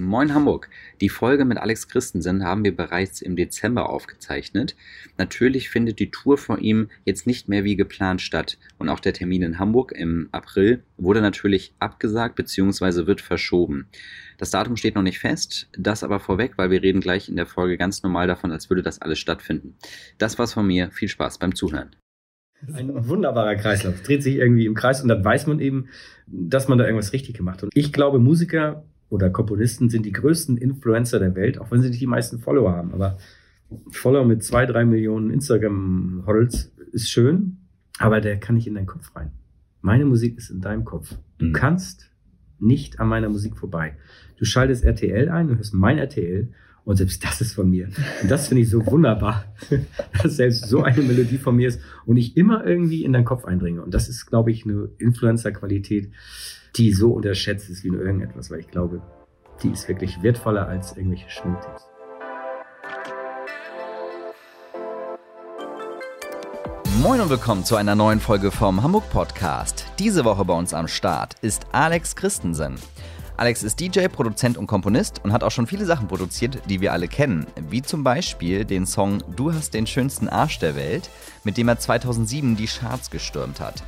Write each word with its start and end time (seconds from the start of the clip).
Moin 0.00 0.32
Hamburg. 0.32 0.70
Die 1.02 1.10
Folge 1.10 1.44
mit 1.44 1.58
Alex 1.58 1.86
Christensen 1.86 2.42
haben 2.42 2.64
wir 2.64 2.74
bereits 2.74 3.20
im 3.20 3.36
Dezember 3.36 3.90
aufgezeichnet. 3.90 4.74
Natürlich 5.18 5.68
findet 5.68 5.98
die 5.98 6.10
Tour 6.10 6.38
von 6.38 6.58
ihm 6.58 6.88
jetzt 7.04 7.26
nicht 7.26 7.50
mehr 7.50 7.64
wie 7.64 7.76
geplant 7.76 8.22
statt 8.22 8.56
und 8.78 8.88
auch 8.88 8.98
der 8.98 9.12
Termin 9.12 9.42
in 9.42 9.58
Hamburg 9.58 9.92
im 9.92 10.30
April 10.32 10.82
wurde 10.96 11.20
natürlich 11.20 11.74
abgesagt 11.80 12.34
bzw. 12.34 13.06
wird 13.06 13.20
verschoben. 13.20 13.88
Das 14.38 14.50
Datum 14.50 14.76
steht 14.76 14.94
noch 14.94 15.02
nicht 15.02 15.18
fest, 15.18 15.68
das 15.76 16.02
aber 16.02 16.18
vorweg, 16.18 16.56
weil 16.56 16.70
wir 16.70 16.82
reden 16.82 17.02
gleich 17.02 17.28
in 17.28 17.36
der 17.36 17.44
Folge 17.44 17.76
ganz 17.76 18.02
normal 18.02 18.26
davon, 18.26 18.52
als 18.52 18.70
würde 18.70 18.82
das 18.82 19.02
alles 19.02 19.18
stattfinden. 19.18 19.76
Das 20.16 20.38
war's 20.38 20.54
von 20.54 20.66
mir. 20.66 20.90
Viel 20.92 21.08
Spaß 21.08 21.36
beim 21.36 21.54
Zuhören. 21.54 21.94
Ein 22.72 23.06
wunderbarer 23.06 23.56
Kreislauf. 23.56 23.96
Es 23.96 24.02
dreht 24.02 24.22
sich 24.22 24.36
irgendwie 24.36 24.64
im 24.64 24.74
Kreis 24.74 25.02
und 25.02 25.08
dann 25.08 25.22
weiß 25.22 25.46
man 25.46 25.60
eben, 25.60 25.88
dass 26.26 26.68
man 26.68 26.78
da 26.78 26.86
irgendwas 26.86 27.12
richtig 27.12 27.36
gemacht 27.36 27.58
hat. 27.58 27.64
Und 27.64 27.72
ich 27.74 27.92
glaube, 27.92 28.18
Musiker 28.18 28.84
oder 29.10 29.28
Komponisten 29.28 29.90
sind 29.90 30.06
die 30.06 30.12
größten 30.12 30.56
Influencer 30.56 31.18
der 31.18 31.34
Welt, 31.34 31.58
auch 31.58 31.70
wenn 31.70 31.82
sie 31.82 31.88
nicht 31.88 32.00
die 32.00 32.06
meisten 32.06 32.38
Follower 32.38 32.72
haben. 32.72 32.94
Aber 32.94 33.18
Follower 33.90 34.24
mit 34.24 34.42
zwei, 34.42 34.64
drei 34.66 34.84
Millionen 34.84 35.30
Instagram-Hodls 35.30 36.72
ist 36.92 37.10
schön, 37.10 37.58
aber 37.98 38.20
der 38.20 38.38
kann 38.38 38.54
nicht 38.54 38.66
in 38.66 38.74
deinen 38.74 38.86
Kopf 38.86 39.14
rein. 39.14 39.32
Meine 39.82 40.04
Musik 40.04 40.38
ist 40.38 40.50
in 40.50 40.60
deinem 40.60 40.84
Kopf. 40.84 41.16
Du 41.38 41.46
mhm. 41.46 41.52
kannst 41.52 42.10
nicht 42.60 43.00
an 43.00 43.08
meiner 43.08 43.28
Musik 43.28 43.56
vorbei. 43.56 43.96
Du 44.36 44.44
schaltest 44.44 44.84
RTL 44.84 45.28
ein, 45.28 45.48
du 45.48 45.56
hörst 45.56 45.74
mein 45.74 45.98
RTL 45.98 46.52
und 46.84 46.96
selbst 46.96 47.24
das 47.24 47.40
ist 47.40 47.54
von 47.54 47.68
mir. 47.68 47.88
Und 48.22 48.30
das 48.30 48.48
finde 48.48 48.62
ich 48.62 48.70
so 48.70 48.84
wunderbar, 48.86 49.44
dass 50.22 50.36
selbst 50.36 50.68
so 50.68 50.82
eine 50.82 51.02
Melodie 51.02 51.38
von 51.38 51.56
mir 51.56 51.68
ist 51.68 51.80
und 52.06 52.16
ich 52.16 52.36
immer 52.36 52.64
irgendwie 52.64 53.04
in 53.04 53.12
deinen 53.12 53.24
Kopf 53.24 53.44
eindringe. 53.44 53.82
Und 53.82 53.92
das 53.92 54.08
ist, 54.08 54.26
glaube 54.26 54.50
ich, 54.50 54.64
eine 54.64 54.90
Influencer-Qualität, 54.98 56.12
die 56.76 56.92
so 56.92 57.12
unterschätzt 57.12 57.68
ist 57.68 57.84
wie 57.84 57.90
nur 57.90 58.02
irgendetwas, 58.02 58.50
weil 58.50 58.60
ich 58.60 58.68
glaube, 58.68 59.02
die 59.62 59.70
ist 59.70 59.88
wirklich 59.88 60.22
wertvoller 60.22 60.68
als 60.68 60.96
irgendwelche 60.96 61.28
Schminktipps. 61.28 61.86
Moin 67.02 67.20
und 67.20 67.30
willkommen 67.30 67.64
zu 67.64 67.76
einer 67.76 67.94
neuen 67.94 68.20
Folge 68.20 68.50
vom 68.50 68.82
Hamburg 68.82 69.08
Podcast. 69.10 69.86
Diese 69.98 70.24
Woche 70.24 70.44
bei 70.44 70.54
uns 70.54 70.74
am 70.74 70.86
Start 70.86 71.34
ist 71.40 71.66
Alex 71.72 72.14
Christensen. 72.14 72.76
Alex 73.36 73.62
ist 73.62 73.80
DJ, 73.80 74.08
Produzent 74.08 74.58
und 74.58 74.66
Komponist 74.66 75.24
und 75.24 75.32
hat 75.32 75.42
auch 75.42 75.50
schon 75.50 75.66
viele 75.66 75.86
Sachen 75.86 76.08
produziert, 76.08 76.58
die 76.68 76.82
wir 76.82 76.92
alle 76.92 77.08
kennen, 77.08 77.46
wie 77.70 77.80
zum 77.80 78.04
Beispiel 78.04 78.66
den 78.66 78.84
Song 78.84 79.22
Du 79.34 79.54
hast 79.54 79.72
den 79.72 79.86
schönsten 79.86 80.28
Arsch 80.28 80.58
der 80.58 80.76
Welt, 80.76 81.08
mit 81.42 81.56
dem 81.56 81.68
er 81.68 81.78
2007 81.78 82.56
die 82.56 82.66
Charts 82.66 83.10
gestürmt 83.10 83.58
hat. 83.58 83.82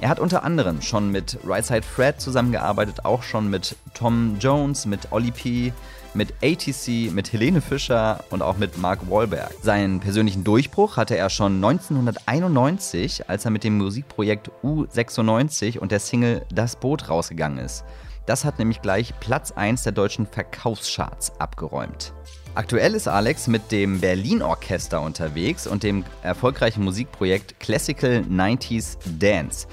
Er 0.00 0.08
hat 0.08 0.20
unter 0.20 0.44
anderem 0.44 0.80
schon 0.80 1.10
mit 1.10 1.38
Right 1.44 1.66
Side 1.66 1.82
Fred 1.82 2.20
zusammengearbeitet, 2.20 3.04
auch 3.04 3.24
schon 3.24 3.50
mit 3.50 3.76
Tom 3.94 4.36
Jones, 4.38 4.86
mit 4.86 5.10
Olli 5.10 5.32
P., 5.32 5.72
mit 6.14 6.34
ATC, 6.42 7.12
mit 7.12 7.32
Helene 7.32 7.60
Fischer 7.60 8.24
und 8.30 8.40
auch 8.40 8.56
mit 8.56 8.78
Mark 8.78 9.10
Wahlberg. 9.10 9.52
Seinen 9.60 10.00
persönlichen 10.00 10.44
Durchbruch 10.44 10.96
hatte 10.96 11.16
er 11.16 11.30
schon 11.30 11.56
1991, 11.56 13.28
als 13.28 13.44
er 13.44 13.50
mit 13.50 13.64
dem 13.64 13.76
Musikprojekt 13.76 14.50
U96 14.62 15.78
und 15.78 15.90
der 15.90 16.00
Single 16.00 16.46
Das 16.52 16.76
Boot 16.76 17.08
rausgegangen 17.08 17.58
ist. 17.58 17.84
Das 18.26 18.44
hat 18.44 18.58
nämlich 18.58 18.82
gleich 18.82 19.18
Platz 19.20 19.52
1 19.52 19.82
der 19.82 19.92
deutschen 19.92 20.26
Verkaufscharts 20.26 21.32
abgeräumt. 21.40 22.12
Aktuell 22.58 22.96
ist 22.96 23.06
Alex 23.06 23.46
mit 23.46 23.70
dem 23.70 24.00
Berlin 24.00 24.42
Orchester 24.42 25.00
unterwegs 25.00 25.68
und 25.68 25.84
dem 25.84 26.02
erfolgreichen 26.24 26.82
Musikprojekt 26.82 27.60
Classical 27.60 28.24
90s 28.28 28.96
Dance 29.20 29.68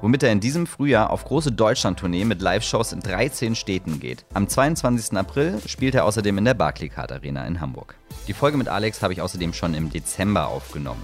womit 0.00 0.22
er 0.22 0.30
in 0.30 0.38
diesem 0.38 0.68
Frühjahr 0.68 1.10
auf 1.10 1.24
große 1.24 1.50
Deutschland-Tournee 1.50 2.24
mit 2.24 2.40
Live-Shows 2.40 2.92
in 2.92 3.00
13 3.00 3.56
Städten 3.56 3.98
geht. 3.98 4.24
Am 4.32 4.46
22. 4.46 5.18
April 5.18 5.58
spielt 5.66 5.96
er 5.96 6.04
außerdem 6.04 6.38
in 6.38 6.44
der 6.44 6.54
Barclaycard 6.54 7.10
Arena 7.10 7.44
in 7.44 7.60
Hamburg. 7.60 7.96
Die 8.28 8.34
Folge 8.34 8.56
mit 8.56 8.68
Alex 8.68 9.02
habe 9.02 9.12
ich 9.12 9.20
außerdem 9.20 9.52
schon 9.52 9.74
im 9.74 9.90
Dezember 9.90 10.46
aufgenommen. 10.46 11.02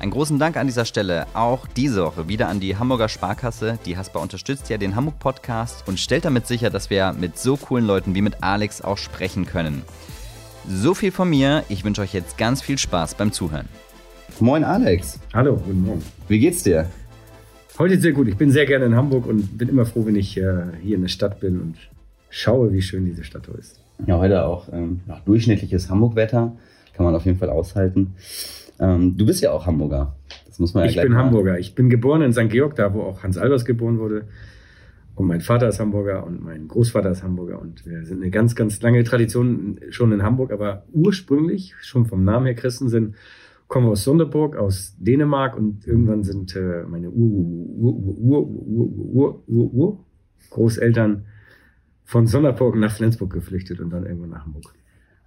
Einen 0.00 0.10
großen 0.10 0.38
Dank 0.38 0.58
an 0.58 0.66
dieser 0.66 0.84
Stelle 0.84 1.26
auch 1.32 1.66
diese 1.66 2.04
Woche 2.04 2.28
wieder 2.28 2.48
an 2.48 2.60
die 2.60 2.76
Hamburger 2.76 3.08
Sparkasse. 3.08 3.78
Die 3.86 3.96
Haspa 3.96 4.18
unterstützt 4.18 4.68
ja 4.68 4.76
den 4.76 4.94
Hamburg 4.94 5.18
Podcast 5.18 5.88
und 5.88 5.98
stellt 5.98 6.26
damit 6.26 6.46
sicher, 6.46 6.68
dass 6.68 6.90
wir 6.90 7.14
mit 7.14 7.38
so 7.38 7.56
coolen 7.56 7.86
Leuten 7.86 8.14
wie 8.14 8.20
mit 8.20 8.42
Alex 8.42 8.82
auch 8.82 8.98
sprechen 8.98 9.46
können. 9.46 9.82
So 10.68 10.94
viel 10.94 11.12
von 11.12 11.28
mir. 11.28 11.62
Ich 11.68 11.84
wünsche 11.84 12.00
euch 12.02 12.14
jetzt 12.14 12.38
ganz 12.38 12.62
viel 12.62 12.78
Spaß 12.78 13.14
beim 13.16 13.32
Zuhören. 13.32 13.68
Moin 14.40 14.64
Alex. 14.64 15.20
Hallo, 15.32 15.56
guten 15.56 15.82
Morgen. 15.82 16.02
Wie 16.28 16.38
geht's 16.38 16.62
dir? 16.62 16.86
Heute 17.78 18.00
sehr 18.00 18.12
gut. 18.12 18.28
Ich 18.28 18.36
bin 18.36 18.50
sehr 18.50 18.66
gerne 18.66 18.86
in 18.86 18.94
Hamburg 18.94 19.26
und 19.26 19.58
bin 19.58 19.68
immer 19.68 19.84
froh, 19.84 20.06
wenn 20.06 20.16
ich 20.16 20.36
äh, 20.36 20.62
hier 20.82 20.96
in 20.96 21.02
der 21.02 21.08
Stadt 21.08 21.40
bin 21.40 21.60
und 21.60 21.76
schaue, 22.30 22.72
wie 22.72 22.82
schön 22.82 23.04
diese 23.04 23.24
Stadt 23.24 23.46
ist. 23.48 23.80
Ja, 24.06 24.18
heute 24.18 24.44
auch 24.44 24.68
ähm, 24.72 25.00
durchschnittliches 25.24 25.90
Hamburg-Wetter. 25.90 26.56
Kann 26.94 27.04
man 27.04 27.14
auf 27.14 27.24
jeden 27.24 27.38
Fall 27.38 27.50
aushalten. 27.50 28.14
Ähm, 28.80 29.16
du 29.16 29.26
bist 29.26 29.42
ja 29.42 29.52
auch 29.52 29.66
Hamburger. 29.66 30.16
Das 30.46 30.58
muss 30.58 30.74
man 30.74 30.84
ja 30.84 30.90
Ich 30.90 30.96
bin 30.96 31.12
machen. 31.12 31.26
Hamburger. 31.26 31.58
Ich 31.58 31.74
bin 31.74 31.90
geboren 31.90 32.22
in 32.22 32.32
St. 32.32 32.48
Georg, 32.48 32.74
da 32.76 32.94
wo 32.94 33.02
auch 33.02 33.22
Hans 33.22 33.36
Albers 33.38 33.64
geboren 33.64 33.98
wurde. 33.98 34.24
Und 35.14 35.28
mein 35.28 35.40
Vater 35.40 35.68
ist 35.68 35.78
Hamburger 35.78 36.26
und 36.26 36.42
mein 36.42 36.66
Großvater 36.66 37.10
ist 37.10 37.22
Hamburger. 37.22 37.60
Und 37.60 37.86
wir 37.86 38.04
sind 38.04 38.20
eine 38.20 38.30
ganz, 38.30 38.56
ganz 38.56 38.82
lange 38.82 39.04
Tradition 39.04 39.78
schon 39.90 40.12
in 40.12 40.22
Hamburg. 40.22 40.52
Aber 40.52 40.84
ursprünglich, 40.92 41.74
schon 41.82 42.06
vom 42.06 42.24
Namen 42.24 42.46
her 42.46 42.54
Christensen, 42.54 43.14
komme 43.68 43.88
aus 43.88 44.04
Sonderburg, 44.04 44.56
aus 44.56 44.96
Dänemark 44.98 45.56
und 45.56 45.86
irgendwann 45.86 46.24
sind 46.24 46.54
äh, 46.56 46.84
meine 46.86 47.10
Ur, 47.10 47.30
Ur, 47.30 47.94
Ur, 47.96 48.18
Ur, 48.18 48.48
Ur, 48.48 49.42
Ur, 49.46 49.74
Ur, 49.74 50.04
Großeltern 50.50 51.24
von 52.04 52.26
Sonderburg 52.26 52.76
nach 52.76 52.92
Flensburg 52.92 53.32
geflüchtet 53.32 53.80
und 53.80 53.90
dann 53.90 54.04
irgendwann 54.04 54.30
nach 54.30 54.44
Hamburg. 54.44 54.74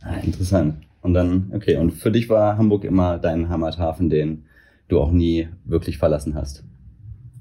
Ah, 0.01 0.17
interessant. 0.17 0.75
Und 1.01 1.13
dann, 1.13 1.51
okay, 1.53 1.77
und 1.77 1.91
für 1.91 2.11
dich 2.11 2.29
war 2.29 2.57
Hamburg 2.57 2.83
immer 2.83 3.17
dein 3.17 3.49
Heimathafen, 3.49 4.09
den 4.09 4.43
du 4.87 4.99
auch 4.99 5.11
nie 5.11 5.49
wirklich 5.65 5.97
verlassen 5.97 6.35
hast? 6.35 6.63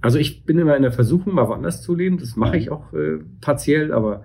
Also 0.07 0.21
ich 0.21 0.45
bin 0.45 0.57
immer 0.57 0.77
in 0.77 0.83
der 0.83 0.93
Versuchung, 0.93 1.35
mal 1.35 1.49
woanders 1.49 1.83
zu 1.83 1.93
leben. 1.93 2.19
Das 2.19 2.37
mache 2.37 2.57
ich 2.57 2.71
auch 2.71 2.93
äh, 2.93 3.19
partiell, 3.41 3.93
aber 3.93 4.23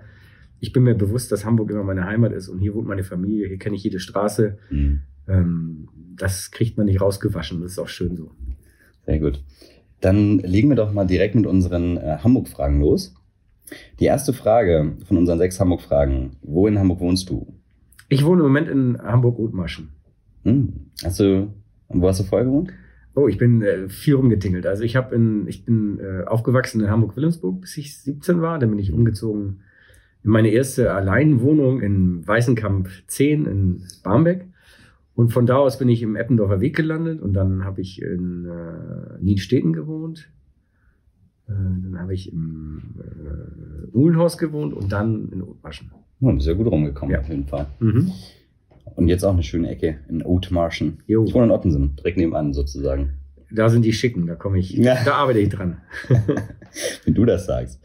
ich 0.60 0.72
bin 0.72 0.84
mir 0.84 0.94
bewusst, 0.94 1.32
dass 1.32 1.44
Hamburg 1.44 1.72
immer 1.72 1.82
meine 1.82 2.04
Heimat 2.04 2.30
ist 2.32 2.48
und 2.48 2.60
hier 2.60 2.72
wohnt 2.74 2.86
meine 2.86 3.02
Familie, 3.02 3.48
hier 3.48 3.58
kenne 3.58 3.74
ich 3.74 3.82
jede 3.82 3.98
Straße. 3.98 4.58
Mhm. 4.70 5.00
Ähm, 5.26 5.88
das 6.16 6.52
kriegt 6.52 6.78
man 6.78 6.86
nicht 6.86 7.00
rausgewaschen. 7.00 7.60
Das 7.62 7.72
ist 7.72 7.78
auch 7.80 7.88
schön 7.88 8.14
so. 8.14 8.30
Sehr 9.06 9.18
gut. 9.18 9.42
Dann 10.00 10.38
legen 10.38 10.68
wir 10.68 10.76
doch 10.76 10.92
mal 10.92 11.04
direkt 11.04 11.34
mit 11.34 11.46
unseren 11.46 11.96
äh, 11.96 12.18
Hamburg-Fragen 12.22 12.80
los. 12.80 13.16
Die 13.98 14.04
erste 14.04 14.32
Frage 14.32 14.98
von 15.04 15.16
unseren 15.16 15.38
sechs 15.38 15.58
Hamburg-Fragen. 15.58 16.36
Wo 16.42 16.68
in 16.68 16.78
Hamburg 16.78 17.00
wohnst 17.00 17.28
du? 17.28 17.54
Ich 18.08 18.24
wohne 18.24 18.42
im 18.42 18.46
Moment 18.46 18.68
in 18.68 19.02
Hamburg-Othmarschen. 19.02 19.88
Hm. 20.44 20.92
Hast 21.02 21.18
du, 21.18 21.52
wo 21.88 22.06
hast 22.06 22.20
du 22.20 22.24
vorher 22.24 22.46
gewohnt? 22.46 22.70
Oh, 23.14 23.28
ich 23.28 23.38
bin 23.38 23.62
äh, 23.62 23.88
viel 23.88 24.14
rumgetingelt. 24.14 24.66
Also 24.66 24.84
ich 24.84 24.96
habe 24.96 25.14
in, 25.14 25.46
ich 25.46 25.64
bin 25.64 25.98
äh, 26.00 26.24
aufgewachsen 26.24 26.80
in 26.80 26.90
Hamburg-Wilhelmsburg, 26.90 27.60
bis 27.60 27.76
ich 27.76 27.98
17 27.98 28.40
war. 28.40 28.58
Dann 28.58 28.70
bin 28.70 28.78
ich 28.78 28.92
umgezogen 28.92 29.60
in 30.24 30.30
meine 30.30 30.48
erste 30.48 30.92
Alleinwohnung 30.92 31.82
in 31.82 32.26
Weißenkamp 32.26 32.88
10 33.06 33.46
in 33.46 33.82
Barmbek. 34.02 34.46
Und 35.14 35.30
von 35.32 35.44
da 35.44 35.56
aus 35.56 35.78
bin 35.78 35.88
ich 35.88 36.02
im 36.02 36.16
Eppendorfer 36.16 36.60
Weg 36.60 36.74
gelandet 36.74 37.20
und 37.20 37.34
dann 37.34 37.64
habe 37.64 37.82
ich 37.82 38.00
in 38.00 38.46
äh, 38.46 39.22
Nienstedten 39.22 39.74
gewohnt. 39.74 40.30
Äh, 41.48 41.52
dann 41.52 41.98
habe 41.98 42.14
ich 42.14 42.32
im 42.32 42.82
äh, 42.98 43.94
Uhlenhorst 43.94 44.38
gewohnt 44.38 44.72
und 44.72 44.90
dann 44.90 45.28
in 45.30 45.42
Othmarschen. 45.42 45.90
Bist 46.20 46.46
ja 46.46 46.54
gut 46.54 46.68
rumgekommen 46.68 47.12
ja. 47.12 47.20
auf 47.20 47.28
jeden 47.28 47.46
Fall. 47.46 47.66
Mhm. 47.80 48.12
Und 48.96 49.08
jetzt 49.08 49.24
auch 49.24 49.32
eine 49.32 49.42
schöne 49.42 49.70
Ecke 49.70 49.98
in 50.08 50.22
Othmarschen. 50.22 51.02
Jo. 51.06 51.24
Ich 51.24 51.34
wohne 51.34 51.46
in 51.46 51.50
Ottensen, 51.50 51.96
direkt 51.96 52.18
nebenan 52.18 52.52
sozusagen. 52.52 53.14
Da 53.50 53.68
sind 53.68 53.84
die 53.84 53.92
Schicken, 53.92 54.26
da 54.26 54.34
komme 54.34 54.58
ich, 54.58 54.70
ja. 54.70 55.02
da 55.04 55.14
arbeite 55.14 55.40
ich 55.40 55.50
dran. 55.50 55.82
Wenn 57.04 57.14
du 57.14 57.24
das 57.24 57.46
sagst. 57.46 57.80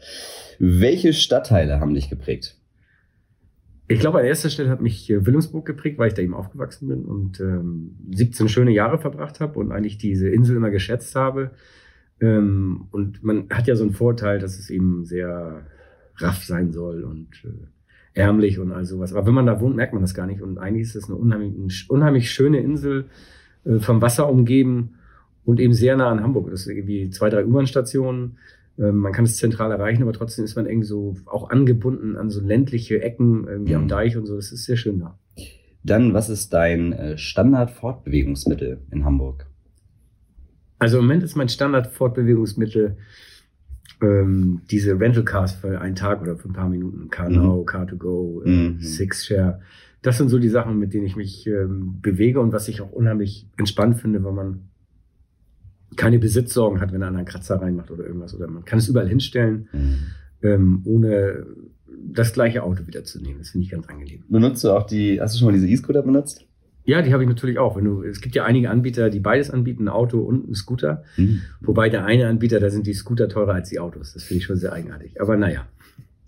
Welche 0.58 1.12
Stadtteile 1.12 1.80
haben 1.80 1.94
dich 1.94 2.08
geprägt? 2.08 2.56
Ich 3.90 4.00
glaube, 4.00 4.18
an 4.18 4.26
erster 4.26 4.50
Stelle 4.50 4.68
hat 4.68 4.82
mich 4.82 5.08
äh, 5.08 5.24
Wilhelmsburg 5.24 5.64
geprägt, 5.64 5.98
weil 5.98 6.08
ich 6.08 6.14
da 6.14 6.20
eben 6.20 6.34
aufgewachsen 6.34 6.88
bin 6.88 7.04
und 7.04 7.40
ähm, 7.40 7.96
17 8.10 8.48
schöne 8.48 8.70
Jahre 8.70 8.98
verbracht 8.98 9.40
habe 9.40 9.58
und 9.58 9.72
eigentlich 9.72 9.96
diese 9.96 10.28
Insel 10.28 10.56
immer 10.56 10.70
geschätzt 10.70 11.14
habe. 11.14 11.52
Ähm, 12.20 12.88
und 12.90 13.22
man 13.22 13.48
hat 13.50 13.66
ja 13.66 13.76
so 13.76 13.84
einen 13.84 13.94
Vorteil, 13.94 14.40
dass 14.40 14.58
es 14.58 14.68
eben 14.68 15.06
sehr 15.06 15.66
raff 16.16 16.44
sein 16.44 16.72
soll 16.72 17.04
und 17.04 17.28
äh, 17.44 17.66
ärmlich 18.14 18.58
und 18.58 18.72
all 18.72 18.84
sowas. 18.84 19.12
Aber 19.12 19.26
wenn 19.26 19.34
man 19.34 19.46
da 19.46 19.60
wohnt, 19.60 19.76
merkt 19.76 19.92
man 19.92 20.02
das 20.02 20.14
gar 20.14 20.26
nicht. 20.26 20.42
Und 20.42 20.58
eigentlich 20.58 20.82
ist 20.82 20.96
es 20.96 21.04
eine 21.06 21.16
unheimlich, 21.16 21.52
eine 21.54 21.68
unheimlich 21.88 22.30
schöne 22.30 22.60
Insel, 22.60 23.06
äh, 23.64 23.78
vom 23.78 24.02
Wasser 24.02 24.28
umgeben 24.28 24.94
und 25.44 25.60
eben 25.60 25.72
sehr 25.72 25.96
nah 25.96 26.10
an 26.10 26.22
Hamburg. 26.22 26.50
Das 26.50 26.60
ist 26.60 26.68
irgendwie 26.68 27.10
zwei, 27.10 27.30
drei 27.30 27.44
U-Bahn-Stationen 27.44 28.38
ähm, 28.78 28.98
man 28.98 29.12
kann 29.12 29.24
es 29.24 29.36
zentral 29.36 29.70
erreichen, 29.70 30.02
aber 30.02 30.12
trotzdem 30.12 30.44
ist 30.44 30.56
man 30.56 30.66
irgendwie 30.66 30.86
so 30.86 31.16
auch 31.26 31.50
angebunden 31.50 32.16
an 32.16 32.30
so 32.30 32.40
ländliche 32.40 33.02
Ecken 33.02 33.46
irgendwie 33.46 33.74
mhm. 33.74 33.82
am 33.82 33.88
Deich 33.88 34.16
und 34.16 34.26
so. 34.26 34.36
Das 34.36 34.52
ist 34.52 34.64
sehr 34.64 34.76
schön 34.76 35.00
da. 35.00 35.18
Dann, 35.82 36.14
was 36.14 36.28
ist 36.28 36.52
dein 36.52 36.92
äh, 36.92 37.18
Standard-Fortbewegungsmittel 37.18 38.82
in 38.90 39.04
Hamburg? 39.04 39.46
Also 40.78 40.98
im 40.98 41.04
Moment 41.04 41.22
ist 41.22 41.36
mein 41.36 41.48
Standard-Fortbewegungsmittel 41.48 42.96
ähm, 44.00 44.62
diese 44.70 44.98
Rental 44.98 45.24
Cars 45.24 45.52
für 45.52 45.80
einen 45.80 45.94
Tag 45.94 46.22
oder 46.22 46.36
für 46.36 46.48
ein 46.48 46.52
paar 46.52 46.68
Minuten, 46.68 47.08
Car 47.10 47.28
Now, 47.28 47.60
mhm. 47.60 47.66
Car 47.66 47.86
to 47.86 47.96
Go, 47.96 48.42
äh, 48.44 48.50
mhm. 48.50 48.80
Six 48.80 49.26
Share. 49.26 49.60
Das 50.02 50.18
sind 50.18 50.28
so 50.28 50.38
die 50.38 50.48
Sachen, 50.48 50.78
mit 50.78 50.94
denen 50.94 51.06
ich 51.06 51.16
mich 51.16 51.46
ähm, 51.46 52.00
bewege 52.00 52.40
und 52.40 52.52
was 52.52 52.68
ich 52.68 52.80
auch 52.80 52.92
unheimlich 52.92 53.48
entspannt 53.56 54.00
finde, 54.00 54.24
wenn 54.24 54.34
man 54.34 54.68
keine 55.96 56.18
Besitzsorgen 56.18 56.80
hat, 56.80 56.92
wenn 56.92 57.02
einer 57.02 57.18
einen 57.18 57.26
Kratzer 57.26 57.60
reinmacht 57.60 57.90
oder 57.90 58.04
irgendwas. 58.06 58.34
Oder 58.34 58.46
man 58.48 58.64
kann 58.64 58.78
es 58.78 58.88
überall 58.88 59.08
hinstellen, 59.08 59.68
mhm. 59.72 59.96
ähm, 60.42 60.82
ohne 60.84 61.46
das 62.00 62.32
gleiche 62.32 62.62
Auto 62.62 62.86
wiederzunehmen. 62.86 63.38
Das 63.38 63.50
finde 63.50 63.64
ich 63.64 63.70
ganz 63.70 63.88
angenehm. 63.88 64.22
Benutzt 64.28 64.62
du 64.62 64.70
auch 64.70 64.86
die, 64.86 65.20
hast 65.20 65.34
du 65.34 65.38
schon 65.38 65.48
mal 65.48 65.54
diese 65.54 65.68
E-Scooter 65.68 66.02
benutzt? 66.02 66.47
Ja, 66.88 67.02
die 67.02 67.12
habe 67.12 67.22
ich 67.22 67.28
natürlich 67.28 67.58
auch. 67.58 67.78
Du, 67.78 68.02
es 68.02 68.22
gibt 68.22 68.34
ja 68.34 68.46
einige 68.46 68.70
Anbieter, 68.70 69.10
die 69.10 69.20
beides 69.20 69.50
anbieten, 69.50 69.84
ein 69.84 69.88
Auto 69.90 70.20
und 70.20 70.48
ein 70.48 70.54
Scooter. 70.54 71.04
Mhm. 71.18 71.42
Wobei 71.60 71.90
der 71.90 72.06
eine 72.06 72.26
Anbieter, 72.28 72.60
da 72.60 72.70
sind 72.70 72.86
die 72.86 72.94
Scooter 72.94 73.28
teurer 73.28 73.52
als 73.52 73.68
die 73.68 73.78
Autos. 73.78 74.14
Das 74.14 74.24
finde 74.24 74.38
ich 74.38 74.46
schon 74.46 74.56
sehr 74.56 74.72
eigenartig. 74.72 75.20
Aber 75.20 75.36
naja. 75.36 75.66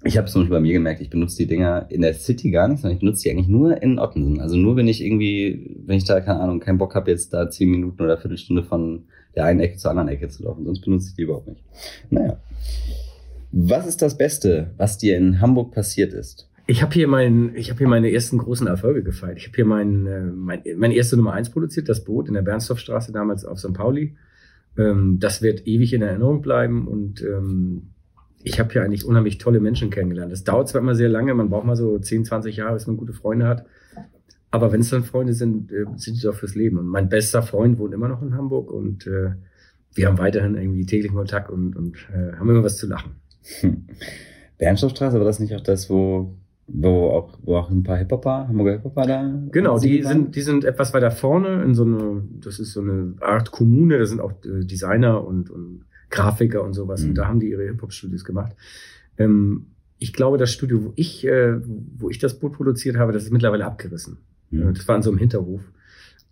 Ich 0.04 0.18
habe 0.18 0.28
zum 0.28 0.42
Beispiel 0.42 0.56
bei 0.56 0.60
mir 0.60 0.74
gemerkt, 0.74 1.00
ich 1.00 1.08
benutze 1.08 1.38
die 1.38 1.46
Dinger 1.46 1.86
in 1.88 2.02
der 2.02 2.12
City 2.12 2.50
gar 2.50 2.68
nicht, 2.68 2.80
sondern 2.80 2.94
ich 2.94 3.00
benutze 3.00 3.22
die 3.22 3.30
eigentlich 3.30 3.48
nur 3.48 3.82
in 3.82 3.98
Ottensen. 3.98 4.38
Also 4.40 4.56
nur 4.56 4.76
wenn 4.76 4.86
ich 4.86 5.02
irgendwie, 5.02 5.76
wenn 5.86 5.96
ich 5.96 6.04
da, 6.04 6.20
keine 6.20 6.40
Ahnung, 6.40 6.60
keinen 6.60 6.76
Bock 6.76 6.94
habe, 6.94 7.10
jetzt 7.10 7.32
da 7.32 7.48
zehn 7.48 7.70
Minuten 7.70 8.02
oder 8.02 8.18
Viertelstunde 8.18 8.62
von 8.62 9.04
der 9.34 9.46
einen 9.46 9.60
Ecke 9.60 9.78
zur 9.78 9.92
anderen 9.92 10.08
Ecke 10.08 10.28
zu 10.28 10.42
laufen. 10.42 10.66
Sonst 10.66 10.82
benutze 10.82 11.08
ich 11.08 11.14
die 11.14 11.22
überhaupt 11.22 11.48
nicht. 11.48 11.62
Naja. 12.10 12.38
Was 13.50 13.86
ist 13.86 14.02
das 14.02 14.18
Beste, 14.18 14.72
was 14.76 14.98
dir 14.98 15.16
in 15.16 15.40
Hamburg 15.40 15.72
passiert 15.72 16.12
ist? 16.12 16.49
Ich 16.70 16.82
habe 16.82 16.94
hier 16.94 17.08
mein, 17.08 17.48
habe 17.56 17.78
hier 17.78 17.88
meine 17.88 18.12
ersten 18.12 18.38
großen 18.38 18.68
Erfolge 18.68 19.02
gefeiert. 19.02 19.38
Ich 19.38 19.46
habe 19.46 19.56
hier 19.56 19.64
mein, 19.64 20.06
äh, 20.06 20.22
mein, 20.22 20.62
meine 20.76 20.94
erste 20.94 21.16
Nummer 21.16 21.32
eins 21.32 21.50
produziert, 21.50 21.88
das 21.88 22.04
Boot 22.04 22.28
in 22.28 22.34
der 22.34 22.42
Bernstorffstraße 22.42 23.10
damals 23.10 23.44
auf 23.44 23.58
St. 23.58 23.74
Pauli. 23.74 24.16
Ähm, 24.78 25.18
das 25.18 25.42
wird 25.42 25.66
ewig 25.66 25.92
in 25.92 26.02
Erinnerung 26.02 26.42
bleiben 26.42 26.86
und 26.86 27.22
ähm, 27.22 27.90
ich 28.44 28.60
habe 28.60 28.72
hier 28.72 28.84
eigentlich 28.84 29.04
unheimlich 29.04 29.38
tolle 29.38 29.58
Menschen 29.58 29.90
kennengelernt. 29.90 30.30
Das 30.30 30.44
dauert 30.44 30.68
zwar 30.68 30.80
immer 30.80 30.94
sehr 30.94 31.08
lange, 31.08 31.34
man 31.34 31.50
braucht 31.50 31.66
mal 31.66 31.74
so 31.74 31.98
10, 31.98 32.26
20 32.26 32.58
Jahre, 32.58 32.74
bis 32.74 32.86
man 32.86 32.96
gute 32.96 33.14
Freunde 33.14 33.48
hat. 33.48 33.66
Aber 34.52 34.70
wenn 34.70 34.80
es 34.80 34.90
dann 34.90 35.02
Freunde 35.02 35.34
sind, 35.34 35.72
äh, 35.72 35.86
sind 35.96 36.18
sie 36.18 36.22
doch 36.22 36.36
fürs 36.36 36.54
Leben. 36.54 36.78
Und 36.78 36.86
mein 36.86 37.08
bester 37.08 37.42
Freund 37.42 37.80
wohnt 37.80 37.94
immer 37.94 38.06
noch 38.06 38.22
in 38.22 38.36
Hamburg 38.36 38.70
und 38.70 39.08
äh, 39.08 39.32
wir 39.96 40.06
haben 40.06 40.18
weiterhin 40.18 40.54
irgendwie 40.54 40.86
täglichen 40.86 41.16
Kontakt 41.16 41.50
und, 41.50 41.74
und 41.74 41.96
äh, 42.14 42.36
haben 42.36 42.48
immer 42.48 42.62
was 42.62 42.76
zu 42.76 42.86
lachen. 42.86 43.16
Hm. 43.58 43.88
Bernstoffstraße, 44.58 45.18
war 45.18 45.24
das 45.24 45.40
nicht 45.40 45.56
auch 45.56 45.62
das, 45.62 45.90
wo 45.90 46.36
wo 46.72 47.08
auch, 47.10 47.38
wo 47.42 47.56
auch 47.56 47.70
ein 47.70 47.82
paar 47.82 47.96
Hip-Hopper, 47.98 48.48
Hamburger 48.48 48.72
Hip-Hopper 48.72 49.06
da. 49.06 49.42
Genau, 49.50 49.78
die 49.78 50.02
sind, 50.02 50.36
die 50.36 50.42
sind 50.42 50.64
etwas 50.64 50.94
weiter 50.94 51.10
vorne 51.10 51.62
in 51.62 51.74
so 51.74 51.84
eine, 51.84 52.22
das 52.40 52.58
ist 52.58 52.72
so 52.72 52.80
eine 52.80 53.14
Art 53.20 53.50
Kommune, 53.50 53.98
da 53.98 54.06
sind 54.06 54.20
auch 54.20 54.32
äh, 54.44 54.64
Designer 54.64 55.24
und, 55.24 55.50
und 55.50 55.84
Grafiker 56.10 56.62
und 56.62 56.74
sowas. 56.74 57.02
Mhm. 57.02 57.10
Und 57.10 57.14
da 57.16 57.26
haben 57.26 57.40
die 57.40 57.50
ihre 57.50 57.64
Hip-Hop-Studios 57.64 58.24
gemacht. 58.24 58.54
Ähm, 59.18 59.66
ich 59.98 60.12
glaube, 60.12 60.38
das 60.38 60.52
Studio, 60.52 60.84
wo 60.84 60.92
ich, 60.96 61.26
äh, 61.26 61.60
wo 61.98 62.08
ich 62.08 62.18
das 62.18 62.38
Boot 62.38 62.52
produziert 62.52 62.96
habe, 62.96 63.12
das 63.12 63.24
ist 63.24 63.32
mittlerweile 63.32 63.66
abgerissen. 63.66 64.18
Mhm. 64.50 64.68
Äh, 64.68 64.72
das 64.72 64.86
war 64.86 64.96
in 64.96 65.02
so 65.02 65.10
einem 65.10 65.18
Hinterhof. 65.18 65.62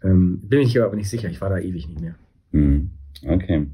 Ähm, 0.02 0.40
bin 0.42 0.60
ich 0.60 0.80
aber 0.80 0.96
nicht 0.96 1.10
sicher, 1.10 1.28
ich 1.28 1.40
war 1.40 1.50
da 1.50 1.58
ewig 1.58 1.88
nicht 1.88 2.00
mehr. 2.00 2.14
Mhm. 2.52 2.90
Okay. 3.26 3.66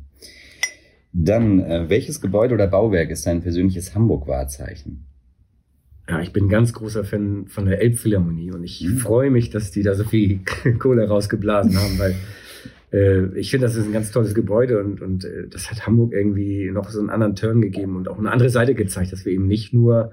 Dann, 1.13 1.61
äh, 1.61 1.89
welches 1.89 2.21
Gebäude 2.21 2.55
oder 2.55 2.67
Bauwerk 2.67 3.11
ist 3.11 3.27
dein 3.27 3.43
persönliches 3.43 3.95
Hamburg-Wahrzeichen? 3.95 5.07
Ja, 6.09 6.21
ich 6.21 6.33
bin 6.33 6.49
ganz 6.51 6.73
großer 6.75 7.05
Fan 7.05 7.47
von 7.47 7.65
der 7.65 7.81
Elbphilharmonie 7.81 8.53
und 8.53 8.63
ich 8.63 8.83
mhm. 8.83 8.99
freue 8.99 9.31
mich, 9.31 9.51
dass 9.51 9.71
die 9.71 9.83
da 9.83 9.95
so 9.95 10.05
viel 10.05 10.41
Kohle 10.79 11.09
rausgeblasen 11.09 11.77
haben, 11.79 11.99
weil 11.99 12.15
äh, 12.93 13.39
ich 13.39 13.51
finde, 13.51 13.67
das 13.67 13.77
ist 13.77 13.87
ein 13.87 13.93
ganz 13.93 14.11
tolles 14.11 14.35
Gebäude 14.35 14.81
und, 14.81 15.01
und 15.01 15.25
äh, 15.25 15.49
das 15.49 15.71
hat 15.71 15.87
Hamburg 15.87 16.13
irgendwie 16.13 16.71
noch 16.71 16.91
so 16.91 17.01
einen 17.01 17.09
anderen 17.09 17.37
Turn 17.37 17.63
gegeben 17.63 17.97
und 17.97 18.09
auch 18.09 18.19
eine 18.19 18.31
andere 18.31 18.51
Seite 18.51 18.75
gezeigt, 18.75 19.13
dass 19.13 19.25
wir 19.25 19.33
eben 19.33 19.49
nicht 19.49 19.73
nur 19.73 20.13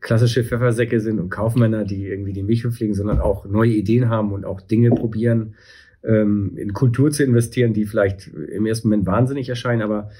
klassische 0.00 0.44
Pfeffersäcke 0.44 1.00
sind 1.00 1.20
und 1.20 1.30
Kaufmänner, 1.30 1.84
die 1.84 2.06
irgendwie 2.06 2.32
die 2.32 2.42
Milch 2.42 2.66
pflegen, 2.66 2.94
sondern 2.94 3.20
auch 3.20 3.46
neue 3.46 3.70
Ideen 3.70 4.08
haben 4.08 4.32
und 4.32 4.44
auch 4.44 4.60
Dinge 4.60 4.90
probieren, 4.90 5.54
ähm, 6.02 6.52
in 6.56 6.74
Kultur 6.74 7.10
zu 7.10 7.22
investieren, 7.22 7.72
die 7.72 7.86
vielleicht 7.86 8.28
im 8.28 8.66
ersten 8.66 8.88
Moment 8.88 9.06
wahnsinnig 9.06 9.48
erscheinen, 9.48 9.80
aber 9.80 10.10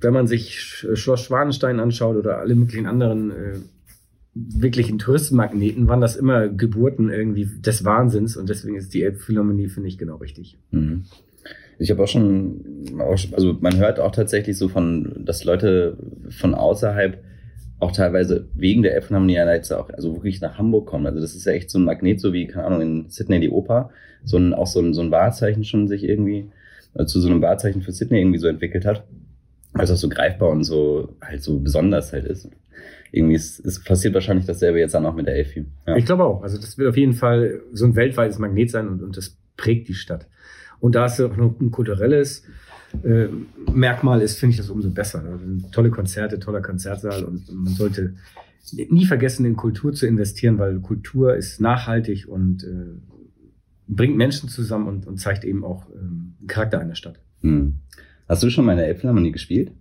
wenn 0.00 0.14
man 0.14 0.26
sich 0.26 0.60
Schloss 0.94 1.24
Schwanenstein 1.24 1.78
anschaut 1.78 2.16
oder 2.16 2.38
alle 2.38 2.54
möglichen 2.54 2.86
anderen 2.86 3.30
äh, 3.32 3.58
wirklichen 4.48 4.98
Touristenmagneten 4.98 5.88
waren 5.88 6.00
das 6.00 6.16
immer 6.16 6.48
Geburten 6.48 7.10
irgendwie 7.10 7.46
des 7.46 7.84
Wahnsinns 7.84 8.36
und 8.36 8.48
deswegen 8.48 8.76
ist 8.76 8.94
die 8.94 9.02
Elbphilharmonie, 9.02 9.68
finde 9.68 9.88
ich, 9.88 9.98
genau 9.98 10.16
richtig. 10.16 10.58
Mhm. 10.70 11.04
Ich 11.78 11.90
habe 11.90 12.02
auch 12.02 12.08
schon, 12.08 12.60
also 13.32 13.56
man 13.60 13.78
hört 13.78 14.00
auch 14.00 14.12
tatsächlich 14.12 14.58
so 14.58 14.68
von, 14.68 15.24
dass 15.24 15.44
Leute 15.44 15.96
von 16.28 16.54
außerhalb 16.54 17.22
auch 17.78 17.92
teilweise 17.92 18.48
wegen 18.54 18.82
der 18.82 18.94
Elbphilharmonie 18.94 19.34
jetzt 19.34 19.72
auch, 19.72 19.88
also 19.90 20.14
wirklich 20.14 20.40
nach 20.40 20.58
Hamburg 20.58 20.86
kommen. 20.86 21.06
Also 21.06 21.20
das 21.20 21.34
ist 21.34 21.46
ja 21.46 21.52
echt 21.52 21.70
so 21.70 21.78
ein 21.78 21.84
Magnet, 21.84 22.20
so 22.20 22.32
wie, 22.32 22.46
keine 22.46 22.66
Ahnung, 22.66 22.80
in 22.82 23.04
Sydney 23.08 23.40
die 23.40 23.48
Oper, 23.48 23.90
so 24.24 24.36
ein, 24.36 24.52
auch 24.52 24.66
so 24.66 24.80
ein, 24.80 24.92
so 24.92 25.00
ein 25.00 25.10
Wahrzeichen 25.10 25.64
schon 25.64 25.88
sich 25.88 26.04
irgendwie, 26.04 26.50
also 26.94 27.14
zu 27.14 27.20
so 27.20 27.30
einem 27.30 27.40
Wahrzeichen 27.40 27.80
für 27.80 27.92
Sydney 27.92 28.20
irgendwie 28.20 28.38
so 28.38 28.48
entwickelt 28.48 28.84
hat. 28.84 29.04
Also 29.72 29.94
auch 29.94 29.98
so 29.98 30.08
greifbar 30.08 30.50
und 30.50 30.64
so, 30.64 31.16
halt 31.20 31.42
so 31.42 31.60
besonders 31.60 32.12
halt 32.12 32.24
ist 32.24 32.50
irgendwie 33.12 33.34
ist, 33.34 33.60
ist 33.60 33.84
passiert 33.84 34.14
wahrscheinlich 34.14 34.46
dasselbe 34.46 34.78
jetzt 34.78 34.94
dann 34.94 35.06
auch 35.06 35.14
mit 35.14 35.26
der 35.26 35.34
Elfi. 35.34 35.66
Ja. 35.86 35.96
Ich 35.96 36.06
glaube 36.06 36.24
auch. 36.24 36.42
Also 36.42 36.58
das 36.58 36.78
wird 36.78 36.88
auf 36.88 36.96
jeden 36.96 37.12
Fall 37.12 37.60
so 37.72 37.84
ein 37.84 37.96
weltweites 37.96 38.38
Magnet 38.38 38.70
sein 38.70 38.88
und, 38.88 39.02
und 39.02 39.16
das 39.16 39.36
prägt 39.56 39.88
die 39.88 39.94
Stadt. 39.94 40.28
Und 40.78 40.94
da 40.94 41.06
es 41.06 41.20
auch 41.20 41.36
noch 41.36 41.58
ein 41.60 41.70
kulturelles 41.70 42.44
äh, 43.04 43.26
Merkmal 43.72 44.22
ist, 44.22 44.38
finde 44.38 44.52
ich 44.52 44.56
das 44.56 44.70
umso 44.70 44.90
besser. 44.90 45.24
Also 45.24 45.44
tolle 45.72 45.90
Konzerte, 45.90 46.38
toller 46.38 46.62
Konzertsaal 46.62 47.24
und 47.24 47.52
man 47.52 47.74
sollte 47.74 48.14
nie 48.72 49.06
vergessen, 49.06 49.44
in 49.44 49.56
Kultur 49.56 49.92
zu 49.92 50.06
investieren, 50.06 50.58
weil 50.58 50.80
Kultur 50.80 51.34
ist 51.34 51.60
nachhaltig 51.60 52.28
und 52.28 52.62
äh, 52.62 53.00
bringt 53.88 54.16
Menschen 54.16 54.48
zusammen 54.48 54.86
und, 54.86 55.06
und 55.06 55.18
zeigt 55.18 55.44
eben 55.44 55.64
auch 55.64 55.88
ähm, 55.90 56.34
Charakter 56.46 56.78
einer 56.78 56.94
Stadt. 56.94 57.20
Hm. 57.40 57.80
Hast 58.30 58.44
du 58.44 58.50
schon 58.50 58.64
mal 58.64 58.72
in 58.72 58.78
der 58.78 58.86
Elbphilharmonie 58.86 59.32
gespielt? 59.32 59.72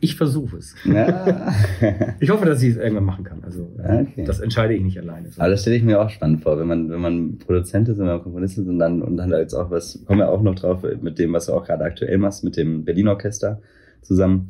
Ich 0.00 0.16
versuche 0.16 0.56
es. 0.56 0.74
Ja. 0.84 1.54
ich 2.20 2.28
hoffe, 2.28 2.44
dass 2.44 2.60
ich 2.60 2.70
es 2.70 2.76
irgendwann 2.76 3.04
machen 3.04 3.22
kann. 3.22 3.44
Also 3.44 3.70
okay. 3.78 4.24
das 4.26 4.40
entscheide 4.40 4.74
ich 4.74 4.82
nicht 4.82 4.98
alleine. 4.98 5.28
Aber 5.36 5.50
das 5.50 5.60
stelle 5.60 5.76
ich 5.76 5.84
mir 5.84 6.00
auch 6.00 6.10
spannend 6.10 6.42
vor, 6.42 6.58
wenn 6.58 6.66
man, 6.66 6.90
wenn 6.90 7.00
man 7.00 7.38
Produzent 7.38 7.88
ist, 7.88 7.98
wenn 7.98 8.06
man 8.06 8.20
Komponist 8.20 8.58
ist 8.58 8.66
und 8.66 8.80
dann, 8.80 9.00
und 9.00 9.16
dann 9.16 9.30
jetzt 9.30 9.54
auch 9.54 9.70
was, 9.70 10.04
kommen 10.06 10.18
wir 10.18 10.28
auch 10.28 10.42
noch 10.42 10.56
drauf 10.56 10.84
mit 11.00 11.20
dem, 11.20 11.32
was 11.34 11.46
du 11.46 11.52
auch 11.52 11.64
gerade 11.64 11.84
aktuell 11.84 12.18
machst, 12.18 12.42
mit 12.42 12.56
dem 12.56 12.84
Berlin 12.84 13.06
Orchester 13.06 13.62
zusammen. 14.02 14.48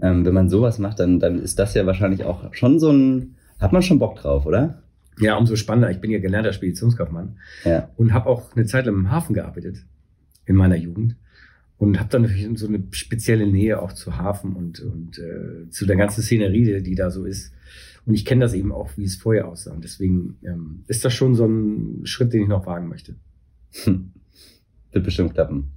Ähm, 0.00 0.24
wenn 0.24 0.32
man 0.32 0.48
sowas 0.48 0.78
macht, 0.78 1.00
dann, 1.00 1.20
dann 1.20 1.38
ist 1.42 1.58
das 1.58 1.74
ja 1.74 1.84
wahrscheinlich 1.84 2.24
auch 2.24 2.54
schon 2.54 2.80
so 2.80 2.90
ein, 2.90 3.34
hat 3.58 3.74
man 3.74 3.82
schon 3.82 3.98
Bock 3.98 4.16
drauf, 4.16 4.46
oder? 4.46 4.82
Ja, 5.20 5.36
umso 5.36 5.54
spannender. 5.54 5.90
Ich 5.90 6.00
bin 6.00 6.10
ja 6.10 6.18
gelernter 6.18 6.54
Speditionskaufmann 6.54 7.36
ja. 7.66 7.90
und 7.98 8.14
habe 8.14 8.26
auch 8.26 8.56
eine 8.56 8.64
Zeit 8.64 8.86
lang 8.86 8.94
im 8.94 9.10
Hafen 9.10 9.34
gearbeitet 9.34 9.84
in 10.46 10.56
meiner 10.56 10.76
Jugend 10.76 11.14
und 11.78 11.98
habe 11.98 12.10
dann 12.10 12.22
natürlich 12.22 12.58
so 12.58 12.66
eine 12.66 12.82
spezielle 12.90 13.46
Nähe 13.46 13.80
auch 13.80 13.92
zu 13.92 14.18
Hafen 14.18 14.54
und, 14.54 14.80
und 14.80 15.18
äh, 15.18 15.70
zu 15.70 15.86
der 15.86 15.96
ganzen 15.96 16.22
Szenerie, 16.22 16.82
die 16.82 16.94
da 16.94 17.10
so 17.10 17.24
ist. 17.24 17.52
Und 18.04 18.14
ich 18.14 18.24
kenne 18.24 18.40
das 18.40 18.54
eben 18.54 18.72
auch, 18.72 18.90
wie 18.96 19.04
es 19.04 19.16
vorher 19.16 19.46
aussah. 19.46 19.72
Und 19.72 19.84
deswegen 19.84 20.38
ähm, 20.42 20.82
ist 20.88 21.04
das 21.04 21.14
schon 21.14 21.34
so 21.34 21.46
ein 21.46 22.00
Schritt, 22.04 22.32
den 22.32 22.42
ich 22.42 22.48
noch 22.48 22.66
wagen 22.66 22.88
möchte. 22.88 23.14
Hm. 23.84 24.10
Wird 24.92 25.04
bestimmt 25.04 25.34
klappen. 25.34 25.70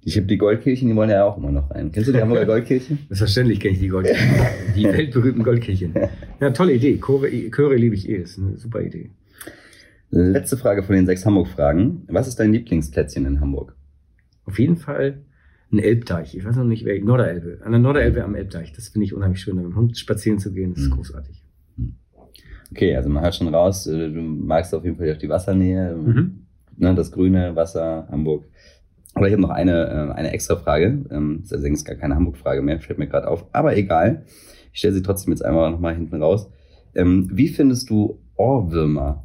Ich 0.00 0.16
habe 0.16 0.26
die 0.26 0.36
Goldkirchen, 0.36 0.88
die 0.88 0.96
wollen 0.96 1.10
ja 1.10 1.24
auch 1.24 1.38
immer 1.38 1.52
noch 1.52 1.70
rein. 1.70 1.92
Kennst 1.92 2.08
du 2.08 2.12
die 2.12 2.20
Hamburger 2.20 2.46
Goldkirchen? 2.46 2.98
Selbstverständlich 3.08 3.60
kenne 3.60 3.74
ich 3.74 3.80
die 3.80 3.88
Goldkirchen. 3.88 4.30
Die 4.76 4.84
weltberühmten 4.84 5.44
Goldkirchen. 5.44 5.94
Ja, 6.40 6.50
tolle 6.50 6.74
Idee. 6.74 6.98
Chöre, 6.98 7.30
Chöre 7.50 7.76
liebe 7.76 7.94
ich 7.94 8.08
eh. 8.08 8.16
Ist 8.16 8.38
eine 8.38 8.56
super 8.56 8.82
Idee. 8.82 9.10
Letzte 10.10 10.56
Frage 10.56 10.82
von 10.82 10.94
den 10.94 11.06
sechs 11.06 11.24
Hamburg-Fragen. 11.24 12.02
Was 12.08 12.28
ist 12.28 12.38
dein 12.40 12.52
Lieblingsplätzchen 12.52 13.24
in 13.26 13.40
Hamburg? 13.40 13.74
Auf 14.46 14.58
jeden 14.58 14.76
Fall 14.76 15.22
ein 15.72 15.78
Elbteich. 15.78 16.36
Ich 16.36 16.44
weiß 16.44 16.56
noch 16.56 16.64
nicht, 16.64 16.84
wer, 16.84 17.00
Norderelbe. 17.02 17.60
An 17.64 17.72
der 17.72 17.80
Norderelbe 17.80 18.24
am 18.24 18.34
Elbteich. 18.34 18.72
Das 18.72 18.88
finde 18.88 19.06
ich 19.06 19.14
unheimlich 19.14 19.40
schön, 19.40 19.56
mit 19.56 19.64
dem 19.64 19.76
Hund 19.76 19.96
spazieren 19.98 20.38
zu 20.38 20.52
gehen. 20.52 20.74
Das 20.74 20.82
ist 20.82 20.90
mhm. 20.90 20.96
großartig. 20.96 21.42
Okay, 22.70 22.96
also 22.96 23.08
man 23.08 23.22
hört 23.22 23.34
schon 23.34 23.54
raus, 23.54 23.86
äh, 23.86 24.10
du 24.10 24.20
magst 24.20 24.74
auf 24.74 24.84
jeden 24.84 24.96
Fall 24.96 25.12
auch 25.12 25.18
die 25.18 25.28
Wassernähe, 25.28 25.94
mhm. 25.94 26.46
ne, 26.76 26.94
das 26.94 27.12
grüne 27.12 27.54
Wasser, 27.54 28.08
Hamburg. 28.10 28.44
Aber 29.14 29.28
ich 29.28 29.32
habe 29.32 29.42
noch 29.42 29.50
eine, 29.50 30.10
äh, 30.10 30.12
eine 30.12 30.32
extra 30.32 30.56
Frage. 30.56 31.04
Ähm, 31.10 31.38
das 31.40 31.46
ist 31.46 31.52
allerdings 31.52 31.84
gar 31.84 31.96
keine 31.96 32.16
Hamburg-Frage 32.16 32.62
mehr, 32.62 32.80
fällt 32.80 32.98
mir 32.98 33.06
gerade 33.06 33.28
auf. 33.28 33.46
Aber 33.52 33.76
egal. 33.76 34.24
Ich 34.72 34.80
stelle 34.80 34.94
sie 34.94 35.02
trotzdem 35.02 35.32
jetzt 35.32 35.44
einmal 35.44 35.70
nochmal 35.70 35.94
hinten 35.94 36.20
raus. 36.20 36.50
Ähm, 36.96 37.30
wie 37.32 37.48
findest 37.48 37.90
du 37.90 38.18
Ohrwürmer? 38.36 39.24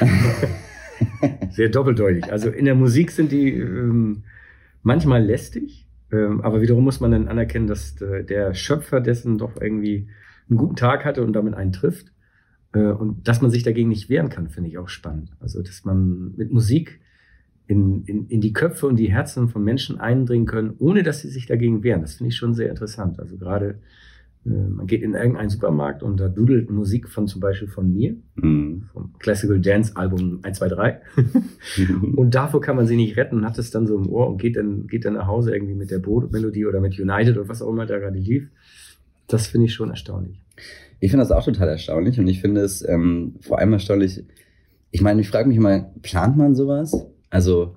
Sehr 1.50 1.68
doppeldeutig. 1.68 2.30
Also 2.30 2.50
in 2.50 2.64
der 2.64 2.74
Musik 2.74 3.10
sind 3.10 3.32
die 3.32 3.52
ähm, 3.52 4.24
manchmal 4.82 5.24
lästig, 5.24 5.86
ähm, 6.12 6.40
aber 6.40 6.60
wiederum 6.60 6.84
muss 6.84 7.00
man 7.00 7.10
dann 7.10 7.28
anerkennen, 7.28 7.66
dass 7.66 8.00
äh, 8.00 8.24
der 8.24 8.54
Schöpfer 8.54 9.00
dessen 9.00 9.38
doch 9.38 9.60
irgendwie 9.60 10.08
einen 10.48 10.58
guten 10.58 10.76
Tag 10.76 11.04
hatte 11.04 11.24
und 11.24 11.32
damit 11.32 11.54
einen 11.54 11.72
trifft. 11.72 12.12
Äh, 12.72 12.78
und 12.78 13.26
dass 13.26 13.40
man 13.40 13.50
sich 13.50 13.62
dagegen 13.62 13.88
nicht 13.88 14.08
wehren 14.08 14.28
kann, 14.28 14.48
finde 14.48 14.70
ich 14.70 14.78
auch 14.78 14.88
spannend. 14.88 15.32
Also 15.40 15.62
dass 15.62 15.84
man 15.84 16.34
mit 16.36 16.52
Musik 16.52 17.00
in, 17.66 18.04
in, 18.04 18.28
in 18.28 18.40
die 18.40 18.52
Köpfe 18.52 18.86
und 18.86 18.96
die 18.96 19.10
Herzen 19.10 19.48
von 19.48 19.64
Menschen 19.64 19.98
eindringen 19.98 20.46
können, 20.46 20.74
ohne 20.78 21.02
dass 21.02 21.20
sie 21.20 21.28
sich 21.28 21.46
dagegen 21.46 21.82
wehren. 21.82 22.02
Das 22.02 22.14
finde 22.14 22.28
ich 22.28 22.36
schon 22.36 22.54
sehr 22.54 22.70
interessant. 22.70 23.18
Also 23.18 23.36
gerade 23.36 23.80
man 24.46 24.86
geht 24.86 25.02
in 25.02 25.14
irgendeinen 25.14 25.48
Supermarkt 25.48 26.02
und 26.02 26.18
da 26.20 26.28
dudelt 26.28 26.70
Musik 26.70 27.08
von 27.08 27.26
zum 27.26 27.40
Beispiel 27.40 27.66
von 27.66 27.92
mir, 27.92 28.16
mhm. 28.36 28.84
vom 28.92 29.12
Classical 29.18 29.60
Dance 29.60 29.96
Album 29.96 30.38
1, 30.42 30.58
2, 30.58 30.68
3. 30.68 31.00
und 32.16 32.34
davor 32.34 32.60
kann 32.60 32.76
man 32.76 32.86
sie 32.86 32.96
nicht 32.96 33.16
retten, 33.16 33.44
hat 33.44 33.58
es 33.58 33.70
dann 33.70 33.86
so 33.86 33.96
im 33.96 34.08
Ohr 34.08 34.28
und 34.28 34.40
geht 34.40 34.56
dann, 34.56 34.86
geht 34.86 35.04
dann 35.04 35.14
nach 35.14 35.26
Hause 35.26 35.52
irgendwie 35.52 35.74
mit 35.74 35.90
der 35.90 35.98
Boot-Melodie 35.98 36.66
oder 36.66 36.80
mit 36.80 36.98
United 36.98 37.36
oder 37.36 37.48
was 37.48 37.60
auch 37.60 37.70
immer 37.70 37.86
da 37.86 37.98
gerade 37.98 38.18
lief. 38.18 38.48
Das 39.26 39.48
finde 39.48 39.66
ich 39.66 39.74
schon 39.74 39.90
erstaunlich. 39.90 40.40
Ich 41.00 41.10
finde 41.10 41.24
das 41.24 41.32
auch 41.32 41.44
total 41.44 41.68
erstaunlich 41.68 42.20
und 42.20 42.28
ich 42.28 42.40
finde 42.40 42.60
es 42.60 42.88
ähm, 42.88 43.34
vor 43.40 43.58
allem 43.58 43.72
erstaunlich, 43.72 44.24
ich 44.92 45.02
meine, 45.02 45.20
ich 45.20 45.28
frage 45.28 45.48
mich 45.48 45.58
mal, 45.58 45.90
plant 46.02 46.36
man 46.36 46.54
sowas? 46.54 47.06
Also, 47.30 47.74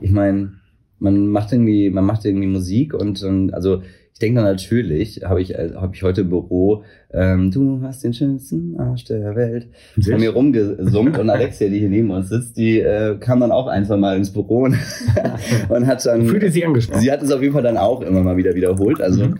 ich 0.00 0.10
meine, 0.10 0.54
man 0.98 1.28
macht 1.28 1.52
irgendwie, 1.52 1.90
man 1.90 2.06
macht 2.06 2.24
irgendwie 2.24 2.46
Musik 2.46 2.94
und, 2.94 3.22
und 3.22 3.52
also 3.52 3.82
ich 4.16 4.20
denke 4.20 4.40
dann 4.40 4.50
natürlich, 4.50 5.20
habe 5.26 5.42
ich, 5.42 5.54
äh, 5.54 5.72
hab 5.74 5.94
ich 5.94 6.02
heute 6.02 6.22
im 6.22 6.30
Büro, 6.30 6.84
ähm, 7.12 7.50
du 7.50 7.82
hast 7.82 8.02
den 8.02 8.14
schönsten 8.14 8.80
Arsch 8.80 9.04
der 9.04 9.36
Welt, 9.36 9.68
von 10.02 10.18
mir 10.18 10.30
rumgesummt 10.30 11.18
und 11.18 11.28
Alexia, 11.28 11.68
die 11.68 11.80
hier 11.80 11.90
neben 11.90 12.10
uns 12.10 12.30
sitzt, 12.30 12.56
die 12.56 12.80
äh, 12.80 13.18
kam 13.18 13.40
dann 13.40 13.52
auch 13.52 13.66
ein, 13.66 13.84
zwei 13.84 13.98
Mal 13.98 14.16
ins 14.16 14.32
Büro 14.32 14.64
und, 14.64 14.78
und 15.68 15.86
hat 15.86 16.06
dann... 16.06 16.28
Fühlte 16.28 16.50
sie 16.50 16.64
angesprochen. 16.64 17.02
Sie 17.02 17.12
hat 17.12 17.20
es 17.20 17.30
auf 17.30 17.42
jeden 17.42 17.52
Fall 17.52 17.62
dann 17.62 17.76
auch 17.76 18.00
immer 18.00 18.22
mal 18.22 18.38
wieder 18.38 18.54
wiederholt. 18.54 19.02
Also 19.02 19.26
mhm. 19.26 19.38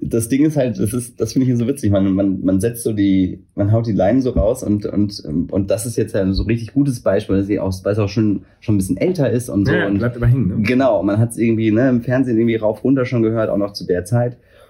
das 0.00 0.28
Ding 0.28 0.46
ist 0.46 0.56
halt, 0.56 0.78
das 0.78 0.92
ist, 0.92 1.20
das 1.20 1.32
finde 1.32 1.50
ich 1.50 1.58
so 1.58 1.66
witzig. 1.66 1.90
Man, 1.90 2.12
man, 2.12 2.42
man 2.42 2.60
setzt 2.60 2.84
so 2.84 2.92
die, 2.92 3.42
man 3.56 3.72
haut 3.72 3.88
die 3.88 3.92
Leinen 3.92 4.22
so 4.22 4.30
raus 4.30 4.62
und, 4.62 4.86
und, 4.86 5.20
und 5.50 5.68
das 5.68 5.84
ist 5.84 5.96
jetzt 5.96 6.14
ja 6.14 6.32
so 6.32 6.44
ein 6.44 6.46
richtig 6.46 6.74
gutes 6.74 7.00
Beispiel, 7.00 7.38
dass 7.38 7.48
sie 7.48 7.58
auch, 7.58 7.72
weil 7.82 7.92
es 7.92 7.98
auch 7.98 8.08
schon, 8.08 8.44
schon 8.60 8.76
ein 8.76 8.78
bisschen 8.78 8.98
älter 8.98 9.28
ist 9.30 9.48
und 9.48 9.66
so. 9.66 9.72
Ja, 9.72 9.88
und 9.88 9.98
bleibt 9.98 10.16
immer 10.16 10.28
hängen. 10.28 10.46
Ne? 10.46 10.62
Genau, 10.62 11.02
man 11.02 11.18
hat 11.18 11.30
es 11.30 11.38
irgendwie 11.38 11.72
ne, 11.72 11.88
im 11.88 12.02
Fernsehen 12.02 12.38
irgendwie 12.38 12.54
rauf 12.54 12.84
runter 12.84 13.04
schon 13.04 13.24
gehört, 13.24 13.50
auch 13.50 13.56
noch 13.56 13.72
zu 13.72 13.84
der 13.84 14.04
Zeit. 14.04 14.11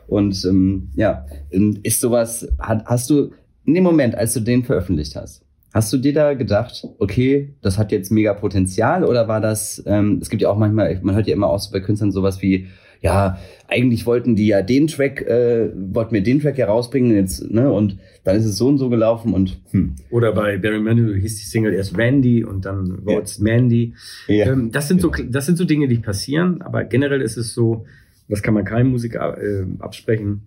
Und 0.07 0.45
ähm, 0.45 0.91
ja, 0.95 1.27
ähm, 1.51 1.79
ist 1.83 2.01
sowas, 2.01 2.49
hat, 2.59 2.85
hast 2.87 3.11
du 3.11 3.31
in 3.65 3.75
dem 3.75 3.85
Moment, 3.85 4.15
als 4.15 4.35
du 4.35 4.41
den 4.41 4.65
veröffentlicht 4.65 5.17
hast, 5.17 5.45
hast 5.73 5.93
du 5.93 5.99
dir 5.99 6.13
da 6.13 6.35
gedacht, 6.35 6.87
okay, 6.99 7.55
das 7.63 7.79
hat 7.79 7.93
jetzt 7.93 8.11
mega 8.11 8.35
Potenzial 8.35 9.05
oder 9.05 9.29
war 9.29 9.41
das, 9.41 9.83
ähm, 9.87 10.19
es 10.21 10.29
gibt 10.29 10.43
ja 10.43 10.51
auch 10.51 10.59
manchmal, 10.59 10.99
man 11.03 11.15
hört 11.15 11.27
ja 11.27 11.35
immer 11.35 11.49
auch 11.49 11.59
so 11.59 11.73
bei 11.73 11.81
Künstlern 11.81 12.13
sowas 12.13 12.43
wie, 12.43 12.67
ja, 13.01 13.39
eigentlich 13.69 14.07
wollten 14.07 14.37
die 14.37 14.47
ja 14.47 14.63
den 14.63 14.87
Track, 14.87 15.23
äh, 15.23 15.71
wollten 15.75 16.15
wir 16.15 16.23
den 16.23 16.41
Track 16.41 16.59
ja 16.59 16.67
rausbringen 16.67 17.17
jetzt, 17.17 17.51
ne, 17.51 17.73
und 17.73 17.97
dann 18.23 18.37
ist 18.37 18.45
es 18.45 18.57
so 18.57 18.69
und 18.69 18.79
so 18.79 18.91
gelaufen 18.91 19.35
und 19.35 19.61
hm. 19.71 19.97
Oder 20.11 20.33
bei 20.33 20.59
Barry 20.59 20.79
Manilow 20.79 21.15
hieß 21.15 21.39
die 21.39 21.47
Single 21.47 21.73
erst 21.73 21.97
Randy 21.97 22.45
und 22.45 22.65
dann 22.65 23.03
es 23.23 23.39
ja. 23.39 23.45
Mandy. 23.45 23.95
Ja. 24.29 24.53
Ähm, 24.53 24.71
das 24.71 24.89
sind 24.89 25.01
so, 25.01 25.11
das 25.11 25.47
sind 25.47 25.59
so 25.59 25.65
Dinge, 25.65 25.89
die 25.89 25.99
passieren, 25.99 26.63
aber 26.63 26.85
generell 26.85 27.23
ist 27.23 27.37
es 27.37 27.55
so, 27.55 27.87
das 28.29 28.43
kann 28.43 28.55
man 28.55 28.65
keinem 28.65 28.91
Musiker 28.91 29.37
äh, 29.43 29.67
absprechen. 29.79 30.43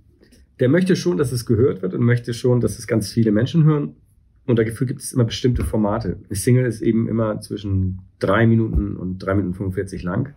Der 0.60 0.70
möchte 0.70 0.96
schon, 0.96 1.18
dass 1.18 1.32
es 1.32 1.46
gehört 1.46 1.82
wird 1.82 1.94
und 1.94 2.04
möchte 2.04 2.34
schon, 2.34 2.62
dass 2.62 2.80
es 2.80 2.88
ganz 2.88 3.12
viele 3.12 3.32
Menschen 3.32 3.66
hören. 3.66 3.96
Und 4.46 4.60
dafür 4.60 4.88
gibt 4.88 5.02
es 5.02 5.12
immer 5.12 5.26
bestimmte 5.26 5.64
Formate. 5.64 6.18
Eine 6.28 6.36
Single 6.36 6.66
ist 6.66 6.82
eben 6.82 7.08
immer 7.08 7.42
zwischen 7.42 8.00
drei 8.20 8.46
Minuten 8.46 8.96
und 8.96 9.20
drei 9.20 9.34
Minuten 9.34 9.56
45 9.56 10.04
lang. 10.04 10.34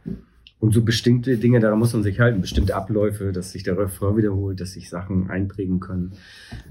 Und 0.61 0.75
so 0.75 0.83
bestimmte 0.83 1.37
Dinge, 1.37 1.61
daran 1.61 1.78
muss 1.78 1.92
man 1.92 2.02
sich 2.02 2.18
halten, 2.18 2.40
bestimmte 2.40 2.75
Abläufe, 2.75 3.33
dass 3.33 3.52
sich 3.52 3.62
der 3.62 3.78
Refrain 3.78 4.16
wiederholt, 4.16 4.61
dass 4.61 4.73
sich 4.73 4.90
Sachen 4.90 5.30
einprägen 5.30 5.78
können. 5.78 6.14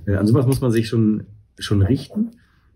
Äh, 0.05 0.15
an 0.15 0.27
sowas 0.27 0.45
muss 0.45 0.59
man 0.59 0.71
sich 0.71 0.89
schon, 0.89 1.23
schon 1.57 1.81
richten. 1.81 2.31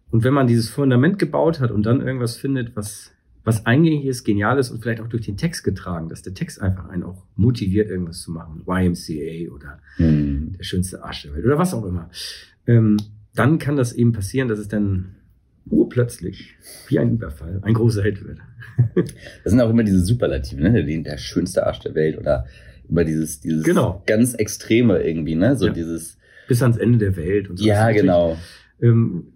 Und 0.09 0.23
wenn 0.23 0.33
man 0.33 0.47
dieses 0.47 0.69
Fundament 0.69 1.19
gebaut 1.19 1.59
hat 1.59 1.71
und 1.71 1.85
dann 1.85 2.01
irgendwas 2.01 2.37
findet, 2.37 2.75
was 2.75 3.11
was 3.43 3.65
eingängig 3.65 4.05
ist, 4.05 4.23
genial 4.23 4.59
ist 4.59 4.69
und 4.69 4.81
vielleicht 4.81 5.01
auch 5.01 5.07
durch 5.07 5.25
den 5.25 5.37
Text 5.37 5.63
getragen, 5.63 6.09
dass 6.09 6.21
der 6.21 6.33
Text 6.33 6.61
einfach 6.61 6.89
einen 6.89 7.03
auch 7.03 7.23
motiviert, 7.35 7.89
irgendwas 7.89 8.21
zu 8.21 8.31
machen. 8.31 8.63
YMCA 8.67 9.51
oder 9.51 9.79
mhm. 9.97 10.53
der 10.57 10.63
schönste 10.63 11.03
Arsch 11.03 11.23
der 11.23 11.33
Welt 11.33 11.45
oder 11.45 11.57
was 11.57 11.73
auch 11.73 11.85
immer. 11.85 12.09
Ähm, 12.67 12.97
dann 13.33 13.57
kann 13.57 13.75
das 13.75 13.93
eben 13.93 14.11
passieren, 14.11 14.47
dass 14.47 14.59
es 14.59 14.67
dann 14.67 15.15
urplötzlich, 15.69 16.55
wie 16.87 16.99
ein 16.99 17.11
Überfall, 17.11 17.59
ein 17.63 17.73
großer 17.73 18.03
Hit 18.03 18.23
wird. 18.23 18.39
das 18.95 19.51
sind 19.51 19.61
auch 19.61 19.69
immer 19.69 19.83
diese 19.83 20.03
Superlative, 20.03 20.61
ne? 20.61 20.85
Der, 20.85 20.97
der 21.01 21.17
schönste 21.17 21.65
Arsch 21.65 21.79
der 21.79 21.95
Welt 21.95 22.17
oder 22.17 22.45
über 22.89 23.05
dieses, 23.05 23.39
dieses 23.39 23.63
genau. 23.63 24.03
ganz 24.05 24.33
Extreme 24.33 25.01
irgendwie, 25.01 25.35
ne? 25.35 25.55
So 25.55 25.67
ja. 25.67 25.73
dieses. 25.73 26.17
Bis 26.47 26.61
ans 26.61 26.77
Ende 26.77 26.97
der 26.97 27.15
Welt 27.15 27.49
und 27.49 27.57
so. 27.57 27.65
Ja, 27.65 27.91
genau. 27.91 28.37
Ähm, 28.81 29.27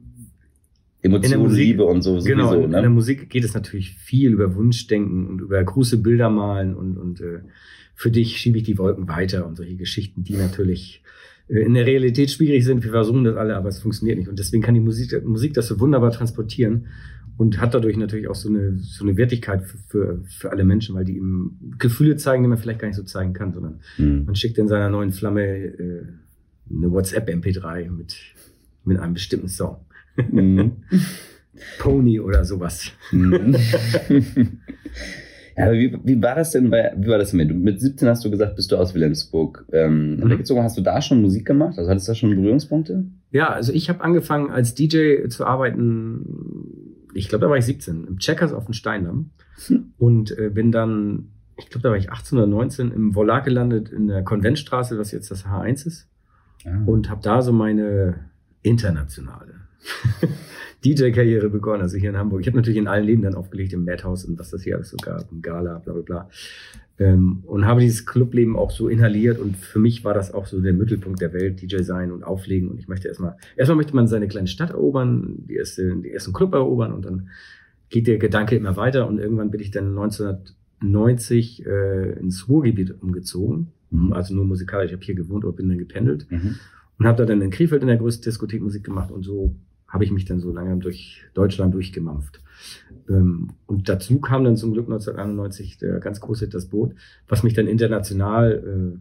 Emotionen, 1.06 1.52
Liebe 1.52 1.84
und 1.86 2.02
so 2.02 2.20
sowieso. 2.20 2.36
Genau, 2.36 2.54
in, 2.54 2.72
ne? 2.72 2.78
in 2.78 2.84
der 2.84 2.90
Musik 2.90 3.30
geht 3.30 3.44
es 3.44 3.54
natürlich 3.54 3.96
viel 3.96 4.32
über 4.32 4.56
Wunschdenken 4.56 5.28
und 5.28 5.42
über 5.42 5.64
große 5.64 5.98
Bilder 5.98 6.30
malen 6.30 6.76
und, 6.76 6.98
und 6.98 7.22
äh, 7.22 7.40
für 7.96 8.12
dich 8.12 8.38
schiebe 8.38 8.58
ich 8.58 8.64
die 8.64 8.78
Wolken 8.78 9.08
weiter 9.08 9.48
und 9.48 9.56
solche 9.56 9.76
Geschichten, 9.76 10.24
die 10.24 10.36
natürlich 10.36 11.04
äh, 11.48 11.60
in 11.60 11.74
der 11.74 11.86
Realität 11.86 12.32
schwierig 12.32 12.66
sind. 12.66 12.84
Wir 12.84 12.92
versuchen 12.92 13.24
das 13.24 13.38
alle, 13.38 13.56
aber 13.56 13.70
es 13.70 13.80
funktioniert 13.80 14.18
nicht. 14.18 14.28
Und 14.28 14.40
deswegen 14.40 14.64
kann 14.64 14.74
die 14.74 14.82
Musik, 14.82 15.26
Musik 15.26 15.54
das 15.54 15.68
so 15.68 15.80
wunderbar 15.80 16.12
transportieren 16.12 16.88
und 17.38 17.60
hat 17.60 17.74
dadurch 17.74 17.98
natürlich 17.98 18.28
auch 18.28 18.36
so 18.36 18.50
eine, 18.50 18.78
so 18.80 19.04
eine 19.04 19.18
Wertigkeit 19.18 19.64
für, 19.64 19.78
für, 19.88 20.24
für 20.26 20.52
alle 20.52 20.64
Menschen, 20.64 20.96
weil 20.96 21.06
die 21.06 21.18
ihm 21.18 21.58
Gefühle 21.78 22.16
zeigen, 22.16 22.44
die 22.44 22.50
man 22.50 22.58
vielleicht 22.58 22.80
gar 22.80 22.88
nicht 22.88 22.98
so 22.98 23.04
zeigen 23.04 23.34
kann, 23.34 23.54
sondern 23.54 23.80
mhm. 23.98 24.26
man 24.26 24.36
schickt 24.36 24.58
in 24.58 24.68
seiner 24.68 24.90
neuen 24.90 25.12
Flamme 25.12 25.44
äh, 25.44 26.04
eine 26.70 26.92
WhatsApp-MP3 26.92 27.92
mit, 27.92 28.16
mit 28.84 29.00
einem 29.00 29.14
bestimmten 29.14 29.50
Song. 29.50 29.78
Mhm. 30.32 30.72
Pony 31.80 32.20
oder 32.20 32.44
sowas. 32.46 32.92
Mhm. 33.12 33.56
ja, 35.58 35.72
wie, 35.72 35.98
wie 36.04 36.22
war 36.22 36.36
das 36.36 36.52
denn 36.52 36.70
bei, 36.70 36.94
wie 36.98 37.08
war 37.08 37.18
das? 37.18 37.32
Du, 37.32 37.38
mit 37.38 37.80
17 37.80 38.08
hast 38.08 38.26
du 38.26 38.32
gesagt, 38.32 38.56
bist 38.56 38.72
du 38.72 38.78
aus 38.78 38.94
Wilhelmsburg 38.94 39.66
ähm, 39.72 40.18
mhm. 40.18 40.30
weggezogen. 40.30 40.64
Hast 40.64 40.78
du 40.78 40.82
da 40.82 41.02
schon 41.02 41.22
Musik 41.22 41.46
gemacht? 41.46 41.78
Also 41.78 41.90
hattest 41.90 42.08
du 42.08 42.12
da 42.12 42.16
schon 42.16 42.30
Berührungspunkte? 42.32 43.06
Ja, 43.32 43.50
also 43.50 43.74
ich 43.74 43.90
habe 43.90 44.02
angefangen 44.02 44.50
als 44.50 44.76
DJ 44.76 45.28
zu 45.28 45.46
arbeiten, 45.46 46.26
ich 47.14 47.30
glaube, 47.30 47.46
da 47.46 47.50
war 47.50 47.58
ich 47.58 47.66
17, 47.66 48.06
im 48.06 48.18
Checkers 48.20 48.54
auf 48.54 48.66
dem 48.66 48.74
Steindamm 48.74 49.32
hm. 49.68 49.94
und 49.98 50.38
äh, 50.38 50.50
bin 50.50 50.72
dann, 50.72 51.30
ich 51.58 51.70
glaube, 51.70 51.84
da 51.84 51.90
war 51.90 51.98
ich 51.98 52.12
18 52.12 52.38
oder 52.38 52.48
19 52.48 52.92
im 52.92 53.16
Volat 53.16 53.46
gelandet 53.46 53.90
in 53.90 54.08
der 54.08 54.24
Konventstraße, 54.24 54.98
was 55.00 55.12
jetzt 55.12 55.32
das 55.32 55.46
H1 55.46 55.88
ist 55.88 56.10
ah. 56.66 56.84
und 56.86 57.10
habe 57.10 57.22
da 57.24 57.42
so 57.42 57.54
meine 57.54 58.26
internationale 58.62 59.55
DJ-Karriere 60.86 61.50
begonnen, 61.50 61.82
also 61.82 61.98
hier 61.98 62.12
in 62.12 62.18
Hamburg. 62.18 62.42
Ich 62.42 62.48
habe 62.48 62.58
natürlich 62.58 62.78
in 62.78 62.88
allen 62.88 63.06
Läden 63.06 63.24
dann 63.24 63.36
aufgelegt, 63.36 63.74
im 63.74 63.86
Madhouse 63.86 64.26
und 64.26 64.38
was 64.38 64.52
das 64.52 64.64
hier 64.64 64.76
alles 64.76 64.90
so 64.90 64.98
gab, 64.98 65.32
im 65.32 65.42
Gala, 65.42 65.80
bla 65.80 65.94
bla 65.94 66.02
bla. 66.04 66.30
Ähm, 66.98 67.44
und 67.46 67.66
habe 67.66 67.82
dieses 67.82 68.06
Clubleben 68.06 68.56
auch 68.56 68.72
so 68.72 68.88
inhaliert 68.88 69.40
und 69.40 69.58
für 69.58 69.80
mich 69.80 70.06
war 70.06 70.14
das 70.14 70.34
auch 70.34 70.46
so 70.46 70.62
der 70.62 70.74
Mittelpunkt 70.74 71.20
der 71.20 71.34
Welt, 71.34 71.62
DJ 71.62 71.82
sein 71.82 72.12
und 72.12 72.24
auflegen 72.24 72.70
und 72.70 72.80
ich 72.80 72.88
möchte 72.88 73.08
erstmal, 73.08 73.36
erstmal 73.58 73.76
möchte 73.78 73.96
man 73.96 74.08
seine 74.08 74.30
kleine 74.30 74.48
Stadt 74.48 74.70
erobern, 74.70 75.44
die 75.50 75.56
erste, 75.56 75.96
die 75.98 76.12
ersten 76.12 76.32
Club 76.32 76.54
erobern 76.54 76.94
und 76.94 77.04
dann 77.04 77.30
geht 77.90 78.08
der 78.08 78.18
Gedanke 78.18 78.56
immer 78.56 78.78
weiter 78.78 79.08
und 79.08 79.18
irgendwann 79.18 79.52
bin 79.52 79.60
ich 79.60 79.72
dann 79.72 79.90
1990 79.90 81.66
äh, 81.66 82.12
ins 82.20 82.48
Ruhrgebiet 82.48 83.02
umgezogen, 83.02 83.74
mhm. 83.90 84.14
also 84.14 84.34
nur 84.34 84.46
musikalisch, 84.46 84.92
ich 84.92 84.96
habe 84.96 85.06
hier 85.06 85.16
gewohnt 85.16 85.44
oder 85.44 85.58
bin 85.58 85.68
dann 85.68 85.80
gependelt 85.80 86.28
mhm. 86.30 86.56
Und 86.98 87.06
habe 87.06 87.18
da 87.18 87.26
dann 87.26 87.42
in 87.42 87.52
Krefeld 87.52 87.82
in 87.82 87.88
der 87.88 87.98
größten 87.98 88.24
Diskothek 88.24 88.62
Musik 88.62 88.84
gemacht 88.84 89.12
und 89.12 89.24
so 89.24 89.56
habe 89.88 90.04
ich 90.04 90.12
mich 90.12 90.26
dann 90.26 90.40
so 90.40 90.52
lange 90.52 90.78
durch 90.78 91.24
Deutschland 91.34 91.74
durchgemampft. 91.74 92.42
Ähm, 93.08 93.52
und 93.66 93.88
dazu 93.88 94.20
kam 94.20 94.44
dann 94.44 94.58
zum 94.58 94.74
Glück 94.74 94.86
1991 94.86 95.78
der 95.78 96.00
ganz 96.00 96.20
große 96.20 96.50
Das 96.50 96.68
Boot, 96.68 96.96
was 97.28 97.44
mich 97.44 97.54
dann 97.54 97.68
international 97.68 99.00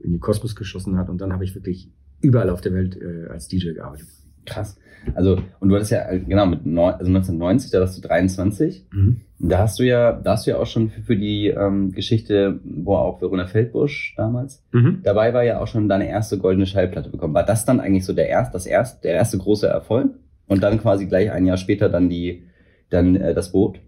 äh, 0.00 0.04
in 0.04 0.12
den 0.12 0.20
Kosmos 0.20 0.56
geschossen 0.56 0.96
hat. 0.96 1.08
Und 1.08 1.20
dann 1.20 1.32
habe 1.32 1.44
ich 1.44 1.54
wirklich 1.54 1.90
überall 2.20 2.50
auf 2.50 2.60
der 2.60 2.74
Welt 2.74 2.96
äh, 3.00 3.26
als 3.28 3.48
DJ 3.48 3.72
gearbeitet. 3.72 4.08
Krass. 4.44 4.78
Also, 5.14 5.38
und 5.60 5.68
du 5.68 5.74
hattest 5.74 5.90
ja, 5.90 6.08
äh, 6.08 6.20
genau, 6.20 6.46
mit 6.46 6.64
neun, 6.64 6.94
also 6.94 7.06
1990, 7.06 7.70
da 7.70 7.80
warst 7.80 7.96
du 7.96 8.06
23. 8.06 8.86
Mhm. 8.92 9.20
Da 9.40 9.58
hast 9.58 9.78
du 9.78 9.82
ja, 9.82 10.12
da 10.12 10.32
hast 10.32 10.46
du 10.46 10.52
ja 10.52 10.58
auch 10.58 10.66
schon 10.66 10.90
für, 10.90 11.02
für 11.02 11.16
die 11.16 11.48
ähm, 11.48 11.92
Geschichte, 11.92 12.60
wo 12.64 12.94
auch 12.94 13.20
Verona 13.20 13.46
Feldbusch 13.46 14.14
damals 14.16 14.62
mhm. 14.70 15.00
dabei 15.02 15.34
war, 15.34 15.42
ja 15.42 15.60
auch 15.60 15.66
schon 15.66 15.88
deine 15.88 16.08
erste 16.08 16.38
goldene 16.38 16.66
Schallplatte 16.66 17.10
bekommen. 17.10 17.34
War 17.34 17.44
das 17.44 17.64
dann 17.64 17.80
eigentlich 17.80 18.04
so 18.04 18.12
der 18.12 18.28
erste, 18.28 18.52
das 18.52 18.66
erste, 18.66 19.02
der 19.02 19.14
erste 19.14 19.38
große 19.38 19.66
Erfolg? 19.66 20.14
Und 20.46 20.62
dann 20.62 20.80
quasi 20.80 21.06
gleich 21.06 21.30
ein 21.32 21.46
Jahr 21.46 21.56
später 21.56 21.88
dann 21.88 22.10
die, 22.10 22.44
dann 22.90 23.16
äh, 23.16 23.34
das 23.34 23.52
Boot? 23.52 23.80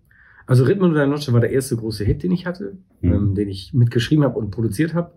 Also 0.47 0.65
Rhythm 0.65 0.93
der 0.95 1.07
Noche 1.07 1.33
war 1.33 1.41
der 1.41 1.51
erste 1.51 1.77
große 1.77 2.05
Hit, 2.05 2.23
den 2.23 2.33
ich 2.33 2.47
hatte, 2.47 2.79
mhm. 3.01 3.13
ähm, 3.13 3.35
den 3.35 3.49
ich 3.49 3.73
mitgeschrieben 3.75 4.25
habe 4.25 4.39
und 4.39 4.51
produziert 4.51 4.95
habe. 4.95 5.13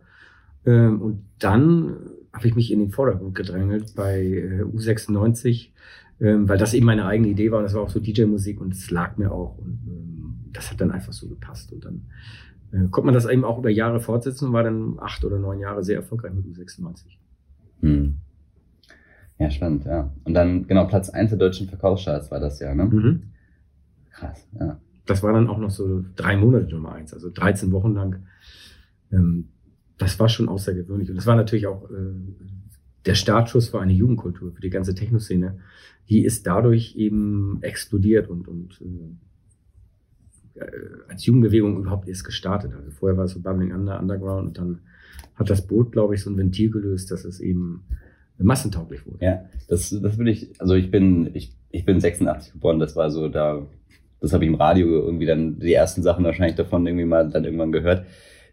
Ähm, 0.66 1.02
und 1.02 1.24
dann 1.40 1.98
habe 2.38 2.48
ich 2.48 2.56
mich 2.56 2.72
in 2.72 2.80
den 2.80 2.92
Vordergrund 2.92 3.34
gedrängelt 3.34 3.96
bei 3.96 4.22
äh, 4.22 4.62
U96, 4.62 5.70
ähm, 6.22 6.48
weil 6.48 6.60
das 6.60 6.76
eben 6.76 6.86
meine 6.86 7.06
eigene 7.06 7.30
Idee 7.30 7.52
war 7.52 7.58
und 7.58 7.64
das 7.64 7.74
war 7.74 7.82
auch 7.82 7.90
so 7.90 8.00
DJ-Musik 8.00 8.62
und 8.62 8.74
es 8.74 8.92
lag 8.92 9.18
mir 9.18 9.32
auch 9.32 9.58
und 9.58 9.80
ähm, 9.88 10.36
das 10.54 10.72
hat 10.72 10.80
dann 10.80 10.92
einfach 10.92 11.14
so 11.14 11.28
gepasst 11.28 11.74
und 11.74 11.84
dann 11.84 12.04
äh, 12.72 12.88
konnte 12.90 13.08
man 13.08 13.16
das 13.16 13.26
eben 13.26 13.44
auch 13.44 13.58
über 13.58 13.72
Jahre 13.72 14.00
fortsetzen 14.00 14.48
und 14.48 14.54
war 14.54 14.64
dann 14.64 15.00
acht 15.00 15.26
oder 15.26 15.40
neun 15.40 15.60
Jahre 15.60 15.84
sehr 15.84 15.96
erfolgreich 15.96 16.32
mit 16.32 16.46
U96. 16.46 17.06
Hm. 17.82 18.18
Ja, 19.40 19.50
spannend, 19.50 19.86
ja. 19.86 20.12
Und 20.24 20.36
dann, 20.36 20.68
genau, 20.68 20.86
Platz 20.86 21.10
eins 21.10 21.32
der 21.32 21.40
deutschen 21.40 21.68
Verkaufscharts 21.68 22.30
war 22.30 22.40
das 22.40 22.60
ja, 22.60 22.74
ne? 22.76 22.86
Mhm. 22.86 23.24
Krass, 24.12 24.48
ja. 24.60 24.80
das 25.08 25.24
war 25.24 25.34
dann 25.34 25.48
auch 25.48 25.58
noch 25.58 25.72
so 25.72 26.04
drei 26.16 26.38
Monate 26.38 26.70
Nummer 26.70 26.94
eins, 26.94 27.14
also 27.14 27.32
13 27.32 27.72
Wochen 27.72 27.94
lang. 27.94 28.28
Ähm, 29.12 29.50
das 29.98 30.20
war 30.20 30.30
schon 30.30 30.50
außergewöhnlich. 30.50 31.10
Und 31.10 31.18
es 31.18 31.26
war 31.26 31.36
natürlich 31.36 31.68
auch 31.68 31.90
äh, 31.90 32.14
der 33.06 33.16
Startschuss 33.16 33.70
für 33.70 33.80
eine 33.80 33.94
Jugendkultur, 33.94 34.52
für 34.52 34.62
die 34.62 34.70
ganze 34.70 34.94
Techno-Szene. 34.94 35.60
Die 36.10 36.24
ist 36.24 36.46
dadurch 36.46 36.96
eben 36.96 37.60
explodiert 37.62 38.30
und, 38.30 38.48
und 38.48 38.82
äh, 38.82 40.62
als 41.08 41.26
Jugendbewegung 41.26 41.78
überhaupt 41.78 42.08
erst 42.08 42.26
gestartet. 42.26 42.74
Also 42.74 42.92
vorher 42.92 43.18
war 43.18 43.26
es 43.26 43.32
so 43.32 43.42
Bubbling 43.42 43.74
Under, 43.74 44.00
Underground 44.00 44.48
und 44.48 44.58
dann 44.58 44.80
hat 45.36 45.50
das 45.50 45.66
Boot, 45.66 45.92
glaube 45.92 46.16
ich, 46.16 46.22
so 46.22 46.30
ein 46.30 46.38
Ventil 46.38 46.72
gelöst, 46.72 47.12
dass 47.12 47.26
es 47.26 47.40
eben 47.40 47.86
massentauglich 48.38 49.06
wurde. 49.06 49.24
Ja, 49.24 49.46
das, 49.68 49.90
das 49.90 50.18
will 50.18 50.28
ich, 50.28 50.60
also 50.60 50.76
ich 50.76 50.92
bin, 50.92 51.32
ich, 51.34 51.54
ich 51.72 51.86
bin 51.86 52.00
86 52.00 52.54
geboren, 52.54 52.80
das 52.80 52.96
war 52.96 53.10
so 53.10 53.30
da, 53.30 53.66
das 54.20 54.34
habe 54.34 54.46
ich 54.46 54.50
im 54.50 54.56
Radio 54.56 54.88
irgendwie 54.88 55.26
dann 55.26 55.60
die 55.60 55.74
ersten 55.74 56.02
Sachen 56.02 56.26
wahrscheinlich 56.26 56.56
davon 56.56 56.86
irgendwie 56.86 57.06
mal 57.06 57.30
dann 57.30 57.46
irgendwann 57.46 57.72
gehört. 57.72 58.06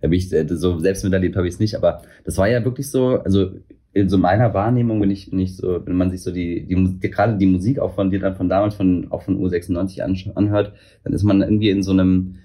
Bin 0.08 0.18
ich 0.18 0.32
äh, 0.32 0.46
so 0.48 0.78
selbst 0.78 1.04
miterlebt 1.04 1.36
habe 1.36 1.46
ich 1.46 1.54
es 1.54 1.60
nicht, 1.60 1.76
aber 1.76 2.02
das 2.24 2.38
war 2.38 2.48
ja 2.48 2.64
wirklich 2.64 2.90
so, 2.90 3.20
also 3.20 3.52
in 3.92 4.08
so 4.08 4.18
meiner 4.18 4.54
Wahrnehmung, 4.54 5.00
wenn 5.00 5.10
ich 5.10 5.32
nicht 5.32 5.56
so, 5.56 5.80
wenn 5.86 5.96
man 5.96 6.10
sich 6.10 6.22
so 6.22 6.32
die, 6.32 6.66
die, 6.66 6.98
die 6.98 7.10
gerade 7.10 7.38
die 7.38 7.46
Musik 7.46 7.78
auch 7.78 7.94
von 7.94 8.10
dir 8.10 8.18
dann 8.20 8.34
von 8.34 8.48
damals 8.48 8.74
von 8.74 9.06
auch 9.10 9.22
von 9.22 9.38
U96 9.38 10.32
anhört, 10.34 10.72
dann 11.04 11.12
ist 11.12 11.22
man 11.22 11.42
irgendwie 11.42 11.70
in 11.70 11.82
so 11.82 11.92
einem 11.92 12.36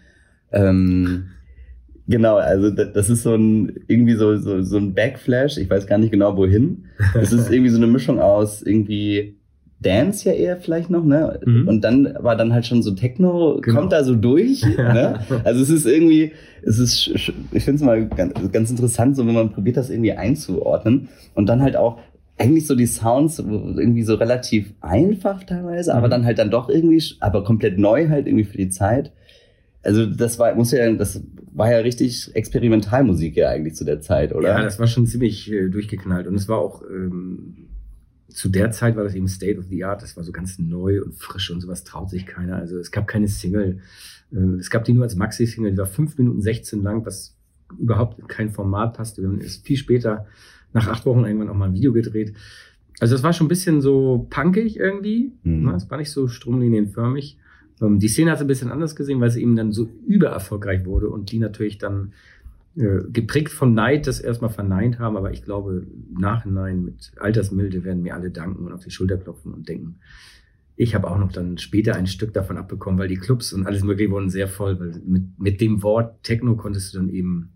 ähm, 0.51 1.25
Genau, 2.09 2.37
also 2.37 2.71
das 2.71 3.07
ist 3.07 3.21
so 3.21 3.35
ein 3.35 3.83
irgendwie 3.87 4.15
so, 4.15 4.35
so, 4.37 4.63
so 4.63 4.77
ein 4.77 4.95
Backflash, 4.95 5.57
ich 5.59 5.69
weiß 5.69 5.85
gar 5.85 5.99
nicht 5.99 6.11
genau 6.11 6.35
wohin. 6.35 6.85
Es 7.13 7.31
ist 7.31 7.51
irgendwie 7.51 7.69
so 7.69 7.77
eine 7.77 7.85
Mischung 7.85 8.19
aus 8.19 8.63
irgendwie 8.63 9.38
Dance 9.81 10.27
ja 10.27 10.35
eher 10.35 10.57
vielleicht 10.57 10.89
noch, 10.89 11.05
ne? 11.05 11.39
Mhm. 11.45 11.67
Und 11.67 11.81
dann 11.81 12.13
war 12.19 12.35
dann 12.35 12.53
halt 12.53 12.65
schon 12.65 12.83
so 12.83 12.91
Techno, 12.91 13.59
genau. 13.61 13.79
kommt 13.79 13.93
da 13.93 14.03
so 14.03 14.15
durch. 14.15 14.63
ne? 14.77 15.19
Also 15.45 15.61
es 15.61 15.69
ist 15.69 15.85
irgendwie, 15.85 16.33
es 16.63 16.79
ist, 16.79 17.07
ich 17.51 17.63
finde 17.63 17.75
es 17.75 17.81
mal 17.81 18.07
ganz, 18.07 18.33
ganz 18.51 18.69
interessant, 18.71 19.15
so 19.15 19.25
wenn 19.25 19.33
man 19.33 19.51
probiert, 19.51 19.77
das 19.77 19.89
irgendwie 19.89 20.11
einzuordnen. 20.11 21.07
Und 21.33 21.47
dann 21.47 21.61
halt 21.61 21.77
auch 21.77 21.99
eigentlich 22.37 22.67
so 22.67 22.75
die 22.75 22.87
Sounds 22.87 23.39
irgendwie 23.39 24.03
so 24.03 24.15
relativ 24.15 24.73
einfach 24.81 25.43
teilweise, 25.43 25.91
mhm. 25.91 25.97
aber 25.97 26.09
dann 26.09 26.25
halt 26.25 26.39
dann 26.39 26.51
doch 26.51 26.69
irgendwie, 26.69 27.01
aber 27.21 27.43
komplett 27.43 27.77
neu 27.79 28.09
halt 28.09 28.27
irgendwie 28.27 28.45
für 28.45 28.57
die 28.57 28.69
Zeit. 28.69 29.13
Also 29.81 30.05
das 30.05 30.39
war, 30.39 30.53
muss 30.55 30.71
ja, 30.71 30.91
das 30.91 31.21
war 31.53 31.71
ja 31.71 31.77
richtig 31.77 32.35
Experimentalmusik 32.35 33.37
ja 33.37 33.49
eigentlich 33.49 33.75
zu 33.75 33.85
der 33.85 34.01
Zeit, 34.01 34.33
oder? 34.33 34.49
Ja, 34.49 34.61
das 34.61 34.77
war 34.79 34.87
schon 34.87 35.07
ziemlich 35.07 35.51
äh, 35.51 35.69
durchgeknallt. 35.69 36.27
Und 36.27 36.35
es 36.35 36.49
war 36.49 36.57
auch, 36.59 36.83
ähm, 36.83 37.58
zu 38.29 38.49
der 38.49 38.71
Zeit 38.71 38.95
war 38.95 39.03
das 39.03 39.15
eben 39.15 39.27
State 39.27 39.59
of 39.59 39.65
the 39.69 39.83
Art. 39.83 40.01
Das 40.01 40.15
war 40.15 40.23
so 40.23 40.31
ganz 40.31 40.59
neu 40.59 41.01
und 41.03 41.15
frisch 41.15 41.51
und 41.51 41.61
sowas 41.61 41.83
traut 41.83 42.09
sich 42.09 42.25
keiner. 42.25 42.55
Also 42.55 42.77
es 42.77 42.91
gab 42.91 43.07
keine 43.07 43.27
Single. 43.27 43.79
Äh, 44.31 44.37
es 44.59 44.69
gab 44.69 44.83
die 44.85 44.93
nur 44.93 45.03
als 45.03 45.15
Maxi-Single, 45.15 45.71
die 45.71 45.77
war 45.77 45.85
fünf 45.85 46.17
Minuten 46.17 46.41
16 46.41 46.83
lang, 46.83 47.05
was 47.05 47.35
überhaupt 47.77 48.27
kein 48.29 48.49
Format 48.49 48.95
passte. 48.95 49.21
Wir 49.21 49.29
haben 49.29 49.41
erst 49.41 49.65
viel 49.65 49.77
später, 49.77 50.25
nach 50.73 50.87
acht 50.87 51.05
Wochen 51.05 51.25
irgendwann 51.25 51.49
auch 51.49 51.55
mal 51.55 51.65
ein 51.65 51.73
Video 51.73 51.93
gedreht. 51.93 52.33
Also 52.99 53.15
es 53.15 53.23
war 53.23 53.33
schon 53.33 53.45
ein 53.45 53.49
bisschen 53.49 53.81
so 53.81 54.27
punkig 54.29 54.77
irgendwie. 54.77 55.33
Mhm. 55.43 55.65
Ne? 55.65 55.75
Es 55.75 55.89
war 55.89 55.97
nicht 55.97 56.11
so 56.11 56.27
stromlinienförmig. 56.27 57.37
Ähm, 57.81 57.99
die 57.99 58.07
Szene 58.07 58.31
hat 58.31 58.37
es 58.37 58.41
ein 58.41 58.47
bisschen 58.47 58.71
anders 58.71 58.95
gesehen, 58.95 59.19
weil 59.21 59.31
sie 59.31 59.41
eben 59.41 59.55
dann 59.55 59.71
so 59.71 59.89
übererfolgreich 60.05 60.85
wurde 60.85 61.09
und 61.09 61.31
die 61.31 61.39
natürlich 61.39 61.77
dann 61.77 62.13
geprägt 62.79 63.51
von 63.51 63.73
Neid 63.73 64.07
das 64.07 64.21
erstmal 64.21 64.49
verneint 64.49 64.99
haben, 64.99 65.17
aber 65.17 65.31
ich 65.31 65.43
glaube, 65.43 65.85
nachhinein 66.17 66.83
mit 66.83 67.11
Altersmilde 67.17 67.83
werden 67.83 68.03
mir 68.03 68.15
alle 68.15 68.31
danken 68.31 68.65
und 68.65 68.71
auf 68.71 68.85
die 68.85 68.91
Schulter 68.91 69.17
klopfen 69.17 69.53
und 69.53 69.67
denken, 69.67 69.99
ich 70.77 70.95
habe 70.95 71.11
auch 71.11 71.17
noch 71.17 71.33
dann 71.33 71.57
später 71.57 71.95
ein 71.95 72.07
Stück 72.07 72.33
davon 72.33 72.55
abbekommen, 72.55 72.97
weil 72.97 73.09
die 73.09 73.17
Clubs 73.17 73.51
und 73.51 73.67
alles 73.67 73.83
mögliche 73.83 74.11
wurden 74.11 74.29
sehr 74.29 74.47
voll, 74.47 74.79
weil 74.79 75.01
mit, 75.05 75.37
mit 75.37 75.59
dem 75.59 75.83
Wort 75.83 76.23
Techno 76.23 76.55
konntest 76.55 76.93
du 76.93 76.99
dann 76.99 77.09
eben 77.09 77.51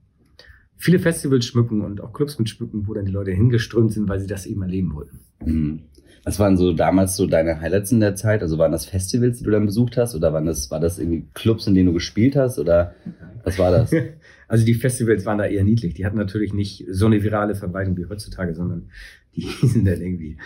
viele 0.77 0.99
Festivals 0.99 1.45
schmücken 1.45 1.81
und 1.81 2.01
auch 2.01 2.13
Clubs 2.13 2.39
mit 2.39 2.49
schmücken, 2.49 2.87
wo 2.87 2.93
dann 2.93 3.05
die 3.05 3.11
Leute 3.11 3.31
hingeströmt 3.31 3.93
sind, 3.93 4.09
weil 4.09 4.19
sie 4.19 4.27
das 4.27 4.45
eben 4.45 4.61
erleben 4.61 4.93
wollten. 4.93 5.19
Mhm. 5.45 5.83
Was 6.25 6.39
waren 6.39 6.55
so 6.55 6.71
damals 6.71 7.17
so 7.17 7.27
deine 7.27 7.59
Highlights 7.59 7.91
in 7.91 7.99
der 7.99 8.15
Zeit? 8.15 8.41
Also 8.41 8.57
waren 8.57 8.71
das 8.71 8.85
Festivals, 8.85 9.39
die 9.39 9.43
du 9.43 9.51
dann 9.51 9.65
besucht 9.65 9.97
hast? 9.97 10.15
Oder 10.15 10.31
waren 10.31 10.45
das, 10.45 10.71
war 10.71 10.79
das 10.79 10.97
irgendwie 10.97 11.25
Clubs, 11.33 11.67
in 11.67 11.73
denen 11.73 11.87
du 11.87 11.93
gespielt 11.93 12.37
hast? 12.37 12.59
Oder 12.59 12.95
was 13.43 13.59
war 13.59 13.71
das? 13.71 13.93
Also 14.45 14.65
die 14.65 14.75
Festivals 14.75 15.25
waren 15.25 15.39
da 15.39 15.45
eher 15.45 15.63
niedlich. 15.63 15.95
Die 15.95 16.05
hatten 16.05 16.17
natürlich 16.17 16.53
nicht 16.53 16.85
so 16.87 17.07
eine 17.07 17.23
virale 17.23 17.55
Verbreitung 17.55 17.97
wie 17.97 18.05
heutzutage, 18.05 18.53
sondern 18.53 18.89
die 19.35 19.41
sind 19.67 19.85
dann 19.85 19.99
irgendwie 19.99 20.37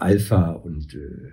Alpha 0.00 0.50
und 0.50 0.92
äh, 0.94 1.30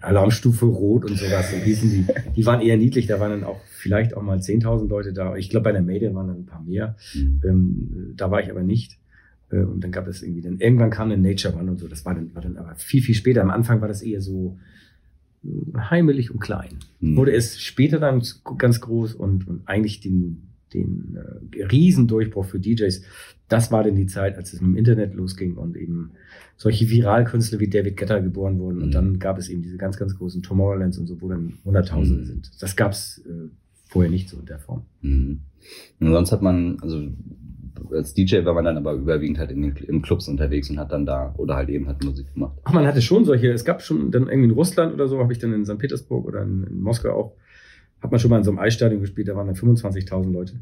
Alarmstufe 0.00 0.66
Rot 0.66 1.04
und 1.04 1.18
sowas. 1.18 1.52
Und 1.52 1.60
hießen 1.60 1.90
die, 1.90 2.06
die 2.36 2.46
waren 2.46 2.60
eher 2.60 2.76
niedlich. 2.76 3.06
Da 3.06 3.20
waren 3.20 3.30
dann 3.30 3.44
auch 3.44 3.60
vielleicht 3.64 4.16
auch 4.16 4.22
mal 4.22 4.38
10.000 4.38 4.88
Leute 4.88 5.12
da. 5.12 5.36
Ich 5.36 5.50
glaube, 5.50 5.64
bei 5.64 5.72
der 5.72 5.82
Mayday 5.82 6.14
waren 6.14 6.28
dann 6.28 6.38
ein 6.38 6.46
paar 6.46 6.62
mehr. 6.62 6.96
Mhm. 7.14 7.42
Ähm, 7.44 8.12
da 8.16 8.30
war 8.30 8.42
ich 8.42 8.50
aber 8.50 8.62
nicht. 8.62 8.98
Äh, 9.50 9.58
und 9.58 9.82
dann 9.82 9.92
gab 9.92 10.06
es 10.06 10.22
irgendwie 10.22 10.42
dann, 10.42 10.58
irgendwann 10.58 10.90
kam 10.90 11.10
dann 11.10 11.22
Nature 11.22 11.54
One 11.56 11.70
und 11.70 11.78
so. 11.78 11.88
Das 11.88 12.04
war 12.04 12.14
dann, 12.14 12.34
war 12.34 12.42
dann 12.42 12.56
aber 12.56 12.74
viel, 12.76 13.02
viel 13.02 13.14
später. 13.14 13.42
Am 13.42 13.50
Anfang 13.50 13.80
war 13.80 13.88
das 13.88 14.02
eher 14.02 14.20
so 14.20 14.58
äh, 15.44 15.78
heimelig 15.78 16.30
und 16.30 16.40
klein. 16.40 16.78
Hm. 17.00 17.16
Wurde 17.16 17.32
es 17.32 17.60
später 17.60 17.98
dann 17.98 18.22
ganz 18.58 18.80
groß 18.80 19.14
und, 19.14 19.46
und 19.48 19.62
eigentlich 19.66 20.00
den, 20.00 20.45
den 20.74 21.16
äh, 21.16 21.64
Riesendurchbruch 21.64 22.44
für 22.44 22.60
DJs. 22.60 23.02
Das 23.48 23.70
war 23.70 23.84
dann 23.84 23.96
die 23.96 24.06
Zeit, 24.06 24.36
als 24.36 24.52
es 24.52 24.60
mit 24.60 24.70
dem 24.70 24.76
Internet 24.76 25.14
losging 25.14 25.56
und 25.56 25.76
eben 25.76 26.12
solche 26.56 26.88
Viralkünstler 26.88 27.60
wie 27.60 27.68
David 27.68 27.96
Guetta 27.96 28.18
geboren 28.18 28.58
wurden. 28.58 28.78
Und 28.78 28.86
hm. 28.86 28.90
dann 28.92 29.18
gab 29.18 29.38
es 29.38 29.48
eben 29.48 29.62
diese 29.62 29.76
ganz, 29.76 29.96
ganz 29.96 30.16
großen 30.16 30.42
Tomorrowlands 30.42 30.98
und 30.98 31.06
so, 31.06 31.20
wo 31.20 31.28
dann 31.28 31.54
Hunderttausende 31.64 32.22
mhm. 32.22 32.26
sind. 32.26 32.50
Das 32.60 32.74
gab 32.76 32.92
es 32.92 33.22
äh, 33.26 33.48
vorher 33.88 34.10
nicht 34.10 34.28
so 34.28 34.38
in 34.38 34.46
der 34.46 34.58
Form. 34.58 34.82
Mhm. 35.02 35.40
Und 36.00 36.12
sonst 36.12 36.32
hat 36.32 36.42
man, 36.42 36.78
also 36.80 37.08
als 37.92 38.14
DJ 38.14 38.44
war 38.44 38.54
man 38.54 38.64
dann 38.64 38.76
aber 38.76 38.94
überwiegend 38.94 39.38
halt 39.38 39.50
in 39.50 39.62
den, 39.62 39.76
in 39.76 40.02
Clubs 40.02 40.28
unterwegs 40.28 40.70
und 40.70 40.78
hat 40.78 40.92
dann 40.92 41.06
da 41.06 41.34
oder 41.36 41.56
halt 41.56 41.68
eben 41.68 41.88
hat 41.88 42.02
Musik 42.04 42.32
gemacht. 42.34 42.58
Ach, 42.64 42.72
man 42.72 42.86
hatte 42.86 43.02
schon 43.02 43.24
solche, 43.24 43.50
es 43.50 43.64
gab 43.64 43.82
schon 43.82 44.10
dann 44.10 44.28
irgendwie 44.28 44.48
in 44.48 44.54
Russland 44.54 44.94
oder 44.94 45.08
so, 45.08 45.18
habe 45.18 45.32
ich 45.32 45.38
dann 45.38 45.52
in 45.52 45.64
St. 45.64 45.78
Petersburg 45.78 46.26
oder 46.26 46.42
in, 46.42 46.64
in, 46.64 46.80
Moskau 46.80 47.10
auch, 47.10 47.32
hat 48.00 48.10
man 48.10 48.20
schon 48.20 48.30
mal 48.30 48.38
in 48.38 48.44
so 48.44 48.50
einem 48.50 48.58
Eisstadion 48.58 49.00
gespielt, 49.00 49.28
da 49.28 49.36
waren 49.36 49.46
dann 49.46 49.56
25.000 49.56 50.32
Leute. 50.32 50.54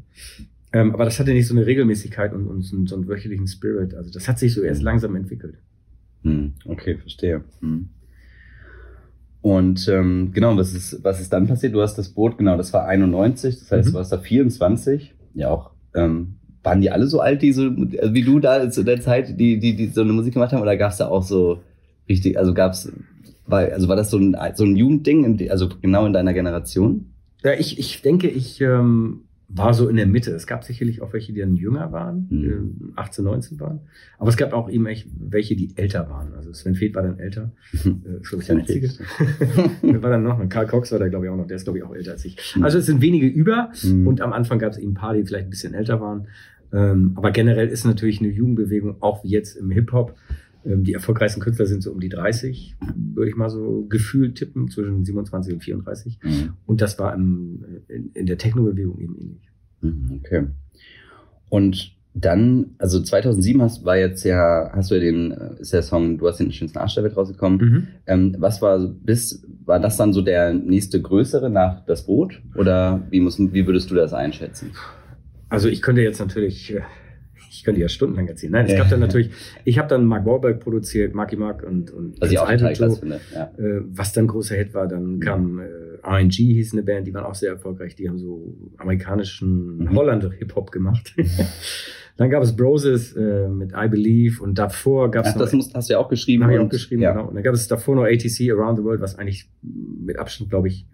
Ähm, 0.73 0.93
aber 0.93 1.05
das 1.05 1.19
hatte 1.19 1.31
nicht 1.31 1.47
so 1.47 1.55
eine 1.55 1.65
Regelmäßigkeit 1.65 2.33
und, 2.33 2.47
und 2.47 2.61
so, 2.63 2.75
einen, 2.75 2.87
so 2.87 2.95
einen 2.95 3.07
wöchentlichen 3.07 3.47
Spirit. 3.47 3.93
Also 3.93 4.11
das 4.11 4.27
hat 4.27 4.39
sich 4.39 4.53
so 4.53 4.61
erst 4.61 4.81
langsam 4.81 5.15
entwickelt. 5.15 5.57
Hm, 6.23 6.53
okay, 6.65 6.97
verstehe. 6.97 7.43
Hm. 7.61 7.89
Und 9.41 9.87
ähm, 9.89 10.31
genau, 10.33 10.57
was 10.57 10.73
ist, 10.73 11.03
was 11.03 11.21
ist 11.21 11.31
dann 11.31 11.47
passiert? 11.47 11.75
Du 11.75 11.81
hast 11.81 11.97
das 11.97 12.09
Boot, 12.09 12.37
genau, 12.37 12.57
das 12.57 12.73
war 12.73 12.87
91, 12.87 13.59
das 13.59 13.71
heißt, 13.71 13.87
mhm. 13.87 13.91
du 13.91 13.97
warst 13.99 14.11
da 14.11 14.17
24, 14.17 15.13
ja 15.35 15.49
auch 15.49 15.69
ähm, 15.93 16.35
waren 16.63 16.81
die 16.81 16.89
alle 16.91 17.07
so 17.07 17.19
alt, 17.19 17.41
die 17.41 17.53
so, 17.53 17.63
also 18.01 18.13
wie 18.13 18.23
du 18.23 18.39
da 18.39 18.69
zu 18.69 18.83
der 18.83 18.99
Zeit, 18.99 19.39
die, 19.39 19.59
die, 19.59 19.75
die 19.75 19.87
so 19.87 20.01
eine 20.01 20.13
Musik 20.13 20.33
gemacht 20.33 20.51
haben, 20.51 20.61
oder 20.61 20.75
gab 20.75 20.91
es 20.91 20.97
da 20.97 21.07
auch 21.07 21.23
so 21.23 21.61
richtig, 22.09 22.37
also 22.37 22.53
gab's, 22.53 22.91
war, 23.45 23.59
also 23.59 23.87
war 23.87 23.95
das 23.95 24.09
so 24.09 24.17
ein, 24.17 24.35
so 24.55 24.63
ein 24.63 24.75
Jugendding, 24.75 25.49
also 25.49 25.69
genau 25.81 26.05
in 26.05 26.13
deiner 26.13 26.33
Generation? 26.33 27.11
Ja, 27.45 27.53
ich, 27.53 27.77
ich 27.77 28.01
denke, 28.01 28.27
ich 28.27 28.59
ähm, 28.59 29.21
war 29.47 29.75
so 29.75 29.87
in 29.87 29.97
der 29.97 30.07
Mitte. 30.07 30.31
Es 30.31 30.47
gab 30.47 30.63
sicherlich 30.63 31.03
auch 31.03 31.13
welche, 31.13 31.31
die 31.31 31.41
dann 31.41 31.55
jünger 31.55 31.91
waren, 31.91 32.27
mhm. 32.31 32.93
18, 32.95 33.23
19 33.23 33.59
waren. 33.59 33.81
Aber 34.17 34.29
es 34.29 34.37
gab 34.37 34.51
auch 34.53 34.67
eben 34.67 34.87
echt 34.87 35.07
welche, 35.15 35.55
die 35.55 35.77
älter 35.77 36.09
waren. 36.09 36.33
Also 36.33 36.51
Sven 36.53 36.73
Feth 36.73 36.95
war 36.95 37.03
dann 37.03 37.19
älter. 37.19 37.51
Äh, 37.85 38.37
ich, 38.37 38.45
der 38.45 38.57
Einzige. 38.57 38.89
Wer 39.81 40.01
war 40.01 40.09
dann 40.09 40.23
noch? 40.23 40.49
Karl 40.49 40.65
Cox 40.65 40.91
war 40.91 40.99
da, 40.99 41.07
glaube 41.07 41.25
ich, 41.25 41.31
auch 41.31 41.37
noch. 41.37 41.45
Der 41.47 41.57
ist, 41.57 41.65
glaube 41.65 41.77
ich, 41.77 41.83
auch 41.83 41.93
älter 41.93 42.13
als 42.13 42.25
ich. 42.25 42.55
Mhm. 42.55 42.63
Also 42.63 42.79
es 42.79 42.87
sind 42.87 43.01
wenige 43.01 43.27
über. 43.27 43.71
Mhm. 43.83 44.07
Und 44.07 44.21
am 44.21 44.33
Anfang 44.33 44.57
gab 44.57 44.71
es 44.71 44.79
eben 44.79 44.91
ein 44.91 44.95
paar, 44.95 45.13
die 45.13 45.23
vielleicht 45.23 45.45
ein 45.45 45.51
bisschen 45.51 45.75
älter 45.75 46.01
waren. 46.01 46.27
Ähm, 46.73 47.13
aber 47.15 47.31
generell 47.31 47.67
ist 47.67 47.85
natürlich 47.85 48.19
eine 48.19 48.29
Jugendbewegung, 48.29 48.97
auch 49.01 49.23
wie 49.23 49.29
jetzt 49.29 49.55
im 49.55 49.69
Hip-Hop, 49.69 50.15
die 50.65 50.93
erfolgreichsten 50.93 51.41
Künstler 51.41 51.67
sind 51.67 51.83
so 51.83 51.91
um 51.91 51.99
die 51.99 52.09
30, 52.09 52.75
würde 53.13 53.29
ich 53.29 53.35
mal 53.35 53.49
so 53.49 53.85
gefühlt 53.87 54.35
tippen, 54.35 54.69
zwischen 54.69 55.05
27 55.05 55.53
und 55.53 55.63
34. 55.63 56.19
Mhm. 56.23 56.53
Und 56.65 56.81
das 56.81 56.97
war 56.97 57.13
im, 57.13 57.63
in, 57.87 58.11
in 58.13 58.25
der 58.25 58.37
Techno-Bewegung 58.37 58.99
eben 58.99 59.15
ähnlich. 59.15 59.51
Mhm, 59.81 60.21
okay. 60.23 60.47
Und 61.49 61.95
dann, 62.15 62.71
also 62.77 63.01
2007 63.01 63.61
hast, 63.61 63.83
war 63.83 63.97
jetzt 63.97 64.23
ja, 64.23 64.71
hast 64.73 64.89
du 64.89 64.95
ja 64.95 65.01
den, 65.01 65.31
äh, 65.31 65.59
ist 65.59 65.73
der 65.73 65.83
Song, 65.83 66.17
du 66.17 66.27
hast 66.27 66.39
den 66.39 66.51
schönsten 66.51 66.77
Arsch 66.77 66.95
der 66.95 67.03
Welt 67.03 67.17
rausgekommen. 67.17 67.59
Mhm. 67.59 67.87
Ähm, 68.07 68.35
was 68.39 68.61
war 68.61 68.79
bis, 68.79 69.45
war 69.65 69.79
das 69.79 69.97
dann 69.97 70.13
so 70.13 70.21
der 70.21 70.53
nächste 70.53 71.01
größere 71.01 71.49
nach 71.49 71.85
das 71.85 72.05
Boot? 72.05 72.41
Oder 72.55 73.05
wie 73.09 73.19
muss, 73.19 73.37
wie 73.37 73.67
würdest 73.67 73.91
du 73.91 73.95
das 73.95 74.13
einschätzen? 74.13 74.71
Also 75.49 75.67
ich 75.67 75.81
könnte 75.81 76.01
jetzt 76.01 76.19
natürlich, 76.19 76.73
äh, 76.73 76.81
ich 77.55 77.63
könnte 77.63 77.81
ja 77.81 77.87
stundenlang 77.87 78.27
erzählen. 78.27 78.51
Nein, 78.51 78.65
es 78.67 78.75
gab 78.75 78.89
dann 78.89 78.99
natürlich, 78.99 79.29
ich 79.63 79.77
habe 79.77 79.87
dann 79.87 80.05
Mark 80.05 80.25
Wahlberg 80.25 80.59
produziert, 80.59 81.15
Marky 81.15 81.35
Mark 81.35 81.63
und, 81.63 81.91
und 81.91 82.19
was 82.19 82.31
ich 82.31 82.39
auch 82.39 82.49
total 82.49 82.73
klasse 82.73 82.99
finde. 82.99 83.19
Ja. 83.33 83.51
Äh, 83.57 83.81
was 83.87 84.13
dann 84.13 84.27
großer 84.27 84.55
Hit 84.55 84.73
war, 84.73 84.87
dann 84.87 85.19
kam 85.19 85.59
äh, 85.59 85.63
RNG 86.03 86.33
hieß 86.33 86.73
eine 86.73 86.83
Band, 86.83 87.07
die 87.07 87.13
waren 87.13 87.25
auch 87.25 87.35
sehr 87.35 87.51
erfolgreich, 87.51 87.95
die 87.95 88.09
haben 88.09 88.17
so 88.17 88.55
amerikanischen 88.77 89.77
mhm. 89.77 89.95
Holland 89.95 90.29
Hip-Hop 90.37 90.71
gemacht. 90.71 91.15
dann 92.17 92.29
gab 92.29 92.43
es 92.43 92.55
Broses 92.55 93.13
äh, 93.13 93.47
mit 93.47 93.71
I 93.71 93.87
Believe 93.87 94.41
und 94.41 94.57
davor 94.57 95.11
gab 95.11 95.25
es 95.25 95.33
das 95.35 95.53
musst, 95.53 95.73
hast 95.73 95.89
du 95.89 95.93
ja 95.93 95.99
auch 95.99 96.09
geschrieben. 96.09 96.43
Habe 96.43 96.53
ich 96.53 96.59
auch 96.59 96.69
geschrieben, 96.69 97.01
ja. 97.01 97.13
genau. 97.13 97.27
Und 97.27 97.35
dann 97.35 97.43
gab 97.43 97.53
es 97.53 97.67
davor 97.67 97.95
noch 97.95 98.03
ATC 98.03 98.51
Around 98.51 98.79
the 98.79 98.83
World, 98.83 99.01
was 99.01 99.17
eigentlich 99.17 99.49
mit 99.61 100.19
Abstand, 100.19 100.49
glaube 100.49 100.67
ich, 100.67 100.85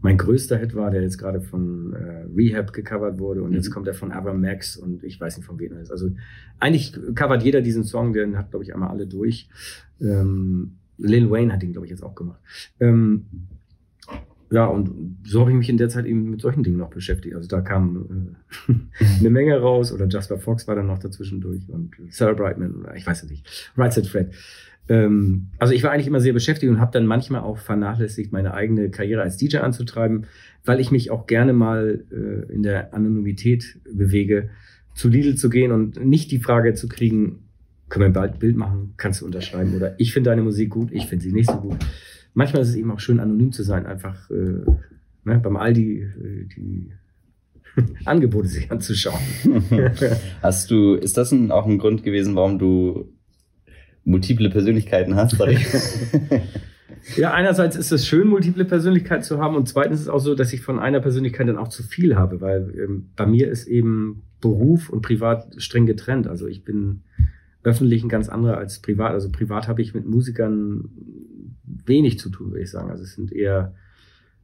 mein 0.00 0.16
größter 0.16 0.56
Hit 0.56 0.74
war, 0.74 0.90
der 0.90 1.02
jetzt 1.02 1.18
gerade 1.18 1.40
von 1.40 1.92
äh, 1.92 2.26
Rehab 2.36 2.72
gecovert 2.72 3.18
wurde 3.18 3.42
und 3.42 3.50
mhm. 3.50 3.56
jetzt 3.56 3.70
kommt 3.70 3.88
er 3.88 3.94
von 3.94 4.12
Ava 4.12 4.32
Max 4.32 4.76
und 4.76 5.02
ich 5.02 5.20
weiß 5.20 5.36
nicht 5.36 5.46
von 5.46 5.58
wem 5.58 5.72
er 5.72 5.80
ist. 5.80 5.90
Also 5.90 6.10
eigentlich 6.60 6.96
covert 7.14 7.42
jeder 7.42 7.62
diesen 7.62 7.84
Song, 7.84 8.12
den 8.12 8.38
hat 8.38 8.50
glaube 8.50 8.64
ich 8.64 8.74
einmal 8.74 8.90
alle 8.90 9.06
durch. 9.06 9.48
Ähm, 10.00 10.76
Lil 10.98 11.30
Wayne 11.30 11.52
hat 11.52 11.62
ihn 11.62 11.72
glaube 11.72 11.86
ich 11.86 11.90
jetzt 11.90 12.02
auch 12.02 12.14
gemacht. 12.14 12.40
Ähm, 12.80 13.26
ja, 14.50 14.64
und 14.64 15.18
so 15.24 15.40
habe 15.40 15.50
ich 15.50 15.56
mich 15.56 15.68
in 15.68 15.76
der 15.76 15.90
Zeit 15.90 16.06
eben 16.06 16.30
mit 16.30 16.40
solchen 16.40 16.62
Dingen 16.62 16.78
noch 16.78 16.90
beschäftigt. 16.90 17.34
Also 17.34 17.48
da 17.48 17.60
kam 17.60 18.36
äh, 18.68 18.74
eine 19.18 19.30
Menge 19.30 19.58
raus 19.58 19.92
oder 19.92 20.06
Jasper 20.08 20.38
Fox 20.38 20.66
war 20.66 20.74
dann 20.74 20.86
noch 20.86 20.98
dazwischen 20.98 21.40
durch 21.40 21.68
und 21.68 21.90
Sarah 22.10 22.32
Brightman 22.32 22.74
oder 22.76 22.96
ich 22.96 23.06
weiß 23.06 23.24
es 23.24 23.30
nicht. 23.30 23.72
Right 23.76 23.92
Said 23.92 24.06
Fred. 24.06 24.32
Ähm, 24.88 25.48
also 25.58 25.74
ich 25.74 25.82
war 25.82 25.90
eigentlich 25.90 26.06
immer 26.06 26.20
sehr 26.20 26.32
beschäftigt 26.32 26.70
und 26.70 26.80
habe 26.80 26.92
dann 26.92 27.06
manchmal 27.06 27.42
auch 27.42 27.58
vernachlässigt, 27.58 28.32
meine 28.32 28.54
eigene 28.54 28.90
Karriere 28.90 29.22
als 29.22 29.36
DJ 29.36 29.58
anzutreiben, 29.58 30.26
weil 30.64 30.80
ich 30.80 30.90
mich 30.90 31.10
auch 31.10 31.26
gerne 31.26 31.52
mal 31.52 32.04
äh, 32.10 32.52
in 32.52 32.62
der 32.62 32.94
Anonymität 32.94 33.78
bewege, 33.92 34.50
zu 34.94 35.08
Lidl 35.08 35.36
zu 35.36 35.50
gehen 35.50 35.72
und 35.72 36.04
nicht 36.04 36.30
die 36.30 36.40
Frage 36.40 36.74
zu 36.74 36.88
kriegen, 36.88 37.44
können 37.88 38.06
wir 38.06 38.12
bald 38.12 38.34
ein 38.34 38.38
Bild 38.38 38.56
machen, 38.56 38.94
kannst 38.96 39.20
du 39.20 39.26
unterschreiben 39.26 39.74
oder 39.74 39.98
ich 39.98 40.12
finde 40.12 40.30
deine 40.30 40.42
Musik 40.42 40.70
gut, 40.70 40.90
ich 40.92 41.06
finde 41.06 41.24
sie 41.24 41.32
nicht 41.32 41.50
so 41.50 41.56
gut. 41.56 41.78
Manchmal 42.34 42.62
ist 42.62 42.70
es 42.70 42.76
eben 42.76 42.90
auch 42.90 43.00
schön, 43.00 43.20
anonym 43.20 43.52
zu 43.52 43.62
sein, 43.62 43.86
einfach 43.86 44.30
äh, 44.30 44.64
ne, 45.24 45.40
beim 45.42 45.56
Aldi 45.56 46.00
äh, 46.00 46.44
die 46.54 46.90
Angebote 48.04 48.48
sich 48.48 48.70
anzuschauen. 48.70 49.20
Hast 50.42 50.70
du, 50.70 50.94
ist 50.94 51.16
das 51.16 51.32
ein, 51.32 51.50
auch 51.50 51.66
ein 51.66 51.78
Grund 51.78 52.02
gewesen, 52.02 52.34
warum 52.34 52.58
du 52.58 53.08
multiple 54.08 54.50
Persönlichkeiten 54.50 55.14
hast. 55.14 55.36
ja, 57.16 57.32
einerseits 57.32 57.76
ist 57.76 57.92
es 57.92 58.06
schön, 58.06 58.28
multiple 58.28 58.64
Persönlichkeiten 58.64 59.22
zu 59.22 59.38
haben 59.38 59.54
und 59.54 59.68
zweitens 59.68 60.00
ist 60.00 60.06
es 60.06 60.08
auch 60.08 60.18
so, 60.18 60.34
dass 60.34 60.52
ich 60.52 60.62
von 60.62 60.78
einer 60.78 61.00
Persönlichkeit 61.00 61.48
dann 61.48 61.58
auch 61.58 61.68
zu 61.68 61.82
viel 61.82 62.16
habe, 62.16 62.40
weil 62.40 62.72
ähm, 62.76 63.10
bei 63.16 63.26
mir 63.26 63.48
ist 63.48 63.66
eben 63.66 64.22
Beruf 64.40 64.88
und 64.88 65.02
Privat 65.02 65.54
streng 65.58 65.86
getrennt. 65.86 66.26
Also 66.26 66.46
ich 66.46 66.64
bin 66.64 67.02
öffentlich 67.62 68.02
ein 68.02 68.08
ganz 68.08 68.28
anderer 68.28 68.56
als 68.56 68.80
privat. 68.80 69.12
Also 69.12 69.30
privat 69.30 69.68
habe 69.68 69.82
ich 69.82 69.94
mit 69.94 70.06
Musikern 70.06 70.88
wenig 71.64 72.18
zu 72.18 72.30
tun, 72.30 72.50
würde 72.50 72.62
ich 72.62 72.70
sagen. 72.70 72.90
Also 72.90 73.02
es 73.02 73.14
sind 73.14 73.32
eher 73.32 73.74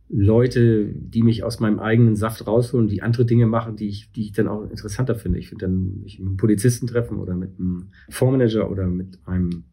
Leute, 0.09 0.87
die 0.87 1.23
mich 1.23 1.45
aus 1.45 1.61
meinem 1.61 1.79
eigenen 1.79 2.14
Saft 2.14 2.47
rausholen, 2.47 2.88
die 2.88 3.03
andere 3.03 3.25
Dinge 3.25 3.47
machen, 3.47 3.77
die 3.77 3.88
ich, 3.88 4.12
die 4.12 4.23
ich 4.23 4.33
dann 4.33 4.49
auch 4.49 4.69
interessanter 4.69 5.14
finde. 5.14 5.38
Ich 5.38 5.49
finde 5.49 5.67
dann 5.67 6.03
mich 6.03 6.19
mit 6.19 6.29
einem 6.29 6.37
Polizisten 6.37 6.87
treffen 6.87 7.19
oder 7.19 7.35
mit 7.35 7.59
einem 7.59 7.88
Fondsmanager 8.11 8.71
oder 8.71 8.87
mit 8.87 9.19
einem, 9.25 9.64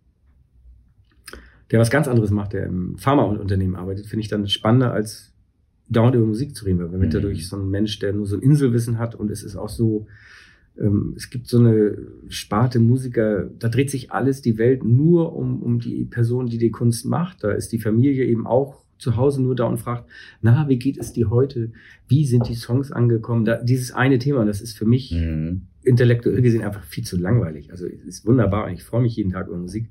der 1.70 1.80
was 1.80 1.92
ganz 1.92 2.08
anderes 2.08 2.32
macht, 2.32 2.54
der 2.54 2.66
im 2.66 2.98
Pharmaunternehmen 2.98 3.76
arbeitet, 3.76 4.06
finde 4.06 4.22
ich 4.22 4.30
dann 4.30 4.48
spannender 4.48 4.94
als 4.94 5.34
dauernd 5.90 6.16
über 6.16 6.26
Musik 6.26 6.56
zu 6.56 6.66
reden, 6.66 6.80
weil 6.80 6.88
man 6.88 7.00
mhm. 7.02 7.10
dadurch 7.10 7.48
so 7.48 7.58
ein 7.58 7.70
Mensch, 7.70 8.00
der 8.00 8.14
nur 8.14 8.26
so 8.26 8.38
ein 8.38 8.42
Inselwissen 8.42 8.98
hat 8.98 9.16
und 9.16 9.30
es 9.30 9.44
ist 9.44 9.58
auch 9.58 9.70
so, 9.70 10.08
ähm, 10.80 11.14
es 11.18 11.30
gibt 11.30 11.48
so 11.48 11.60
eine 11.60 11.98
Sparte 12.30 12.80
Musiker, 12.80 13.50
da 13.60 13.68
dreht 13.68 13.92
sich 13.92 14.12
alles, 14.12 14.42
die 14.42 14.58
Welt 14.58 14.86
nur 14.86 15.36
um, 15.36 15.62
um 15.62 15.80
die 15.80 16.06
Person, 16.06 16.48
die 16.48 16.58
die 16.58 16.72
Kunst 16.72 17.06
macht. 17.06 17.44
Da 17.44 17.52
ist 17.52 17.74
die 17.74 17.80
Familie 17.80 18.26
eben 18.26 18.48
auch 18.48 18.82
zu 19.02 19.18
Hause 19.18 19.42
nur 19.42 19.56
da 19.56 19.66
und 19.66 19.78
fragt, 19.78 20.10
na, 20.42 20.70
wie 20.70 20.78
geht 20.78 20.98
es 20.98 21.12
dir 21.12 21.30
heute? 21.30 21.72
Wie 22.08 22.26
sind 22.26 22.48
die 22.48 22.56
Songs 22.56 22.92
angekommen? 22.92 23.46
Da, 23.46 23.62
dieses 23.62 23.92
eine 23.92 24.20
Thema, 24.20 24.46
das 24.46 24.62
ist 24.62 24.78
für 24.78 24.86
mich 24.86 25.12
mhm. 25.12 25.64
intellektuell 25.84 26.42
gesehen 26.42 26.64
einfach 26.64 26.84
viel 26.84 27.04
zu 27.04 27.18
langweilig. 27.18 27.72
Also 27.72 27.88
es 27.88 28.04
ist 28.06 28.26
wunderbar, 28.26 28.70
ich 28.72 28.84
freue 28.84 29.02
mich 29.02 29.16
jeden 29.16 29.32
Tag 29.32 29.48
über 29.48 29.58
Musik, 29.58 29.90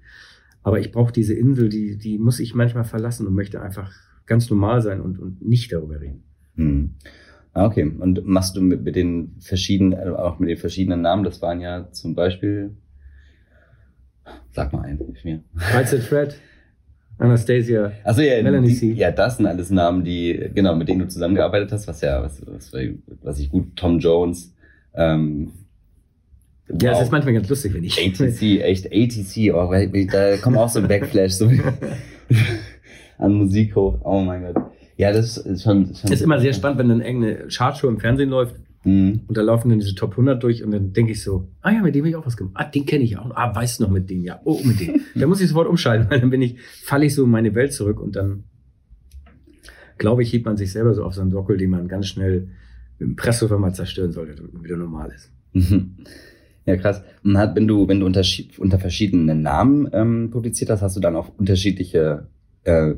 aber 0.63 0.79
ich 0.79 0.93
brauche 0.93 1.13
diese 1.13 1.35
Insel, 1.35 1.69
die, 1.69 1.99
die 1.99 2.19
muss 2.19 2.39
ich 2.39 2.55
manchmal 2.55 2.85
verlassen 2.85 3.27
und 3.27 3.35
möchte 3.35 3.61
einfach 3.61 3.93
ganz 4.27 4.49
normal 4.49 4.81
sein 4.81 5.01
und, 5.01 5.19
und 5.19 5.45
nicht 5.45 5.73
darüber 5.73 6.01
reden. 6.01 6.23
Mhm. 6.55 6.91
Ah, 7.53 7.67
okay. 7.67 7.83
Und 7.99 8.25
machst 8.27 8.57
du 8.57 8.61
mit, 8.61 8.85
mit 8.85 8.95
den 8.95 9.35
verschiedenen, 9.41 9.93
äh, 9.93 10.11
auch 10.11 10.39
mit 10.39 10.51
den 10.51 10.57
verschiedenen 10.57 11.01
Namen, 11.03 11.25
das 11.25 11.43
waren 11.43 11.61
ja 11.61 11.91
zum 11.91 12.15
Beispiel, 12.15 12.77
sag 14.53 14.73
mal 14.73 14.83
einen, 14.83 15.01
mir. 15.25 15.43
Freizeit 15.57 16.03
Fred. 16.03 16.37
Anastasia. 17.21 17.93
Also 18.03 18.23
ja, 18.23 18.43
Melanie 18.43 18.75
die, 18.75 18.93
ja, 18.95 19.11
das 19.11 19.37
sind 19.37 19.47
alles 19.47 19.71
Namen, 19.71 20.05
die, 20.05 20.51
genau, 20.55 20.75
mit 20.75 20.89
denen 20.89 21.01
du 21.01 21.09
zusammengearbeitet 21.09 21.73
hast, 21.73 21.87
was 21.87 22.01
ja, 22.01 22.23
was, 22.23 22.43
was, 22.47 22.73
was 23.23 23.39
ich 23.39 23.51
gut, 23.51 23.77
Tom 23.77 23.99
Jones, 23.99 24.55
ähm, 24.95 25.53
Wow. 26.73 26.83
Ja, 26.83 26.93
es 26.93 27.03
ist 27.03 27.11
manchmal 27.11 27.35
ganz 27.35 27.49
lustig, 27.49 27.75
wenn 27.75 27.83
ich. 27.83 27.99
ATC, 27.99 28.61
echt 28.63 28.87
ATC, 28.87 29.53
oh, 29.53 29.73
da 30.13 30.37
kommen 30.37 30.57
auch 30.57 30.69
so 30.69 30.81
Backflash 30.81 31.33
so 31.33 31.51
an 33.19 33.33
Musik 33.33 33.75
hoch. 33.75 33.99
Oh 34.05 34.21
mein 34.21 34.43
Gott. 34.43 34.71
Ja, 34.97 35.13
das 35.13 35.37
ist 35.37 35.65
schon. 35.65 35.93
schon 35.95 36.13
ist 36.13 36.23
immer 36.23 36.39
sehr 36.39 36.53
spannend, 36.53 36.79
wenn 36.79 36.89
dann 36.89 37.01
irgendeine 37.01 37.49
Chartshow 37.49 37.89
im 37.89 37.99
Fernsehen 37.99 38.31
läuft 38.31 38.55
Mhm. 38.85 39.21
Und 39.27 39.37
da 39.37 39.43
laufen 39.43 39.69
dann 39.69 39.79
diese 39.79 39.95
Top 39.95 40.13
100 40.13 40.43
durch 40.43 40.65
und 40.65 40.71
dann 40.71 40.93
denke 40.93 41.13
ich 41.13 41.23
so, 41.23 41.49
ah 41.61 41.71
ja, 41.71 41.83
mit 41.83 41.95
dem 41.95 42.03
habe 42.03 42.11
ich 42.11 42.17
auch 42.17 42.27
was 42.27 42.37
gemacht. 42.37 42.55
Ah, 42.57 42.65
den 42.65 42.87
kenne 42.87 43.05
ich 43.05 43.19
auch. 43.19 43.31
Ah, 43.35 43.55
weißt 43.55 43.79
du 43.79 43.85
noch 43.85 43.91
mit 43.91 44.09
dem? 44.09 44.25
Ja, 44.25 44.41
oh, 44.45 44.61
mit 44.65 44.81
dem. 44.81 45.01
da 45.15 45.27
muss 45.27 45.41
ich 45.41 45.49
sofort 45.49 45.69
umschalten, 45.69 46.11
weil 46.11 46.21
dann 46.21 46.31
bin 46.31 46.43
ich, 46.43 46.57
falle 46.83 47.07
ich 47.07 47.15
so 47.15 47.25
in 47.25 47.31
meine 47.31 47.55
Welt 47.55 47.73
zurück 47.73 48.01
und 48.01 48.17
dann, 48.17 48.45
glaube 49.99 50.23
ich, 50.23 50.33
hebt 50.33 50.47
man 50.47 50.57
sich 50.57 50.73
selber 50.73 50.95
so 50.95 51.05
auf 51.05 51.15
so 51.15 51.21
einen 51.21 51.31
Sockel, 51.31 51.59
den 51.59 51.71
man 51.71 51.89
ganz 51.89 52.07
schnell 52.07 52.49
im 52.99 53.17
Presshofer 53.17 53.59
mal 53.59 53.75
zerstören 53.75 54.13
sollte, 54.13 54.35
damit 54.35 54.55
man 54.55 54.65
wieder 54.65 54.77
normal 54.77 55.11
ist. 55.15 55.31
Mhm. 55.53 55.97
Ja, 56.65 56.77
krass. 56.77 57.03
Und 57.25 57.37
hat, 57.37 57.57
wenn 57.57 57.67
du, 57.67 57.89
wenn 57.89 58.01
du 58.01 58.07
unter, 58.07 58.23
unter 58.59 58.79
verschiedenen 58.79 59.43
Namen 59.43 59.89
ähm, 59.93 60.31
publiziert 60.31 60.71
hast, 60.71 60.83
hast 60.83 60.97
du 60.97 61.01
dann 61.01 61.17
auch 61.17 61.31
unterschiedliche 61.37 62.29
äh, 62.65 62.95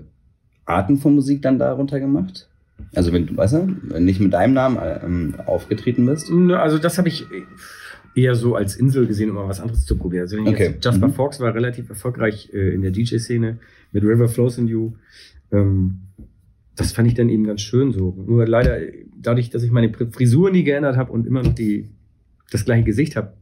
Arten 0.65 0.97
von 0.97 1.15
Musik 1.15 1.43
dann 1.43 1.59
darunter 1.59 1.99
gemacht? 1.99 2.49
Also 2.95 3.13
wenn 3.13 3.27
du, 3.27 3.37
weißt 3.37 3.55
du, 3.55 3.99
nicht 4.01 4.21
mit 4.21 4.33
deinem 4.33 4.55
Namen 4.55 4.79
ähm, 5.03 5.35
aufgetreten 5.47 6.07
bist? 6.07 6.31
Also 6.31 6.79
das 6.79 6.99
habe 6.99 7.09
ich 7.09 7.27
eher 8.15 8.35
so 8.35 8.55
als 8.55 8.77
Insel 8.77 9.07
gesehen, 9.07 9.31
um 9.31 9.37
mal 9.37 9.49
was 9.49 9.61
anderes 9.61 9.85
zu 9.85 9.97
probieren. 9.97 10.23
Also 10.23 10.39
okay. 10.41 10.75
Jasper 10.81 11.09
mhm. 11.09 11.15
Fox 11.15 11.41
war 11.41 11.55
relativ 11.55 11.89
erfolgreich 11.89 12.51
äh, 12.53 12.75
in 12.75 12.83
der 12.83 12.91
DJ-Szene 12.91 13.59
mit 13.93 14.05
River 14.05 14.29
Flows 14.29 14.59
in 14.59 14.69
You. 14.69 14.93
Ähm, 15.51 16.01
das 16.77 16.93
fand 16.93 17.09
ich 17.09 17.15
dann 17.15 17.29
eben 17.29 17.45
ganz 17.45 17.61
schön 17.61 17.93
so. 17.93 18.15
Nur 18.27 18.47
leider, 18.47 18.79
dadurch, 19.21 19.51
dass 19.51 19.63
ich 19.63 19.71
meine 19.71 19.93
Frisur 19.93 20.51
nie 20.51 20.65
geändert 20.65 20.97
habe 20.97 21.13
und 21.13 21.27
immer 21.27 21.43
noch 21.43 21.55
die, 21.55 21.91
das 22.51 22.65
gleiche 22.65 22.85
Gesicht 22.85 23.17
habe, 23.17 23.35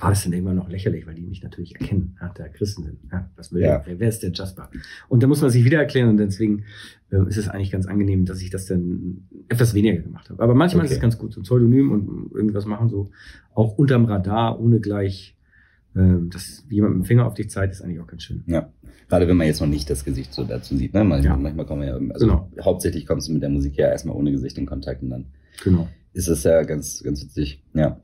war 0.00 0.10
das 0.10 0.24
dann 0.24 0.32
irgendwann 0.32 0.56
noch 0.56 0.68
lächerlich, 0.68 1.06
weil 1.06 1.14
die 1.14 1.22
mich 1.22 1.42
natürlich 1.42 1.74
erkennen, 1.74 2.16
ja, 2.20 2.28
der 2.30 2.48
Christen 2.48 2.84
sind. 2.84 2.98
Ja, 3.12 3.30
was 3.36 3.52
will 3.52 3.62
ja. 3.62 3.78
der? 3.78 3.98
Wer 3.98 4.08
ist 4.08 4.22
der 4.22 4.32
Jasper? 4.32 4.70
Und 5.08 5.22
da 5.22 5.26
muss 5.26 5.40
man 5.40 5.50
sich 5.50 5.64
wieder 5.64 5.78
erklären 5.78 6.08
und 6.08 6.16
deswegen 6.16 6.64
äh, 7.10 7.28
ist 7.28 7.36
es 7.36 7.48
eigentlich 7.48 7.70
ganz 7.70 7.86
angenehm, 7.86 8.24
dass 8.24 8.40
ich 8.40 8.50
das 8.50 8.66
dann 8.66 9.28
etwas 9.48 9.74
weniger 9.74 10.00
gemacht 10.00 10.30
habe. 10.30 10.42
Aber 10.42 10.54
manchmal 10.54 10.84
okay. 10.84 10.92
ist 10.92 10.96
es 10.96 11.02
ganz 11.02 11.18
gut, 11.18 11.34
so 11.34 11.40
ein 11.40 11.44
Pseudonym 11.44 11.90
und 11.90 12.32
irgendwas 12.34 12.66
machen, 12.66 12.88
so 12.88 13.10
auch 13.54 13.76
unterm 13.76 14.06
Radar, 14.06 14.60
ohne 14.60 14.80
gleich, 14.80 15.36
äh, 15.94 16.00
dass 16.30 16.64
jemand 16.70 16.96
mit 16.96 17.04
dem 17.04 17.06
Finger 17.06 17.26
auf 17.26 17.34
dich 17.34 17.50
zeigt, 17.50 17.72
ist 17.72 17.82
eigentlich 17.82 18.00
auch 18.00 18.06
ganz 18.06 18.22
schön. 18.22 18.42
Ja. 18.46 18.72
Gerade 19.08 19.26
wenn 19.26 19.36
man 19.36 19.46
jetzt 19.46 19.60
noch 19.60 19.68
nicht 19.68 19.88
das 19.88 20.04
Gesicht 20.04 20.34
so 20.34 20.44
dazu 20.44 20.76
sieht, 20.76 20.92
ne? 20.92 21.02
Manchmal, 21.02 21.36
ja. 21.36 21.36
manchmal 21.36 21.66
kommen 21.66 21.82
wir 21.82 21.88
ja, 21.88 22.12
also 22.12 22.26
genau. 22.26 22.50
hauptsächlich 22.60 23.06
kommst 23.06 23.28
du 23.28 23.32
mit 23.32 23.42
der 23.42 23.48
Musik 23.48 23.76
ja 23.76 23.88
erstmal 23.88 24.16
ohne 24.16 24.32
Gesicht 24.32 24.58
in 24.58 24.66
Kontakt 24.66 25.02
und 25.02 25.10
dann 25.10 25.26
genau. 25.64 25.88
ist 26.12 26.28
es 26.28 26.44
ja 26.44 26.62
ganz, 26.62 27.02
ganz 27.02 27.22
witzig. 27.22 27.62
Ja. 27.72 28.00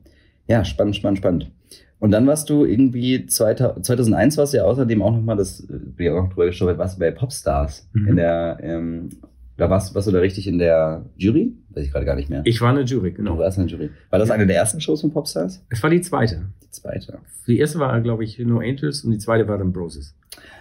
Ja, 0.47 0.63
spannend, 0.63 0.95
spannend, 0.95 1.19
spannend. 1.19 1.51
Und 1.99 2.11
dann 2.11 2.27
warst 2.27 2.49
du 2.49 2.65
irgendwie 2.65 3.25
2001 3.25 4.37
warst 4.37 4.53
du 4.53 4.57
ja 4.57 4.63
außerdem 4.65 5.01
auch 5.01 5.11
nochmal, 5.11 5.37
das 5.37 5.65
bin 5.67 6.05
ich 6.05 6.09
auch 6.11 6.23
noch 6.23 6.29
drüber 6.29 6.45
geschaut, 6.45 6.77
warst 6.77 6.97
du 6.97 6.99
bei 6.99 7.11
Popstars 7.11 7.89
mhm. 7.93 8.07
in 8.09 8.15
der, 8.17 8.57
ähm, 8.61 9.09
da 9.57 9.69
warst, 9.69 9.95
warst 9.95 10.07
du 10.07 10.11
da 10.11 10.19
richtig 10.19 10.47
in 10.47 10.59
der 10.59 11.05
Jury? 11.15 11.53
Weiß 11.69 11.85
ich 11.85 11.91
gerade 11.91 12.05
gar 12.05 12.15
nicht 12.15 12.29
mehr. 12.29 12.41
Ich 12.43 12.59
war 12.59 12.71
in 12.71 12.75
der 12.75 12.85
Jury, 12.85 13.11
genau. 13.11 13.35
Du 13.35 13.39
warst 13.39 13.57
in 13.57 13.67
der 13.67 13.77
Jury. 13.77 13.89
War 14.09 14.19
das 14.19 14.29
eine 14.29 14.45
der 14.45 14.57
ersten 14.57 14.81
Shows 14.81 15.01
von 15.01 15.11
Popstars? 15.11 15.65
Es 15.69 15.81
war 15.81 15.89
die 15.89 16.01
zweite. 16.01 16.41
Die 16.61 16.69
zweite. 16.69 17.19
Die 17.47 17.57
erste 17.57 17.79
war, 17.79 17.99
glaube 18.01 18.25
ich, 18.25 18.37
No 18.39 18.59
Angels 18.59 19.05
und 19.05 19.11
die 19.11 19.17
zweite 19.17 19.47
war 19.47 19.57
dann 19.57 19.71
Broses. 19.71 20.15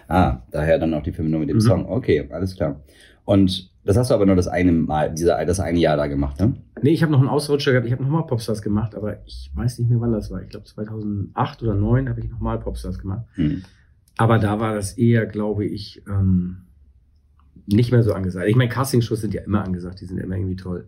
Ah, 0.06 0.38
daher 0.52 0.78
dann 0.78 0.94
auch 0.94 1.02
die 1.02 1.12
Verbindung 1.12 1.40
mit 1.40 1.50
dem 1.50 1.56
mhm. 1.56 1.62
Song. 1.62 1.86
Okay, 1.86 2.28
alles 2.30 2.54
klar. 2.54 2.80
Und 3.24 3.70
das 3.84 3.96
hast 3.96 4.10
du 4.10 4.14
aber 4.14 4.26
nur 4.26 4.36
das 4.36 4.48
eine 4.48 4.72
Mal, 4.72 5.12
dieser, 5.12 5.44
das 5.44 5.60
eine 5.60 5.78
Jahr 5.78 5.96
da 5.96 6.06
gemacht, 6.06 6.40
ne? 6.40 6.54
Nee, 6.84 6.92
ich 6.92 7.02
habe 7.02 7.12
noch 7.12 7.20
einen 7.20 7.30
Ausrutscher 7.30 7.72
gehabt. 7.72 7.86
Ich 7.86 7.92
habe 7.92 8.02
nochmal 8.02 8.26
Popstars 8.26 8.60
gemacht, 8.60 8.94
aber 8.94 9.24
ich 9.24 9.50
weiß 9.54 9.78
nicht 9.78 9.88
mehr, 9.88 10.02
wann 10.02 10.12
das 10.12 10.30
war. 10.30 10.42
Ich 10.42 10.50
glaube 10.50 10.66
2008 10.66 11.62
oder 11.62 11.72
2009 11.72 12.10
habe 12.10 12.20
ich 12.20 12.28
nochmal 12.28 12.58
Popstars 12.58 12.98
gemacht. 12.98 13.24
Hm. 13.36 13.62
Aber 14.18 14.38
da 14.38 14.60
war 14.60 14.74
das 14.74 14.98
eher, 14.98 15.24
glaube 15.24 15.64
ich, 15.64 16.02
ähm, 16.06 16.58
nicht 17.64 17.90
mehr 17.90 18.02
so 18.02 18.12
angesagt. 18.12 18.50
Ich 18.50 18.56
meine, 18.56 18.68
Castingshows 18.68 19.22
sind 19.22 19.32
ja 19.32 19.40
immer 19.40 19.64
angesagt, 19.64 20.02
die 20.02 20.04
sind 20.04 20.18
immer 20.18 20.36
irgendwie 20.36 20.56
toll. 20.56 20.86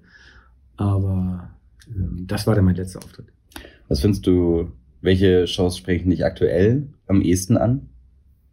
Aber 0.76 1.48
ähm, 1.88 2.26
das 2.26 2.46
war 2.46 2.54
dann 2.54 2.66
mein 2.66 2.76
letzter 2.76 2.98
Auftritt. 2.98 3.28
Was 3.88 4.02
findest 4.02 4.26
du, 4.26 4.72
welche 5.00 5.46
Shows 5.46 5.78
sprechen 5.78 6.11
dich 6.11 6.26
aktuell 6.26 6.88
am 7.06 7.22
ehesten 7.22 7.56
an? 7.56 7.88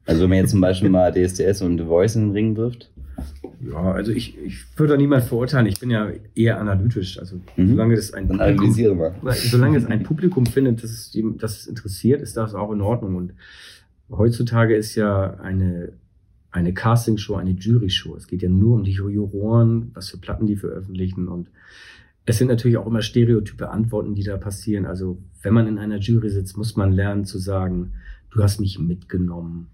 Also 0.05 0.21
wenn 0.21 0.29
man 0.29 0.37
jetzt 0.37 0.51
zum 0.51 0.61
Beispiel 0.61 0.89
mal 0.89 1.11
DSDS 1.11 1.61
und 1.61 1.77
The 1.77 1.83
Voice 1.83 2.15
in 2.15 2.27
den 2.27 2.31
Ring 2.31 2.55
wirft? 2.55 2.92
Ja, 3.61 3.91
also 3.91 4.11
ich, 4.11 4.37
ich 4.37 4.65
würde 4.77 4.93
da 4.93 4.97
niemand 4.97 5.23
verurteilen. 5.23 5.67
Ich 5.67 5.79
bin 5.79 5.89
ja 5.89 6.11
eher 6.35 6.59
analytisch. 6.59 7.19
Also 7.19 7.39
mhm. 7.55 7.69
solange 7.69 7.95
das 7.95 8.13
ein 8.13 8.27
mal. 9.21 9.33
solange 9.33 9.77
es 9.77 9.85
ein 9.85 10.03
Publikum 10.03 10.45
findet, 10.45 10.83
dass 10.83 10.91
es, 10.91 11.17
das 11.37 11.59
es 11.59 11.67
interessiert, 11.67 12.21
ist 12.21 12.37
das 12.37 12.53
auch 12.55 12.71
in 12.71 12.81
Ordnung. 12.81 13.15
Und 13.15 13.33
heutzutage 14.09 14.75
ist 14.75 14.95
ja 14.95 15.35
eine 15.35 15.93
eine 16.51 16.71
Castingshow, 16.71 17.35
eine 17.35 17.51
Jury-Show. 17.51 18.15
Es 18.15 18.27
geht 18.27 18.43
ja 18.43 18.49
nur 18.49 18.75
um 18.75 18.83
die 18.83 18.91
Juroren, 18.91 19.89
was 19.95 20.11
für 20.11 20.17
Platten 20.17 20.45
die 20.45 20.55
veröffentlichen 20.55 21.27
und 21.27 21.49
es 22.25 22.37
sind 22.37 22.47
natürlich 22.47 22.77
auch 22.77 22.87
immer 22.87 23.01
stereotype 23.01 23.69
Antworten, 23.69 24.15
die 24.15 24.23
da 24.23 24.37
passieren. 24.37 24.85
Also 24.85 25.17
wenn 25.41 25.53
man 25.53 25.67
in 25.67 25.77
einer 25.77 25.97
Jury 25.97 26.29
sitzt, 26.29 26.57
muss 26.57 26.75
man 26.75 26.93
lernen 26.93 27.25
zu 27.25 27.37
sagen, 27.37 27.93
du 28.31 28.41
hast 28.41 28.59
mich 28.59 28.79
mitgenommen, 28.79 29.67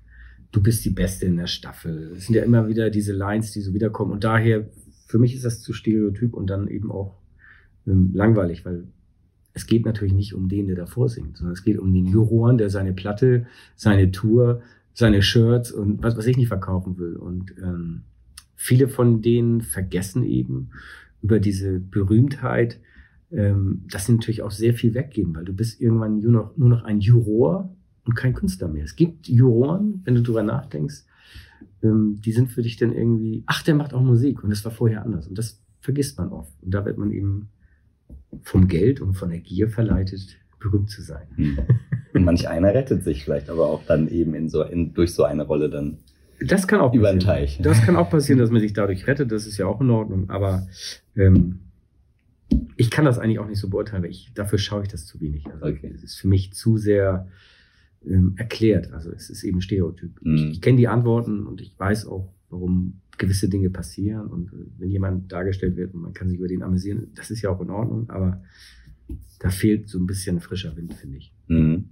du 0.51 0.61
bist 0.61 0.83
die 0.85 0.89
Beste 0.89 1.25
in 1.25 1.37
der 1.37 1.47
Staffel. 1.47 2.13
Es 2.15 2.25
sind 2.25 2.35
ja 2.35 2.43
immer 2.43 2.67
wieder 2.67 2.89
diese 2.89 3.13
Lines, 3.13 3.51
die 3.51 3.61
so 3.61 3.73
wiederkommen. 3.73 4.11
Und 4.11 4.23
daher, 4.23 4.69
für 5.07 5.19
mich 5.19 5.35
ist 5.35 5.45
das 5.45 5.61
zu 5.61 5.73
stereotyp 5.73 6.33
und 6.33 6.49
dann 6.49 6.67
eben 6.67 6.91
auch 6.91 7.19
ähm, 7.87 8.11
langweilig, 8.13 8.65
weil 8.65 8.87
es 9.53 9.67
geht 9.67 9.85
natürlich 9.85 10.13
nicht 10.13 10.33
um 10.33 10.47
den, 10.47 10.67
der 10.67 10.75
davor 10.75 11.09
singt, 11.09 11.37
sondern 11.37 11.53
es 11.53 11.63
geht 11.63 11.77
um 11.77 11.93
den 11.93 12.05
Juroren, 12.05 12.57
der 12.57 12.69
seine 12.69 12.93
Platte, 12.93 13.45
seine 13.75 14.11
Tour, 14.11 14.61
seine 14.93 15.21
Shirts 15.21 15.71
und 15.71 16.01
was, 16.03 16.17
was 16.17 16.27
ich 16.27 16.37
nicht 16.37 16.47
verkaufen 16.47 16.97
will. 16.97 17.15
Und 17.15 17.53
ähm, 17.61 18.03
viele 18.55 18.87
von 18.87 19.21
denen 19.21 19.61
vergessen 19.61 20.23
eben 20.23 20.69
über 21.21 21.39
diese 21.39 21.79
Berühmtheit, 21.79 22.79
ähm, 23.31 23.83
dass 23.89 24.05
sie 24.05 24.13
natürlich 24.13 24.41
auch 24.41 24.51
sehr 24.51 24.73
viel 24.73 24.93
weggeben, 24.93 25.35
weil 25.35 25.45
du 25.45 25.53
bist 25.53 25.81
irgendwann 25.81 26.21
nur 26.21 26.31
noch, 26.31 26.57
nur 26.57 26.69
noch 26.69 26.83
ein 26.83 26.99
Juror 26.99 27.75
und 28.05 28.15
kein 28.15 28.33
Künstler 28.33 28.67
mehr. 28.67 28.83
Es 28.83 28.95
gibt 28.95 29.27
Juroren, 29.27 30.01
wenn 30.05 30.15
du 30.15 30.23
drüber 30.23 30.43
nachdenkst, 30.43 31.03
ähm, 31.83 32.19
die 32.23 32.31
sind 32.31 32.49
für 32.49 32.61
dich 32.61 32.77
dann 32.77 32.93
irgendwie, 32.93 33.43
ach, 33.45 33.63
der 33.63 33.75
macht 33.75 33.93
auch 33.93 34.01
Musik 34.01 34.43
und 34.43 34.49
das 34.49 34.63
war 34.65 34.71
vorher 34.71 35.03
anders. 35.03 35.27
Und 35.27 35.37
das 35.37 35.61
vergisst 35.81 36.17
man 36.17 36.29
oft. 36.29 36.53
Und 36.61 36.73
da 36.73 36.85
wird 36.85 36.97
man 36.97 37.11
eben 37.11 37.49
vom 38.41 38.67
Geld 38.67 39.01
und 39.01 39.15
von 39.15 39.29
der 39.29 39.39
Gier 39.39 39.69
verleitet, 39.69 40.37
berühmt 40.59 40.89
zu 40.89 41.01
sein. 41.01 41.27
Hm. 41.35 41.59
Und 42.13 42.25
manch 42.25 42.47
einer 42.49 42.73
rettet 42.73 43.03
sich 43.03 43.23
vielleicht 43.23 43.49
aber 43.49 43.67
auch 43.67 43.83
dann 43.85 44.07
eben 44.07 44.33
in 44.33 44.49
so, 44.49 44.63
in, 44.63 44.93
durch 44.93 45.13
so 45.13 45.23
eine 45.23 45.43
Rolle 45.43 45.69
dann. 45.69 45.99
Das 46.45 46.67
kann 46.67 46.79
auch 46.79 46.93
über 46.93 47.11
den 47.11 47.19
Teich. 47.19 47.59
Das 47.61 47.81
kann 47.81 47.95
auch 47.95 48.09
passieren, 48.09 48.39
dass 48.39 48.49
man 48.49 48.61
sich 48.61 48.73
dadurch 48.73 49.07
rettet. 49.07 49.31
Das 49.31 49.45
ist 49.45 49.57
ja 49.57 49.67
auch 49.67 49.81
in 49.81 49.89
Ordnung. 49.89 50.29
Aber 50.29 50.67
ähm, 51.15 51.59
ich 52.77 52.89
kann 52.89 53.05
das 53.05 53.19
eigentlich 53.19 53.39
auch 53.39 53.47
nicht 53.47 53.59
so 53.59 53.69
beurteilen, 53.69 54.03
weil 54.03 54.11
ich 54.11 54.31
dafür 54.33 54.57
schaue 54.57 54.83
ich 54.83 54.87
das 54.87 55.05
zu 55.05 55.19
wenig. 55.21 55.45
Also 55.47 55.65
okay. 55.65 55.91
es 55.93 56.03
ist 56.03 56.15
für 56.15 56.27
mich 56.27 56.53
zu 56.53 56.77
sehr 56.77 57.27
ähm, 58.05 58.33
erklärt. 58.37 58.91
Also 58.93 59.11
es 59.11 59.29
ist 59.29 59.43
eben 59.43 59.61
Stereotyp. 59.61 60.19
Mhm. 60.21 60.35
Ich, 60.35 60.51
ich 60.51 60.61
kenne 60.61 60.77
die 60.77 60.87
Antworten 60.87 61.45
und 61.45 61.61
ich 61.61 61.77
weiß 61.77 62.07
auch, 62.07 62.33
warum 62.49 63.01
gewisse 63.17 63.49
Dinge 63.49 63.69
passieren. 63.69 64.27
Und 64.27 64.53
äh, 64.53 64.65
wenn 64.77 64.89
jemand 64.89 65.31
dargestellt 65.31 65.75
wird 65.75 65.93
und 65.93 66.01
man 66.01 66.13
kann 66.13 66.29
sich 66.29 66.37
über 66.37 66.47
den 66.47 66.63
amüsieren, 66.63 67.11
das 67.15 67.31
ist 67.31 67.41
ja 67.41 67.49
auch 67.49 67.61
in 67.61 67.69
Ordnung. 67.69 68.09
Aber 68.09 68.41
da 69.39 69.49
fehlt 69.49 69.89
so 69.89 69.99
ein 69.99 70.05
bisschen 70.05 70.39
frischer 70.39 70.75
Wind, 70.75 70.93
finde 70.93 71.17
ich. 71.17 71.33
Mhm. 71.47 71.89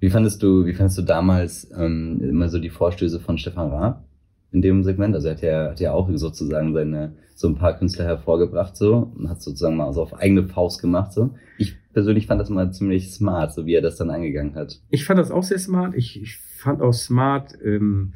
Wie 0.00 0.10
fandest 0.10 0.42
du, 0.42 0.64
wie 0.64 0.74
fandest 0.74 0.98
du 0.98 1.02
damals 1.02 1.68
ähm, 1.76 2.20
immer 2.20 2.48
so 2.48 2.58
die 2.58 2.70
Vorstöße 2.70 3.18
von 3.20 3.36
Stefan 3.36 3.68
Raab 3.68 4.07
in 4.52 4.62
dem 4.62 4.84
Segment? 4.84 5.14
Also 5.14 5.28
er 5.28 5.34
hat 5.34 5.42
ja, 5.42 5.70
hat 5.70 5.80
ja 5.80 5.92
auch 5.92 6.08
sozusagen 6.14 6.72
seine 6.72 7.12
so 7.34 7.48
ein 7.48 7.54
paar 7.54 7.78
Künstler 7.78 8.04
hervorgebracht 8.04 8.76
so 8.76 9.12
und 9.14 9.28
hat 9.28 9.40
sozusagen 9.40 9.76
mal 9.76 9.92
so 9.92 10.02
auf 10.02 10.14
eigene 10.14 10.48
Faust 10.48 10.80
gemacht 10.80 11.12
so. 11.12 11.34
Ich 11.56 11.76
persönlich 11.92 12.26
fand 12.26 12.40
das 12.40 12.50
mal 12.50 12.72
ziemlich 12.72 13.12
smart, 13.12 13.52
so 13.52 13.64
wie 13.64 13.74
er 13.74 13.82
das 13.82 13.96
dann 13.96 14.10
angegangen 14.10 14.54
hat. 14.56 14.80
Ich 14.90 15.04
fand 15.04 15.20
das 15.20 15.30
auch 15.30 15.44
sehr 15.44 15.58
smart. 15.58 15.94
Ich, 15.94 16.20
ich 16.20 16.38
fand 16.38 16.82
auch 16.82 16.92
smart, 16.92 17.56
ähm, 17.64 18.14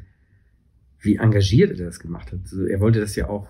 wie 0.99 1.15
engagiert 1.15 1.79
er 1.79 1.85
das 1.85 1.99
gemacht 1.99 2.31
hat. 2.31 2.39
Also 2.43 2.65
er 2.65 2.79
wollte 2.81 2.99
das 2.99 3.15
ja 3.15 3.29
auch 3.29 3.47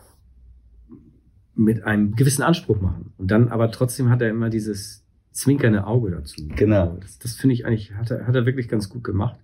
mit 1.55 1.83
einem 1.83 2.15
gewissen 2.15 2.43
Anspruch 2.43 2.81
machen. 2.81 3.13
Und 3.17 3.31
dann 3.31 3.49
aber 3.49 3.71
trotzdem 3.71 4.09
hat 4.09 4.21
er 4.21 4.29
immer 4.29 4.49
dieses 4.49 5.03
zwinkernde 5.31 5.85
Auge 5.85 6.11
dazu. 6.11 6.47
Genau. 6.55 6.97
Das, 7.01 7.19
das 7.19 7.35
finde 7.35 7.55
ich 7.55 7.65
eigentlich, 7.65 7.93
hat 7.93 8.11
er, 8.11 8.27
hat 8.27 8.35
er 8.35 8.45
wirklich 8.45 8.69
ganz 8.69 8.89
gut 8.89 9.03
gemacht. 9.03 9.39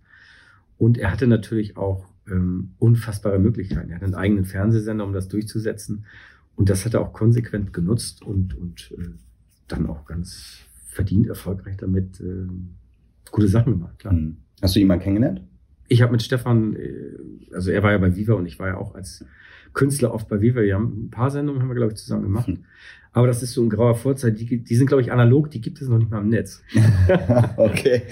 Und 0.78 0.98
er 0.98 1.12
hatte 1.12 1.28
natürlich 1.28 1.78
auch 1.78 2.06
ähm, 2.32 2.72
unfassbare 2.80 3.40
Möglichkeiten. 3.40 3.90
Er 3.90 3.96
hat 3.96 4.04
einen 4.04 4.16
eigenen 4.16 4.46
Fernsehsender, 4.46 5.06
um 5.06 5.14
das 5.14 5.28
durchzusetzen. 5.28 6.06
Und 6.56 6.70
das 6.70 6.86
hat 6.86 6.94
er 6.94 7.02
auch 7.02 7.14
konsequent 7.14 7.74
genutzt 7.74 8.22
und, 8.24 8.58
und 8.58 8.92
äh, 8.98 9.10
dann 9.68 9.88
auch 9.88 10.06
ganz 10.06 10.60
verdient 10.88 11.28
erfolgreich 11.28 11.78
damit 11.78 12.20
äh, 12.20 12.48
gute 13.32 13.48
Sachen 13.48 13.74
gemacht. 13.74 14.00
Klar. 14.00 14.14
Hm. 14.14 14.38
Hast 14.62 14.76
du 14.76 14.80
ihn 14.80 14.88
mal 14.88 15.00
kennengelernt? 15.00 15.42
Ich 15.88 16.02
habe 16.02 16.12
mit 16.12 16.22
Stefan, 16.22 16.76
äh, 16.76 17.18
also 17.54 17.72
er 17.72 17.82
war 17.84 17.92
ja 17.92 17.98
bei 17.98 18.16
Viva 18.16 18.34
und 18.34 18.46
ich 18.46 18.60
war 18.60 18.68
ja 18.68 18.78
auch 18.78 18.96
als 18.96 19.26
Künstler 19.74 20.14
oft 20.14 20.28
bei 20.28 20.42
Viva. 20.42 20.62
Wir 20.62 20.76
haben 20.76 21.06
ein 21.06 21.10
paar 21.10 21.32
Sendungen, 21.32 21.62
haben 21.62 21.70
wir, 21.70 21.76
glaube 21.76 21.94
ich, 21.94 21.98
zusammen 21.98 22.24
gemacht. 22.24 22.48
Hm. 22.48 22.66
Aber 23.12 23.28
das 23.28 23.42
ist 23.42 23.54
so 23.54 23.64
ein 23.64 23.70
grauer 23.70 23.96
Vorzeit. 23.96 24.40
Die, 24.40 24.64
die 24.64 24.76
sind, 24.76 24.88
glaube 24.88 25.02
ich, 25.02 25.12
analog, 25.12 25.50
die 25.52 25.62
gibt 25.62 25.82
es 25.82 25.88
noch 25.88 25.98
nicht 25.98 26.12
mal 26.12 26.22
im 26.22 26.30
Netz. 26.30 26.62
okay. 27.58 28.04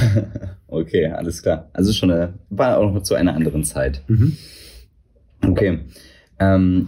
okay, 0.68 1.06
alles 1.06 1.42
klar. 1.42 1.68
Also 1.72 1.92
schon 1.92 2.10
eine, 2.10 2.34
war 2.50 2.78
auch 2.78 2.92
noch 2.92 3.02
zu 3.02 3.14
einer 3.14 3.34
anderen 3.34 3.64
Zeit. 3.64 4.02
Mhm. 4.08 4.36
Okay. 5.42 5.80
Ähm, 6.38 6.86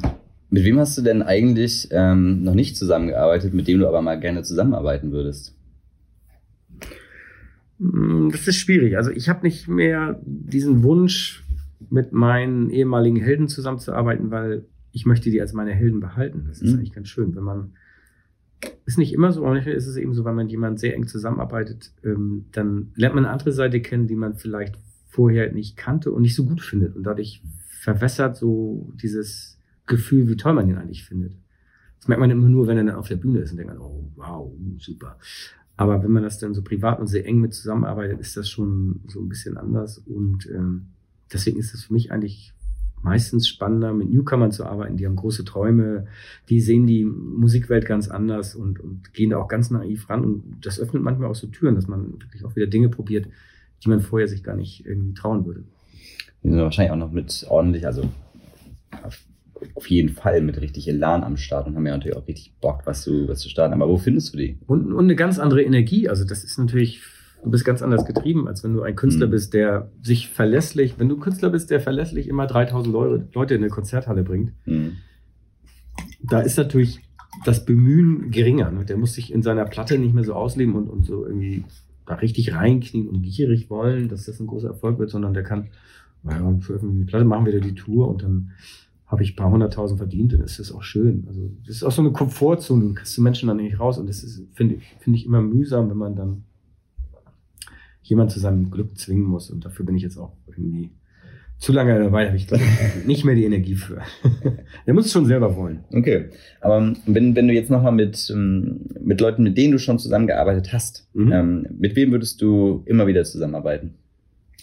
mit 0.51 0.65
wem 0.65 0.79
hast 0.79 0.97
du 0.97 1.03
denn 1.03 1.23
eigentlich 1.23 1.89
ähm, 1.91 2.45
noch 2.45 2.55
nicht 2.55 2.77
zusammengearbeitet, 2.77 3.55
mit 3.55 3.67
dem 3.67 3.81
du 3.81 3.89
aber 3.89 4.03
mal 4.03 4.19
gerne 4.19 4.43
zusammenarbeiten 4.43 5.13
würdest? 5.13 5.57
Hm, 7.81 8.31
das 8.31 8.47
ist 8.47 8.57
schwierig. 8.57 8.97
Also 8.97 9.11
ich 9.11 9.29
habe 9.29 9.43
nicht 9.43 9.69
mehr 9.69 10.21
diesen 10.25 10.83
Wunsch, 10.83 11.45
mit 11.91 12.13
meinen 12.13 12.71
ehemaligen 12.71 13.17
Helden 13.17 13.49
zusammenzuarbeiten, 13.49 14.31
weil 14.31 14.65
ich 14.93 15.07
möchte 15.07 15.31
die 15.31 15.41
als 15.41 15.53
meine 15.53 15.73
Helden 15.73 16.01
behalten. 16.01 16.45
Das 16.49 16.61
ist 16.61 16.73
mhm. 16.73 16.79
eigentlich 16.79 16.93
ganz 16.93 17.09
schön, 17.09 17.35
wenn 17.35 17.43
man 17.43 17.73
ist 18.87 18.99
nicht 18.99 19.13
immer 19.13 19.33
so, 19.33 19.43
aber 19.45 19.55
manchmal 19.55 19.75
ist 19.75 19.87
es 19.87 19.97
eben 19.97 20.15
so, 20.15 20.25
wenn 20.25 20.35
man 20.35 20.49
jemand 20.49 20.79
sehr 20.79 20.95
eng 20.95 21.07
zusammenarbeitet, 21.07 21.93
ähm, 22.05 22.47
dann 22.53 22.93
lernt 22.95 23.15
man 23.15 23.25
eine 23.25 23.33
andere 23.33 23.53
Seite 23.53 23.81
kennen, 23.81 24.07
die 24.07 24.17
man 24.17 24.35
vielleicht 24.35 24.79
vorher 25.09 25.53
nicht 25.53 25.77
kannte 25.77 26.13
und 26.13 26.23
nicht 26.23 26.35
so 26.35 26.45
gut 26.45 26.61
findet. 26.61 26.97
Und 26.97 27.05
dadurch 27.05 27.43
verwässert 27.81 28.37
so 28.37 28.93
dieses 29.03 29.59
Gefühl, 29.87 30.29
wie 30.29 30.37
toll 30.37 30.55
man 30.55 30.69
ihn 30.69 30.77
eigentlich 30.77 31.05
findet. 31.05 31.35
Das 31.99 32.09
merkt 32.09 32.21
man 32.21 32.31
immer 32.31 32.49
nur, 32.49 32.67
wenn 32.67 32.79
er 32.79 32.85
dann 32.85 32.97
auf 32.97 33.09
der 33.09 33.17
Bühne 33.17 33.41
ist 33.41 33.53
und 33.53 33.59
denkt, 33.59 33.79
oh 33.79 34.11
wow, 34.17 34.53
super. 34.79 35.19
Aber 35.77 36.03
wenn 36.03 36.13
man 36.13 36.23
das 36.23 36.39
dann 36.39 36.55
so 36.55 36.63
privat 36.63 37.01
und 37.01 37.07
sehr 37.07 37.27
eng 37.27 37.41
mit 37.41 37.55
zusammenarbeitet, 37.55 38.21
ist 38.21 38.37
das 38.37 38.49
schon 38.49 39.01
so 39.09 39.21
ein 39.21 39.29
bisschen 39.29 39.57
anders. 39.57 39.99
Und 39.99 40.49
ähm, 40.51 40.87
deswegen 41.33 41.59
ist 41.59 41.75
es 41.75 41.85
für 41.85 41.93
mich 41.93 42.13
eigentlich 42.13 42.54
meistens 43.05 43.47
spannender, 43.47 43.93
mit 43.93 44.11
Newcomern 44.11 44.51
zu 44.51 44.65
arbeiten. 44.65 44.97
Die 44.97 45.07
haben 45.07 45.15
große 45.15 45.45
Träume, 45.45 46.07
die 46.49 46.61
sehen 46.61 46.87
die 46.87 47.05
Musikwelt 47.05 47.87
ganz 47.87 48.09
anders 48.09 48.55
und, 48.55 48.81
und 48.81 49.13
gehen 49.13 49.31
da 49.31 49.37
auch 49.37 49.49
ganz 49.49 49.71
naiv 49.71 50.09
ran. 50.09 50.25
Und 50.25 50.59
das 50.63 50.81
öffnet 50.81 51.03
manchmal 51.03 51.31
auch 51.31 51.35
so 51.35 51.47
Türen, 51.47 51.75
dass 51.75 51.87
man 51.87 52.15
wirklich 52.21 52.45
auch 52.45 52.57
wieder 52.57 52.67
Dinge 52.67 52.89
probiert, 52.89 53.27
die 53.85 53.89
man 53.91 54.01
vorher 54.01 54.27
sich 54.27 54.43
gar 54.43 54.57
nicht 54.57 54.87
irgendwie 54.87 55.13
trauen 55.13 55.45
würde. 55.45 55.65
Die 56.43 56.49
sind 56.49 56.59
wahrscheinlich 56.59 56.93
auch 56.93 56.97
noch 56.97 57.13
mit 57.13 57.47
ordentlich, 57.49 57.87
also 57.87 58.09
auf 59.75 59.89
jeden 59.89 60.11
Fall 60.11 60.41
mit 60.41 60.61
richtig 60.61 60.89
Elan 60.89 61.25
am 61.25 61.37
Start 61.37 61.67
und 61.67 61.77
haben 61.77 61.87
ja 61.87 61.93
natürlich 61.93 62.17
auch 62.17 62.27
richtig 62.27 62.53
Bock, 62.61 62.83
was 62.85 63.03
zu, 63.03 63.29
was 63.29 63.41
zu 63.41 63.51
starten. 63.51 63.75
Aber 63.75 63.89
wo 63.89 63.99
findest 63.99 64.33
du 64.33 64.39
die? 64.39 64.59
Und, 64.67 64.93
und 64.93 65.05
eine 65.05 65.17
ganz 65.17 65.39
andere 65.39 65.63
Energie. 65.63 66.09
Also 66.09 66.25
das 66.25 66.43
ist 66.43 66.59
natürlich 66.59 67.01
du 67.45 67.51
bist 67.51 67.65
ganz 67.65 67.83
anders 67.83 68.05
getrieben, 68.07 68.49
als 68.49 68.65
wenn 68.65 68.73
du 68.73 68.83
ein 68.83 68.97
Künstler 68.97 69.27
mhm. 69.27 69.33
bist, 69.33 69.55
der 69.55 69.91
sich 70.03 70.29
verlässlich, 70.29 70.99
wenn 70.99 71.09
du 71.09 71.19
Künstler 71.19 71.51
bist, 71.51 71.71
der 71.71 71.81
verlässlich 71.81 72.27
immer 72.27 72.47
3000 72.47 73.33
Leute 73.35 73.55
in 73.55 73.63
eine 73.63 73.71
Konzerthalle 73.71 74.25
bringt, 74.25 74.53
mhm. 74.67 74.97
da 76.23 76.41
ist 76.41 76.57
natürlich 76.57 77.01
das 77.45 77.65
Bemühen 77.65 78.31
geringer. 78.31 78.71
Ne? 78.71 78.85
Der 78.85 78.97
muss 78.97 79.15
sich 79.15 79.33
in 79.33 79.43
seiner 79.43 79.65
Platte 79.67 79.99
nicht 79.99 80.15
mehr 80.15 80.25
so 80.25 80.35
ausleben 80.35 80.75
und, 80.75 80.89
und 80.89 81.05
so 81.05 81.27
irgendwie 81.27 81.65
da 82.07 82.15
richtig 82.15 82.55
reinknien 82.55 83.09
und 83.09 83.23
gierig 83.23 83.71
wollen, 83.71 84.09
dass 84.09 84.27
das 84.27 84.41
ein 84.41 84.47
großer 84.47 84.69
Erfolg 84.69 84.99
wird, 84.99 85.11
sondern 85.11 85.35
der 85.35 85.43
kann, 85.43 85.69
naja, 86.23 86.43
und 86.43 86.63
für 86.63 86.79
die 86.79 87.05
Platte 87.05 87.25
machen 87.25 87.47
wir 87.47 87.53
da 87.53 87.61
die 87.61 87.75
Tour 87.75 88.09
und 88.09 88.23
dann 88.23 88.53
habe 89.07 89.23
ich 89.23 89.33
ein 89.33 89.37
paar 89.37 89.51
hunderttausend 89.51 89.99
verdient, 89.99 90.33
dann 90.33 90.41
ist 90.41 90.59
das 90.59 90.73
auch 90.73 90.83
schön. 90.83 91.25
Also 91.29 91.51
das 91.67 91.77
ist 91.77 91.83
auch 91.83 91.93
so 91.93 92.03
eine 92.03 92.13
Komfortzone, 92.13 92.85
du 92.85 92.95
kriegst 92.95 93.17
du 93.17 93.23
Menschen 93.23 93.49
dann 93.49 93.59
nicht 93.59 93.79
raus 93.79 93.99
und 93.99 94.09
das 94.09 94.23
ist, 94.23 94.43
finde 94.55 94.77
ich, 94.77 94.97
finde 95.01 95.19
ich 95.19 95.27
immer 95.27 95.43
mühsam, 95.43 95.91
wenn 95.91 95.97
man 95.97 96.17
dann 96.17 96.45
jemand 98.05 98.31
zu 98.31 98.39
seinem 98.39 98.71
Glück 98.71 98.97
zwingen 98.97 99.25
muss. 99.25 99.51
Und 99.51 99.65
dafür 99.65 99.85
bin 99.85 99.97
ich 99.97 100.03
jetzt 100.03 100.17
auch 100.17 100.33
irgendwie 100.47 100.91
zu 101.59 101.73
lange 101.73 101.99
dabei, 101.99 102.27
habe 102.27 102.37
ich 102.37 102.47
glaube 102.47 102.63
nicht 103.07 103.25
mehr 103.25 103.35
die 103.35 103.45
Energie 103.45 103.75
für. 103.75 104.03
Der 104.87 104.95
muss 104.95 105.07
es 105.07 105.13
schon 105.13 105.27
selber 105.27 105.57
wollen. 105.57 105.85
Okay. 105.93 106.27
Aber 106.61 106.95
wenn, 107.07 107.35
wenn 107.35 107.49
du 107.49 107.55
jetzt 107.55 107.71
nochmal 107.71 107.93
mit, 107.93 108.31
ähm, 108.31 108.81
mit 109.01 109.21
Leuten, 109.21 109.43
mit 109.43 109.57
denen 109.57 109.73
du 109.73 109.79
schon 109.79 109.99
zusammengearbeitet 109.99 110.73
hast, 110.73 111.09
mhm. 111.15 111.33
ähm, 111.33 111.67
mit 111.79 111.97
wem 111.97 112.13
würdest 112.13 112.43
du 112.43 112.83
immer 112.87 113.07
wieder 113.07 113.25
zusammenarbeiten? 113.25 113.95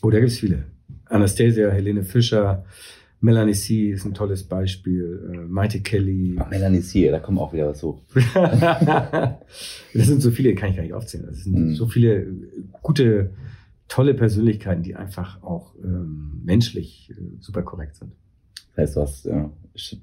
Oh, 0.01 0.09
da 0.09 0.19
gibt 0.19 0.31
es 0.31 0.39
viele. 0.39 0.65
Anastasia, 1.05 1.69
Helene 1.69 2.03
Fischer, 2.03 2.65
Melanie 3.21 3.53
C. 3.53 3.91
ist 3.91 4.03
ein 4.03 4.15
tolles 4.15 4.43
Beispiel. 4.43 5.31
Äh, 5.31 5.37
Maite 5.47 5.81
Kelly. 5.81 6.35
Ach, 6.39 6.49
Melanie 6.49 6.81
C., 6.81 7.09
da 7.09 7.19
kommt 7.19 7.39
auch 7.39 7.53
wieder 7.53 7.67
was 7.67 7.83
hoch. 7.83 8.01
das 8.13 10.07
sind 10.07 10.21
so 10.21 10.31
viele, 10.31 10.55
kann 10.55 10.71
ich 10.71 10.75
gar 10.75 10.83
nicht 10.83 10.93
aufzählen. 10.93 11.27
Das 11.27 11.43
sind 11.43 11.53
mhm. 11.53 11.75
so 11.75 11.85
viele 11.85 12.27
gute, 12.81 13.31
tolle 13.87 14.15
Persönlichkeiten, 14.15 14.81
die 14.81 14.95
einfach 14.95 15.43
auch 15.43 15.75
ähm, 15.83 16.41
menschlich 16.43 17.11
äh, 17.11 17.21
super 17.39 17.61
korrekt 17.61 17.95
sind. 17.95 18.11
Das 18.75 18.83
heißt, 18.83 18.95
du 18.95 19.01
hast 19.01 19.25
ja, 19.25 19.51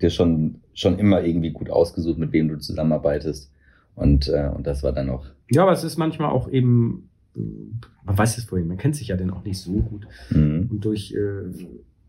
dir 0.01 0.11
schon, 0.11 0.61
schon 0.73 0.99
immer 0.99 1.25
irgendwie 1.25 1.51
gut 1.51 1.71
ausgesucht, 1.71 2.19
mit 2.19 2.33
wem 2.33 2.49
du 2.49 2.59
zusammenarbeitest. 2.59 3.51
Und, 3.97 4.29
äh, 4.29 4.49
und 4.55 4.65
das 4.65 4.85
war 4.85 4.93
dann 4.93 5.11
auch. 5.11 5.27
Ja, 5.51 5.63
aber 5.63 5.73
es 5.73 5.83
ist 5.83 5.97
manchmal 5.97 6.31
auch 6.31 6.49
eben, 6.49 7.11
man 7.35 8.17
weiß 8.17 8.39
es 8.39 8.45
vorhin, 8.45 8.69
man 8.69 8.77
kennt 8.77 8.95
sich 8.95 9.09
ja 9.09 9.17
dann 9.17 9.31
auch 9.31 9.43
nicht 9.43 9.59
so 9.59 9.73
gut. 9.73 10.07
Mhm. 10.31 10.69
Und 10.71 10.85
durch 10.85 11.13
äh, 11.15 11.51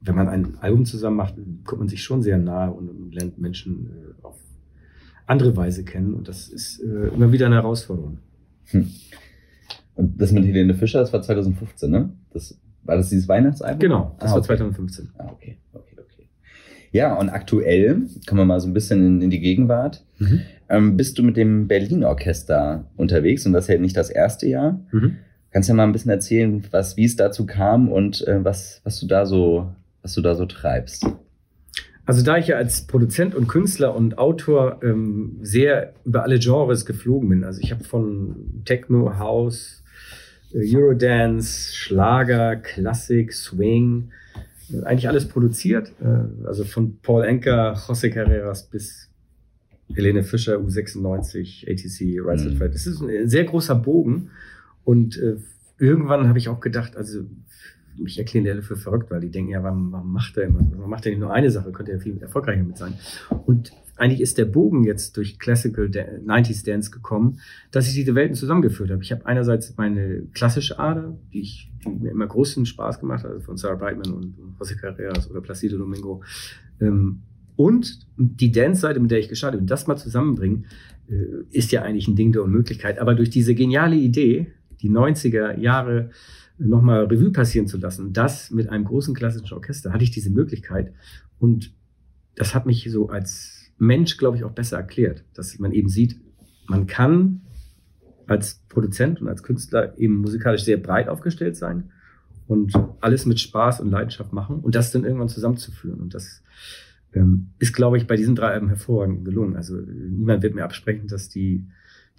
wenn 0.02 0.16
man 0.16 0.30
ein 0.30 0.58
Album 0.60 0.86
zusammen 0.86 1.18
macht, 1.18 1.36
kommt 1.66 1.80
man 1.80 1.90
sich 1.90 2.04
schon 2.04 2.22
sehr 2.22 2.38
nahe 2.38 2.72
und 2.72 3.14
lernt 3.14 3.40
Menschen 3.40 3.88
äh, 3.88 4.26
auf 4.26 4.38
andere 5.26 5.56
Weise 5.56 5.84
kennen. 5.84 6.14
Und 6.14 6.28
das 6.28 6.48
ist 6.48 6.80
äh, 6.80 7.08
immer 7.10 7.32
wieder 7.32 7.46
eine 7.46 7.56
Herausforderung. 7.56 8.20
Hm. 8.66 8.90
Und 9.96 10.22
das 10.22 10.32
mit 10.32 10.46
Helene 10.46 10.74
Fischer, 10.74 11.00
das 11.00 11.12
war 11.12 11.22
2015, 11.22 11.92
ne? 11.92 12.10
Das, 12.32 12.58
war 12.84 12.98
das 12.98 13.10
dieses 13.10 13.28
Weihnachtsalbum? 13.28 13.80
Genau, 13.80 14.16
das 14.20 14.32
ah, 14.32 14.36
war 14.36 14.44
2015. 14.44 15.10
Ah, 15.18 15.28
okay, 15.32 15.58
okay, 15.74 15.96
okay. 15.98 16.28
Ja, 16.92 17.16
und 17.16 17.30
aktuell, 17.30 18.08
kommen 18.26 18.42
wir 18.42 18.46
mal 18.46 18.60
so 18.60 18.68
ein 18.68 18.74
bisschen 18.74 19.06
in, 19.06 19.22
in 19.22 19.30
die 19.30 19.40
Gegenwart, 19.40 20.06
mhm. 20.18 20.42
ähm, 20.70 20.98
bist 20.98 21.18
du 21.18 21.24
mit 21.24 21.38
dem 21.38 21.68
Berlin-Orchester 21.68 22.86
unterwegs 22.98 23.46
und 23.46 23.54
das 23.54 23.66
ist 23.66 23.74
ja 23.74 23.80
nicht 23.80 23.98
das 23.98 24.10
erste 24.10 24.48
Jahr. 24.48 24.80
Mhm. 24.92 25.18
Kannst 25.52 25.70
du 25.70 25.74
ja 25.74 25.78
mal 25.78 25.84
ein 25.84 25.92
bisschen 25.92 26.12
erzählen, 26.12 26.64
was, 26.72 26.96
wie 26.98 27.06
es 27.06 27.16
dazu 27.16 27.46
kam 27.46 27.90
und 27.90 28.28
äh, 28.28 28.44
was, 28.44 28.82
was 28.84 29.00
du 29.00 29.08
da 29.08 29.26
so, 29.26 29.72
was 30.10 30.16
du 30.16 30.22
da 30.22 30.34
so 30.34 30.48
treibst? 30.48 31.06
Also 32.06 32.24
da 32.24 32.38
ich 32.38 32.48
ja 32.48 32.56
als 32.56 32.88
Produzent 32.88 33.36
und 33.36 33.48
Künstler 33.48 33.96
und 33.96 34.18
Autor 34.18 34.80
ähm, 34.82 35.38
sehr 35.44 35.94
über 36.04 36.24
alle 36.24 36.40
Genres 36.40 36.88
geflogen 36.88 37.30
bin, 37.30 37.44
also 37.44 37.62
ich 37.62 37.72
habe 37.72 37.84
von 37.84 38.64
Techno, 38.66 39.20
House, 39.20 39.84
äh, 40.52 40.76
Eurodance, 40.76 41.76
Schlager, 41.76 42.56
Klassik, 42.56 43.32
Swing, 43.34 44.10
äh, 44.74 44.82
eigentlich 44.84 45.08
alles 45.08 45.28
produziert. 45.28 45.94
Äh, 46.02 46.48
also 46.48 46.64
von 46.64 46.98
Paul 47.04 47.24
Enker, 47.24 47.76
José 47.76 48.10
Carreras 48.10 48.68
bis 48.68 49.12
Helene 49.94 50.24
Fischer, 50.24 50.58
U96, 50.58 51.70
ATC, 51.70 52.20
Rise 52.28 52.50
mhm. 52.50 52.58
Fred. 52.58 52.74
Das 52.74 52.88
ist 52.88 53.00
ein 53.02 53.30
sehr 53.30 53.44
großer 53.44 53.76
Bogen. 53.76 54.32
Und 54.84 55.22
irgendwann 55.78 56.28
habe 56.28 56.40
ich 56.40 56.50
auch 56.50 56.60
gedacht, 56.60 56.96
also 56.96 57.26
mich 58.00 58.18
erklären 58.18 58.46
die 58.46 58.52
alle 58.52 58.62
für 58.62 58.76
verrückt, 58.76 59.12
weil 59.12 59.22
die 59.22 59.30
denken, 59.30 59.52
ja, 59.52 59.64
warum, 59.64 59.92
warum 59.92 60.12
macht 60.12 60.38
er 60.38 60.46
immer? 60.46 60.60
Warum 60.76 60.90
macht 60.90 61.06
er 61.06 61.12
nicht 61.12 61.20
nur 61.20 61.34
eine 61.34 61.52
Sache? 61.52 61.72
Könnte 61.72 61.92
er 61.92 62.00
viel 62.00 62.18
erfolgreicher 62.22 62.64
mit 62.64 62.78
sein. 62.78 62.94
Und 63.46 63.72
eigentlich 63.98 64.22
ist 64.22 64.38
der 64.38 64.46
Bogen 64.46 64.86
jetzt 64.86 65.18
durch 65.18 65.40
Classical 65.40 65.86
90s 65.86 66.66
Dance 66.66 66.90
gekommen, 66.90 67.40
dass 67.72 67.88
ich 67.88 67.94
diese 67.94 68.16
Welten 68.16 68.36
zusammengeführt 68.36 68.90
habe. 68.92 69.04
Ich 69.04 69.12
habe 69.12 69.26
einerseits 69.26 69.76
meine 69.78 70.24
klassische 70.34 70.80
Ader, 70.80 71.18
die, 71.34 71.42
ich, 71.42 71.72
die 71.86 71.90
mir 71.90 72.12
immer 72.12 72.28
großen 72.28 72.66
Spaß 72.66 73.02
gemacht 73.02 73.24
hat, 73.24 73.32
also 73.32 73.42
von 73.42 73.58
Sarah 73.58 73.76
Brightman 73.76 74.14
und 74.14 74.36
José 74.60 74.80
Carreras 74.80 75.30
oder 75.30 75.42
Placido 75.42 75.78
Domingo. 75.78 76.24
Ähm, 76.80 77.24
und 77.58 78.08
die 78.16 78.54
Dance-Seite, 78.54 79.02
mit 79.02 79.12
der 79.12 79.20
ich 79.20 79.28
gestartet 79.28 79.60
bin, 79.60 79.68
das 79.68 79.86
mal 79.86 79.98
zusammenbringen, 79.98 80.66
äh, 81.10 81.44
ist 81.52 81.74
ja 81.74 81.82
eigentlich 81.82 82.08
ein 82.08 82.16
Ding 82.16 82.32
der 82.32 82.44
Unmöglichkeit. 82.44 83.00
Aber 83.00 83.16
durch 83.16 83.30
diese 83.30 83.54
geniale 83.54 83.98
Idee, 83.98 84.48
die 84.82 84.90
90er 84.90 85.60
Jahre 85.60 86.12
nochmal 86.60 87.06
Revue 87.06 87.32
passieren 87.32 87.68
zu 87.68 87.78
lassen. 87.78 88.14
Das 88.14 88.52
mit 88.52 88.70
einem 88.70 88.86
großen 88.86 89.16
klassischen 89.16 89.54
Orchester 89.54 89.94
hatte 89.94 90.04
ich 90.04 90.12
diese 90.12 90.30
Möglichkeit. 90.30 90.94
Und 91.40 91.74
das 92.36 92.54
hat 92.54 92.66
mich 92.66 92.90
so 92.92 93.10
als 93.10 93.72
Mensch, 93.78 94.18
glaube 94.18 94.38
ich, 94.38 94.44
auch 94.44 94.52
besser 94.52 94.78
erklärt, 94.78 95.24
dass 95.34 95.58
man 95.60 95.72
eben 95.72 95.90
sieht, 95.90 96.20
man 96.68 96.86
kann 96.86 97.42
als 98.28 98.62
Produzent 98.70 99.22
und 99.22 99.28
als 99.28 99.42
Künstler 99.42 99.98
eben 99.98 100.18
musikalisch 100.18 100.64
sehr 100.64 100.78
breit 100.78 101.10
aufgestellt 101.10 101.56
sein 101.56 101.92
und 102.48 102.74
alles 103.00 103.26
mit 103.26 103.40
Spaß 103.40 103.82
und 103.82 103.90
Leidenschaft 103.90 104.34
machen 104.34 104.60
und 104.60 104.76
das 104.76 104.92
dann 104.92 105.04
irgendwann 105.04 105.30
zusammenzuführen. 105.30 106.00
Und 106.00 106.14
das 106.14 106.44
ähm, 107.14 107.52
ist, 107.58 107.74
glaube 107.74 107.98
ich, 107.98 108.06
bei 108.06 108.16
diesen 108.16 108.36
drei 108.36 108.50
Alben 108.50 108.68
hervorragend 108.68 109.26
gelungen. 109.26 109.56
Also 109.56 109.76
niemand 109.78 110.44
wird 110.44 110.56
mir 110.56 110.64
absprechen, 110.64 111.08
dass 111.08 111.30
die 111.30 111.66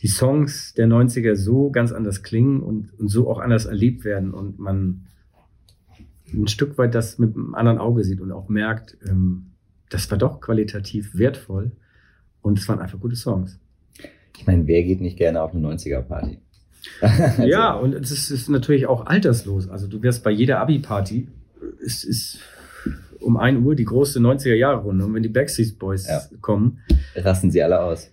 die 0.03 0.09
Songs 0.09 0.75
der 0.75 0.87
90er 0.87 1.37
so 1.37 1.71
ganz 1.71 1.93
anders 1.93 2.23
klingen 2.23 2.61
und, 2.61 2.99
und 2.99 3.09
so 3.09 3.31
auch 3.31 3.39
anders 3.39 3.67
erlebt 3.67 4.05
werden 4.05 4.33
und 4.33 4.59
man 4.59 5.07
ein 6.33 6.49
Stück 6.49 6.79
weit 6.79 6.95
das 6.95 7.19
mit 7.19 7.35
einem 7.35 7.55
anderen 7.55 7.79
Auge 7.79 8.05
sieht 8.05 8.21
und 8.21 8.33
auch 8.33 8.49
merkt, 8.49 8.97
ähm, 9.07 9.47
das 9.91 10.11
war 10.11 10.19
doch 10.19 10.41
qualitativ 10.41 11.17
wertvoll 11.17 11.73
und 12.41 12.59
es 12.59 12.69
waren 12.69 12.79
einfach 12.79 13.01
gute 13.01 13.17
Songs. 13.17 13.59
Ich 14.39 14.47
meine, 14.47 14.67
wer 14.67 14.83
geht 14.83 15.01
nicht 15.01 15.19
gerne 15.19 15.43
auf 15.43 15.53
eine 15.55 15.67
90er-Party? 15.67 16.39
also. 17.01 17.43
Ja, 17.43 17.75
und 17.75 17.95
es 17.95 18.11
ist, 18.11 18.31
ist, 18.31 18.49
natürlich 18.49 18.87
auch 18.87 19.07
alterslos. 19.07 19.69
Also 19.69 19.87
du 19.87 20.03
wirst 20.03 20.25
bei 20.25 20.31
jeder 20.31 20.61
Abi-Party, 20.61 21.29
es 21.85 22.05
ist 22.05 22.39
um 23.21 23.37
1 23.37 23.63
Uhr 23.63 23.75
die 23.75 23.85
große 23.85 24.19
90er-Jahre-Runde 24.19 25.05
und 25.05 25.15
wenn 25.15 25.23
die 25.23 25.29
Backstreet 25.29 25.79
Boys 25.79 26.09
ja. 26.09 26.23
kommen, 26.41 26.79
rasten 27.17 27.51
sie 27.51 27.63
alle 27.63 27.81
aus. 27.81 28.11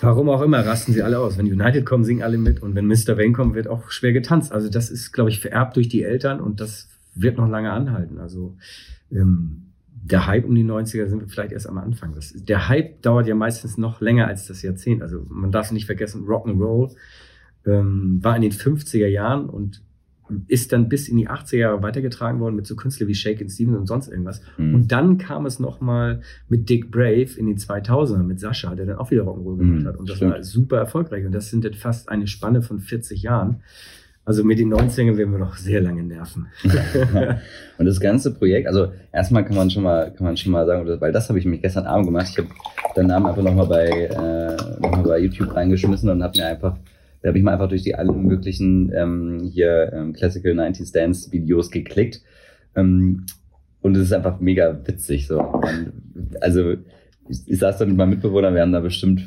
Warum 0.00 0.28
auch 0.30 0.40
immer, 0.40 0.64
rasten 0.64 0.92
sie 0.92 1.02
alle 1.02 1.18
aus. 1.18 1.36
Wenn 1.36 1.46
United 1.46 1.84
kommen, 1.84 2.04
singen 2.04 2.22
alle 2.22 2.38
mit. 2.38 2.62
Und 2.62 2.74
wenn 2.74 2.86
Mr. 2.86 3.18
Wayne 3.18 3.32
kommt, 3.32 3.54
wird 3.54 3.68
auch 3.68 3.90
schwer 3.90 4.12
getanzt. 4.12 4.52
Also 4.52 4.70
das 4.70 4.90
ist, 4.90 5.12
glaube 5.12 5.30
ich, 5.30 5.40
vererbt 5.40 5.76
durch 5.76 5.88
die 5.88 6.02
Eltern 6.02 6.40
und 6.40 6.60
das 6.60 6.88
wird 7.14 7.36
noch 7.36 7.48
lange 7.48 7.70
anhalten. 7.70 8.18
Also 8.18 8.56
ähm, 9.12 9.70
der 10.02 10.26
Hype 10.26 10.46
um 10.46 10.54
die 10.54 10.64
90er 10.64 11.06
sind 11.08 11.20
wir 11.20 11.28
vielleicht 11.28 11.52
erst 11.52 11.68
am 11.68 11.78
Anfang. 11.78 12.14
Das, 12.14 12.32
der 12.34 12.68
Hype 12.68 13.02
dauert 13.02 13.26
ja 13.26 13.34
meistens 13.34 13.76
noch 13.76 14.00
länger 14.00 14.26
als 14.26 14.46
das 14.46 14.62
Jahrzehnt. 14.62 15.02
Also 15.02 15.26
man 15.28 15.52
darf 15.52 15.70
nicht 15.70 15.86
vergessen, 15.86 16.24
Rock'n'Roll 16.26 16.94
ähm, 17.66 18.18
war 18.22 18.36
in 18.36 18.42
den 18.42 18.52
50er 18.52 19.06
Jahren 19.06 19.48
und 19.48 19.82
ist 20.48 20.72
dann 20.72 20.88
bis 20.88 21.08
in 21.08 21.16
die 21.16 21.28
80er 21.28 21.56
Jahre 21.56 21.82
weitergetragen 21.82 22.40
worden 22.40 22.56
mit 22.56 22.66
so 22.66 22.76
Künstlern 22.76 23.08
wie 23.08 23.14
Shakin' 23.14 23.48
Stevens 23.48 23.76
und 23.76 23.86
sonst 23.86 24.08
irgendwas. 24.08 24.42
Mhm. 24.58 24.74
Und 24.74 24.92
dann 24.92 25.18
kam 25.18 25.46
es 25.46 25.58
nochmal 25.58 26.20
mit 26.48 26.68
Dick 26.68 26.90
Brave 26.90 27.28
in 27.36 27.46
den 27.46 27.56
2000ern 27.56 28.22
mit 28.22 28.40
Sascha, 28.40 28.74
der 28.74 28.86
dann 28.86 28.96
auch 28.96 29.10
wieder 29.10 29.22
Rock'n'Roll 29.22 29.58
gemacht 29.58 29.82
mhm, 29.82 29.86
hat. 29.86 29.96
Und 29.96 30.08
das 30.08 30.16
stimmt. 30.16 30.32
war 30.32 30.42
super 30.42 30.78
erfolgreich. 30.78 31.26
Und 31.26 31.32
das 31.32 31.50
sind 31.50 31.64
jetzt 31.64 31.78
fast 31.78 32.08
eine 32.08 32.26
Spanne 32.26 32.62
von 32.62 32.80
40 32.80 33.22
Jahren. 33.22 33.62
Also 34.24 34.44
mit 34.44 34.58
den 34.58 34.72
90ern 34.72 35.16
werden 35.16 35.32
wir 35.32 35.38
noch 35.38 35.56
sehr 35.56 35.80
lange 35.80 36.02
nerven. 36.02 36.46
und 37.78 37.86
das 37.86 37.98
ganze 37.98 38.32
Projekt, 38.32 38.68
also 38.68 38.92
erstmal 39.12 39.44
kann 39.44 39.56
man 39.56 39.70
schon 39.70 39.82
mal, 39.82 40.12
kann 40.12 40.26
man 40.26 40.36
schon 40.36 40.52
mal 40.52 40.66
sagen, 40.66 40.86
weil 41.00 41.10
das 41.10 41.28
habe 41.28 41.38
ich 41.38 41.46
mich 41.46 41.62
gestern 41.62 41.86
Abend 41.86 42.06
gemacht. 42.06 42.28
Ich 42.30 42.38
habe 42.38 42.48
deinen 42.94 43.08
Namen 43.08 43.26
einfach 43.26 43.42
nochmal 43.42 43.66
bei, 43.66 43.88
äh, 43.88 44.80
noch 44.80 44.90
mal 44.90 45.02
bei 45.02 45.18
YouTube 45.18 45.54
reingeschmissen 45.54 46.10
und 46.10 46.22
habe 46.22 46.38
mir 46.38 46.46
einfach 46.46 46.76
da 47.22 47.28
habe 47.28 47.38
ich 47.38 47.44
mal 47.44 47.52
einfach 47.52 47.68
durch 47.68 47.82
die 47.82 47.94
allen 47.94 48.26
möglichen 48.26 48.92
ähm, 48.94 49.50
hier 49.52 49.92
ähm, 49.92 50.12
Classical 50.12 50.52
90s 50.52 50.92
Dance 50.92 51.30
Videos 51.32 51.70
geklickt. 51.70 52.22
Ähm, 52.74 53.26
und 53.82 53.96
es 53.96 54.04
ist 54.04 54.12
einfach 54.12 54.40
mega 54.40 54.78
witzig. 54.84 55.26
So. 55.26 55.40
Und, 55.40 55.92
also 56.40 56.74
ich, 57.28 57.40
ich 57.46 57.58
saß 57.58 57.78
da 57.78 57.86
mit 57.86 57.96
meinem 57.96 58.10
Mitbewohner, 58.10 58.54
wir 58.54 58.62
haben 58.62 58.72
da 58.72 58.80
bestimmt 58.80 59.22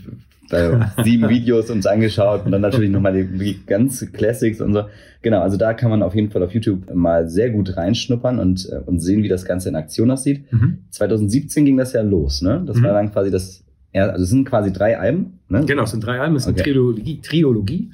sieben 1.03 1.29
Videos 1.29 1.69
uns 1.71 1.85
angeschaut 1.85 2.45
und 2.45 2.51
dann 2.51 2.61
natürlich 2.61 2.91
nochmal 2.91 3.13
die, 3.13 3.37
die 3.37 3.65
ganz 3.65 4.05
Classics 4.11 4.61
und 4.61 4.73
so. 4.73 4.83
Genau, 5.21 5.41
also 5.41 5.57
da 5.57 5.73
kann 5.73 5.89
man 5.89 6.03
auf 6.03 6.15
jeden 6.15 6.29
Fall 6.31 6.43
auf 6.43 6.53
YouTube 6.53 6.93
mal 6.93 7.29
sehr 7.29 7.49
gut 7.49 7.75
reinschnuppern 7.77 8.39
und, 8.39 8.69
äh, 8.69 8.79
und 8.85 8.99
sehen, 8.99 9.23
wie 9.23 9.29
das 9.29 9.45
Ganze 9.45 9.69
in 9.69 9.75
Aktion 9.75 10.11
aussieht. 10.11 10.51
Mhm. 10.51 10.79
2017 10.89 11.65
ging 11.65 11.77
das 11.77 11.93
ja 11.93 12.01
los, 12.01 12.41
ne? 12.41 12.61
Das 12.65 12.77
mhm. 12.77 12.83
war 12.83 12.93
dann 12.93 13.11
quasi 13.11 13.31
das 13.31 13.62
ja, 13.93 14.07
also 14.07 14.23
es 14.23 14.29
sind 14.29 14.45
quasi 14.45 14.73
drei 14.73 14.97
Alben. 14.99 15.39
Ne? 15.49 15.65
Genau, 15.65 15.83
es 15.83 15.91
sind 15.91 16.03
drei 16.03 16.19
Alben, 16.19 16.35
es 16.35 16.43
ist 16.43 16.49
okay. 16.49 16.63
eine 16.63 16.73
Trilogie. 16.73 17.21
Triologie. 17.21 17.91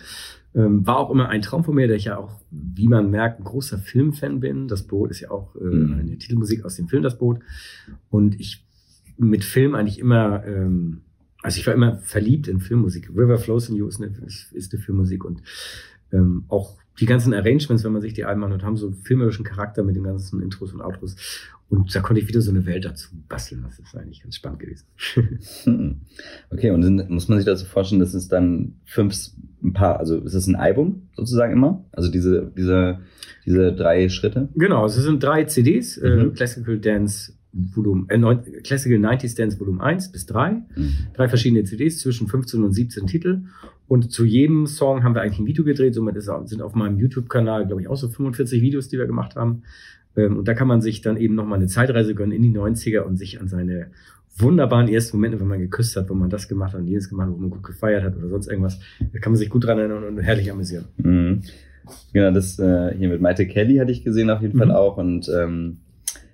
Ähm, 0.55 0.85
war 0.87 0.97
auch 0.97 1.11
immer 1.11 1.29
ein 1.29 1.43
Traum 1.43 1.63
von 1.63 1.75
mir, 1.75 1.87
der 1.87 1.97
ich 1.97 2.05
ja 2.05 2.17
auch, 2.17 2.41
wie 2.49 2.87
man 2.87 3.11
merkt, 3.11 3.39
ein 3.39 3.43
großer 3.43 3.77
Filmfan 3.77 4.39
bin. 4.39 4.67
Das 4.67 4.83
Boot 4.83 5.11
ist 5.11 5.19
ja 5.19 5.29
auch 5.29 5.55
äh, 5.55 5.63
mhm. 5.63 5.99
eine 5.99 6.17
Titelmusik 6.17 6.65
aus 6.65 6.75
dem 6.75 6.87
Film 6.87 7.03
Das 7.03 7.19
Boot. 7.19 7.39
Und 8.09 8.39
ich 8.39 8.65
mit 9.17 9.43
Film 9.43 9.75
eigentlich 9.75 9.99
immer, 9.99 10.43
ähm, 10.45 11.01
also 11.43 11.59
ich 11.59 11.67
war 11.67 11.73
immer 11.73 11.97
verliebt 11.97 12.47
in 12.47 12.61
Filmmusik. 12.61 13.09
River 13.09 13.37
Flows 13.37 13.69
in 13.69 13.75
You 13.75 13.87
ist 13.87 14.01
eine, 14.01 14.11
ist, 14.25 14.73
eine 14.73 14.81
Filmmusik 14.81 15.25
und 15.25 15.43
ähm, 16.11 16.45
auch 16.47 16.77
die 16.99 17.05
ganzen 17.05 17.33
Arrangements, 17.33 17.83
wenn 17.83 17.91
man 17.91 18.01
sich 18.01 18.13
die 18.13 18.25
Alben 18.25 18.43
anhört, 18.43 18.63
haben 18.63 18.77
so 18.77 18.91
filmerischen 18.91 19.45
Charakter 19.45 19.83
mit 19.83 19.95
den 19.95 20.03
ganzen 20.03 20.41
Intros 20.41 20.73
und 20.73 20.81
Outros. 20.81 21.15
Und 21.69 21.93
da 21.95 22.01
konnte 22.01 22.19
ich 22.19 22.27
wieder 22.27 22.41
so 22.41 22.49
eine 22.49 22.65
Welt 22.65 22.85
dazu 22.85 23.09
basteln. 23.27 23.61
Das 23.63 23.77
ist 23.77 23.95
eigentlich 23.95 24.23
ganz 24.23 24.35
spannend 24.35 24.59
gewesen. 24.59 24.87
okay, 26.49 26.71
und 26.71 26.81
sind, 26.81 27.09
muss 27.09 27.27
man 27.27 27.37
sich 27.37 27.45
dazu 27.45 27.65
vorstellen, 27.65 27.99
dass 27.99 28.15
es 28.15 28.27
dann 28.27 28.73
fünf, 28.85 29.15
ein 29.63 29.73
paar, 29.73 29.99
also 29.99 30.17
ist 30.17 30.33
es 30.33 30.47
ein 30.47 30.55
Album 30.55 31.09
sozusagen 31.15 31.53
immer? 31.53 31.85
Also 31.91 32.09
diese, 32.09 32.51
diese, 32.57 32.99
diese 33.45 33.71
drei 33.73 34.09
Schritte? 34.09 34.49
Genau, 34.55 34.85
es 34.85 34.95
sind 34.95 35.21
drei 35.21 35.43
CDs, 35.43 35.97
äh, 35.97 36.09
mhm. 36.09 36.19
äh, 36.19 36.33
Classical 36.33 36.79
Dance 36.79 37.33
Volume, 37.51 38.05
äh, 38.09 38.61
Classical 38.61 38.97
90s 38.97 39.35
Dance 39.35 39.59
Volume 39.59 39.81
1 39.83 40.11
bis 40.11 40.25
3. 40.27 40.51
Mhm. 40.51 40.93
Drei 41.13 41.29
verschiedene 41.29 41.63
CDs 41.63 41.99
zwischen 41.99 42.27
15 42.27 42.63
und 42.63 42.73
17 42.73 43.07
Titel. 43.07 43.43
Und 43.87 44.11
zu 44.11 44.23
jedem 44.23 44.67
Song 44.67 45.03
haben 45.03 45.15
wir 45.15 45.21
eigentlich 45.21 45.39
ein 45.39 45.47
Video 45.47 45.63
gedreht. 45.63 45.95
Somit 45.95 46.15
ist, 46.15 46.29
sind 46.45 46.61
auf 46.61 46.75
meinem 46.75 46.99
YouTube-Kanal, 46.99 47.65
glaube 47.65 47.81
ich, 47.81 47.87
auch 47.87 47.97
so 47.97 48.07
45 48.07 48.61
Videos, 48.61 48.87
die 48.87 48.99
wir 48.99 49.07
gemacht 49.07 49.35
haben. 49.35 49.63
Ähm, 50.19 50.37
und 50.37 50.47
da 50.47 50.53
kann 50.53 50.67
man 50.67 50.81
sich 50.81 51.01
dann 51.01 51.17
eben 51.17 51.35
nochmal 51.35 51.59
eine 51.59 51.67
Zeitreise 51.67 52.15
gönnen 52.15 52.33
in 52.33 52.41
die 52.41 52.51
90er 52.51 53.01
und 53.01 53.17
sich 53.17 53.39
an 53.39 53.47
seine 53.47 53.87
wunderbaren 54.37 54.87
ersten 54.87 55.17
Momente, 55.17 55.39
wenn 55.39 55.47
man 55.47 55.59
geküsst 55.59 55.95
hat, 55.95 56.09
wo 56.09 56.13
man 56.13 56.29
das 56.29 56.47
gemacht 56.47 56.73
hat 56.73 56.81
und 56.81 56.87
jenes 56.87 57.09
gemacht 57.09 57.27
hat, 57.27 57.35
wo 57.35 57.39
man 57.39 57.49
gut 57.49 57.63
gefeiert 57.63 58.03
hat 58.03 58.15
oder 58.17 58.29
sonst 58.29 58.47
irgendwas, 58.47 58.79
da 58.99 59.19
kann 59.19 59.33
man 59.33 59.37
sich 59.37 59.49
gut 59.49 59.65
dran 59.65 59.79
erinnern 59.79 60.03
und 60.03 60.19
herrlich 60.19 60.51
amüsieren. 60.51 60.85
Mhm. 60.97 61.41
Genau, 62.13 62.31
das 62.31 62.59
äh, 62.59 62.95
hier 62.95 63.09
mit 63.09 63.21
Maite 63.21 63.47
Kelly 63.47 63.77
hatte 63.77 63.91
ich 63.91 64.03
gesehen 64.03 64.29
auf 64.29 64.41
jeden 64.41 64.55
mhm. 64.55 64.59
Fall 64.59 64.71
auch 64.71 64.97
und 64.97 65.29
ähm, 65.29 65.77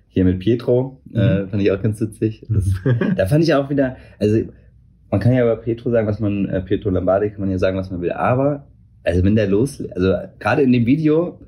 hier 0.08 0.24
mit 0.24 0.38
Pietro 0.38 1.00
äh, 1.14 1.42
mhm. 1.42 1.48
fand 1.48 1.62
ich 1.62 1.72
auch 1.72 1.82
ganz 1.82 2.00
witzig. 2.00 2.46
Das, 2.48 2.70
da 3.16 3.26
fand 3.26 3.44
ich 3.44 3.54
auch 3.54 3.70
wieder, 3.70 3.96
also 4.18 4.40
man 5.10 5.20
kann 5.20 5.32
ja 5.32 5.42
über 5.42 5.56
Pietro 5.56 5.90
sagen, 5.90 6.06
was 6.06 6.20
man, 6.20 6.46
äh, 6.46 6.60
Pietro 6.62 6.90
Lombardi 6.90 7.30
kann 7.30 7.40
man 7.40 7.50
ja 7.50 7.58
sagen, 7.58 7.76
was 7.76 7.90
man 7.90 8.00
will, 8.00 8.12
aber 8.12 8.66
also 9.02 9.22
wenn 9.22 9.36
der 9.36 9.46
los, 9.46 9.82
also 9.94 10.14
gerade 10.38 10.62
in 10.62 10.72
dem 10.72 10.84
Video 10.84 11.40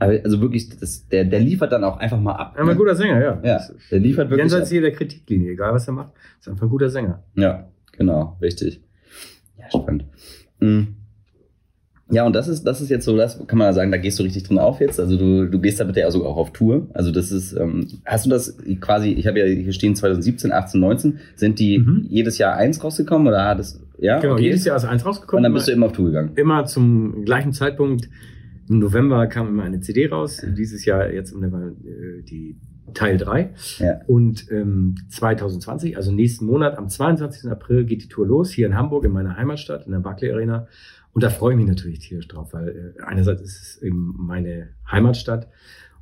also 0.00 0.40
wirklich, 0.40 0.68
das, 0.78 1.06
der, 1.08 1.24
der 1.24 1.40
liefert 1.40 1.72
dann 1.72 1.84
auch 1.84 1.98
einfach 1.98 2.20
mal 2.20 2.34
ab. 2.34 2.54
Ja, 2.58 2.64
ein 2.64 2.76
guter 2.76 2.94
Sänger, 2.94 3.20
ja. 3.20 3.40
Ja, 3.44 3.60
der 3.90 3.98
liefert 3.98 4.30
wirklich 4.30 4.50
Jenseits 4.50 4.70
jeder 4.70 4.90
Kritiklinie, 4.90 5.52
egal 5.52 5.72
was 5.74 5.86
er 5.86 5.92
macht, 5.92 6.12
ist 6.40 6.48
einfach 6.48 6.62
ein 6.62 6.70
guter 6.70 6.88
Sänger. 6.88 7.22
Ja, 7.36 7.68
genau, 7.92 8.36
richtig. 8.40 8.80
Ja, 9.58 9.66
spannend. 9.68 10.04
Mhm. 10.58 10.96
Ja, 12.12 12.26
und 12.26 12.34
das 12.34 12.48
ist, 12.48 12.64
das 12.64 12.80
ist 12.80 12.88
jetzt 12.88 13.04
so, 13.04 13.16
das 13.16 13.46
kann 13.46 13.58
man 13.58 13.72
sagen, 13.72 13.92
da 13.92 13.96
gehst 13.96 14.18
du 14.18 14.24
richtig 14.24 14.42
drin 14.42 14.58
auf 14.58 14.80
jetzt. 14.80 14.98
Also 14.98 15.16
du, 15.16 15.46
du 15.46 15.60
gehst 15.60 15.78
damit 15.78 15.96
ja 15.96 16.10
sogar 16.10 16.30
auch 16.30 16.38
auf 16.38 16.52
Tour. 16.52 16.88
Also 16.92 17.12
das 17.12 17.30
ist, 17.30 17.52
ähm, 17.52 17.86
hast 18.04 18.26
du 18.26 18.30
das 18.30 18.58
quasi, 18.80 19.10
ich 19.12 19.28
habe 19.28 19.38
ja 19.38 19.44
hier 19.46 19.72
stehen 19.72 19.94
2017, 19.94 20.50
18, 20.50 20.80
19, 20.80 21.18
sind 21.36 21.60
die 21.60 21.78
Mhm. 21.78 22.06
jedes 22.08 22.38
Jahr 22.38 22.56
eins 22.56 22.82
rausgekommen 22.82 23.28
oder 23.28 23.44
hat 23.44 23.60
es, 23.60 23.80
ja? 23.98 24.18
Genau, 24.18 24.34
okay. 24.34 24.42
jedes 24.42 24.64
Jahr 24.64 24.76
ist 24.76 24.86
eins 24.86 25.06
rausgekommen. 25.06 25.38
Und 25.38 25.42
dann 25.44 25.54
bist 25.54 25.68
du 25.68 25.72
immer 25.72 25.86
auf 25.86 25.92
Tour 25.92 26.06
gegangen. 26.06 26.32
immer 26.34 26.64
zum 26.64 27.24
gleichen 27.24 27.52
Zeitpunkt. 27.52 28.08
Im 28.70 28.78
November 28.78 29.26
kam 29.26 29.48
immer 29.48 29.64
eine 29.64 29.80
CD 29.80 30.06
raus. 30.06 30.46
Dieses 30.56 30.84
Jahr 30.84 31.12
jetzt 31.12 31.32
im 31.32 31.40
November 31.40 31.72
äh, 31.84 32.22
die 32.22 32.56
Teil 32.94 33.16
3. 33.16 33.52
Ja. 33.78 34.00
Und 34.06 34.48
ähm, 34.52 34.94
2020, 35.08 35.96
also 35.96 36.12
nächsten 36.12 36.46
Monat, 36.46 36.78
am 36.78 36.88
22. 36.88 37.50
April 37.50 37.84
geht 37.84 38.04
die 38.04 38.08
Tour 38.08 38.28
los, 38.28 38.52
hier 38.52 38.68
in 38.68 38.76
Hamburg, 38.76 39.04
in 39.04 39.10
meiner 39.10 39.36
Heimatstadt, 39.36 39.86
in 39.86 39.92
der 39.92 39.98
Barclay 39.98 40.30
Arena. 40.30 40.68
Und 41.12 41.24
da 41.24 41.30
freue 41.30 41.54
ich 41.54 41.58
mich 41.58 41.66
natürlich 41.66 41.98
tierisch 41.98 42.28
drauf, 42.28 42.52
weil 42.52 42.94
äh, 42.96 43.02
einerseits 43.02 43.42
ist 43.42 43.60
es 43.60 43.82
eben 43.82 44.14
meine 44.16 44.68
Heimatstadt 44.88 45.48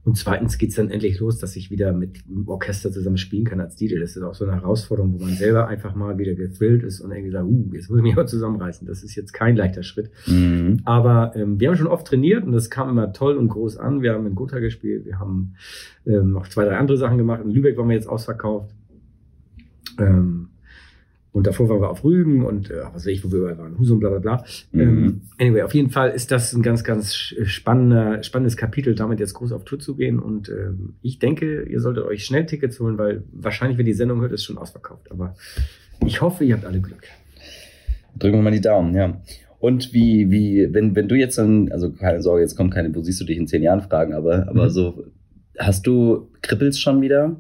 und 0.09 0.15
zweitens 0.17 0.57
geht's 0.57 0.77
dann 0.77 0.91
endlich 0.91 1.21
los, 1.21 1.39
dass 1.39 1.55
ich 1.55 1.71
wieder 1.71 1.93
mit 1.93 2.27
dem 2.27 2.49
Orchester 2.49 2.91
zusammen 2.91 3.19
spielen 3.19 3.45
kann 3.45 3.61
als 3.61 3.77
DJ. 3.77 3.99
Das 4.01 4.17
ist 4.17 4.23
auch 4.23 4.35
so 4.35 4.47
eine 4.47 4.55
Herausforderung, 4.55 5.13
wo 5.13 5.23
man 5.23 5.35
selber 5.35 5.69
einfach 5.69 5.95
mal 5.95 6.17
wieder 6.17 6.35
gefüllt 6.35 6.83
ist 6.83 7.03
und 7.03 7.11
irgendwie 7.11 7.31
sagt, 7.31 7.45
uh, 7.45 7.71
jetzt 7.75 7.91
muss 7.91 7.99
ich 7.99 8.03
mich 8.03 8.15
aber 8.15 8.27
zusammenreißen. 8.27 8.87
Das 8.87 9.03
ist 9.03 9.15
jetzt 9.17 9.35
kein 9.35 9.55
leichter 9.55 9.83
Schritt. 9.83 10.11
Mhm. 10.27 10.79
Aber 10.87 11.33
ähm, 11.37 11.61
wir 11.61 11.69
haben 11.69 11.77
schon 11.77 11.89
oft 11.89 12.07
trainiert 12.07 12.45
und 12.45 12.53
das 12.53 12.71
kam 12.71 12.89
immer 12.89 13.13
toll 13.13 13.37
und 13.37 13.49
groß 13.49 13.77
an. 13.77 14.01
Wir 14.01 14.15
haben 14.15 14.27
in 14.27 14.35
Gotha 14.35 14.61
gespielt, 14.61 15.05
wir 15.05 15.19
haben 15.19 15.57
ähm, 16.07 16.33
noch 16.33 16.49
zwei, 16.49 16.65
drei 16.65 16.79
andere 16.79 16.97
Sachen 16.97 17.19
gemacht. 17.19 17.43
In 17.45 17.51
Lübeck 17.51 17.77
waren 17.77 17.89
wir 17.89 17.97
jetzt 17.97 18.09
ausverkauft. 18.09 18.75
Ähm, 19.99 20.38
und 21.33 21.47
davor 21.47 21.68
waren 21.68 21.81
wir 21.81 21.91
auf 21.91 22.05
Rügen 22.05 22.45
und 22.45 22.70
äh, 22.70 22.83
was 22.85 23.05
weiß 23.05 23.07
ich, 23.07 23.24
wo 23.24 23.31
wir 23.31 23.57
waren, 23.59 23.79
Husum, 23.79 24.01
bla 24.01 24.09
bla 24.11 24.18
bla. 24.18 24.45
Mhm. 24.72 24.81
Ähm, 24.81 25.20
anyway, 25.39 25.62
auf 25.62 25.74
jeden 25.74 25.91
Fall 25.91 26.11
ist 26.11 26.31
das 26.31 26.53
ein 26.55 26.62
ganz, 26.62 26.85
ganz 26.85 27.14
spannender, 27.14 28.22
spannendes 28.22 28.57
Kapitel, 28.57 28.95
damit 28.95 29.20
jetzt 29.20 29.35
groß 29.35 29.53
auf 29.53 29.64
Tour 29.64 29.79
zu 29.79 29.95
gehen. 29.95 30.18
Und 30.18 30.49
ähm, 30.49 30.95
ich 31.03 31.18
denke, 31.18 31.62
ihr 31.64 31.81
solltet 31.81 32.05
euch 32.05 32.24
schnell 32.24 32.47
Tickets 32.47 32.81
holen, 32.81 32.99
weil 32.99 33.24
wahrscheinlich, 33.33 33.79
wenn 33.79 33.87
die 33.87 33.93
Sendung 33.93 34.20
hört, 34.20 34.33
ist 34.33 34.45
schon 34.45 34.59
ausverkauft. 34.59 35.11
Aber 35.11 35.35
ich 36.05 36.20
hoffe, 36.20 36.45
ihr 36.45 36.55
habt 36.55 36.64
alle 36.64 36.81
Glück. 36.81 37.03
Drücken 38.18 38.39
wir 38.39 38.43
mal 38.43 38.51
die 38.51 38.61
Daumen, 38.61 38.95
ja. 38.95 39.20
Und 39.61 39.93
wie, 39.93 40.31
wie, 40.31 40.72
wenn, 40.72 40.95
wenn 40.97 41.09
du 41.09 41.14
jetzt 41.14 41.37
dann, 41.37 41.70
also 41.72 41.91
keine 41.93 42.22
Sorge, 42.22 42.43
jetzt 42.43 42.57
kommt 42.57 42.72
keine, 42.72 42.95
wo 42.95 43.03
siehst 43.03 43.20
du 43.20 43.24
dich 43.24 43.37
in 43.37 43.47
zehn 43.49 43.62
Jahren 43.62 43.81
fragen, 43.83 44.12
aber, 44.14 44.49
aber 44.49 44.64
Mhm. 44.66 44.70
so, 44.70 45.05
hast 45.59 45.87
du, 45.87 46.31
kribbelst 46.43 46.81
schon 46.81 47.01
wieder 47.03 47.37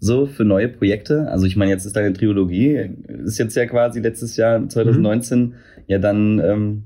so 0.00 0.26
für 0.26 0.44
neue 0.44 0.68
Projekte? 0.68 1.28
Also 1.30 1.46
ich 1.46 1.56
meine, 1.56 1.70
jetzt 1.70 1.84
ist 1.84 1.94
deine 1.94 2.12
Trilogie, 2.12 2.90
ist 3.24 3.38
jetzt 3.38 3.54
ja 3.54 3.66
quasi 3.66 4.00
letztes 4.00 4.36
Jahr, 4.36 4.66
2019, 4.68 5.54
ja 5.86 5.98
dann 5.98 6.38
ähm, 6.40 6.82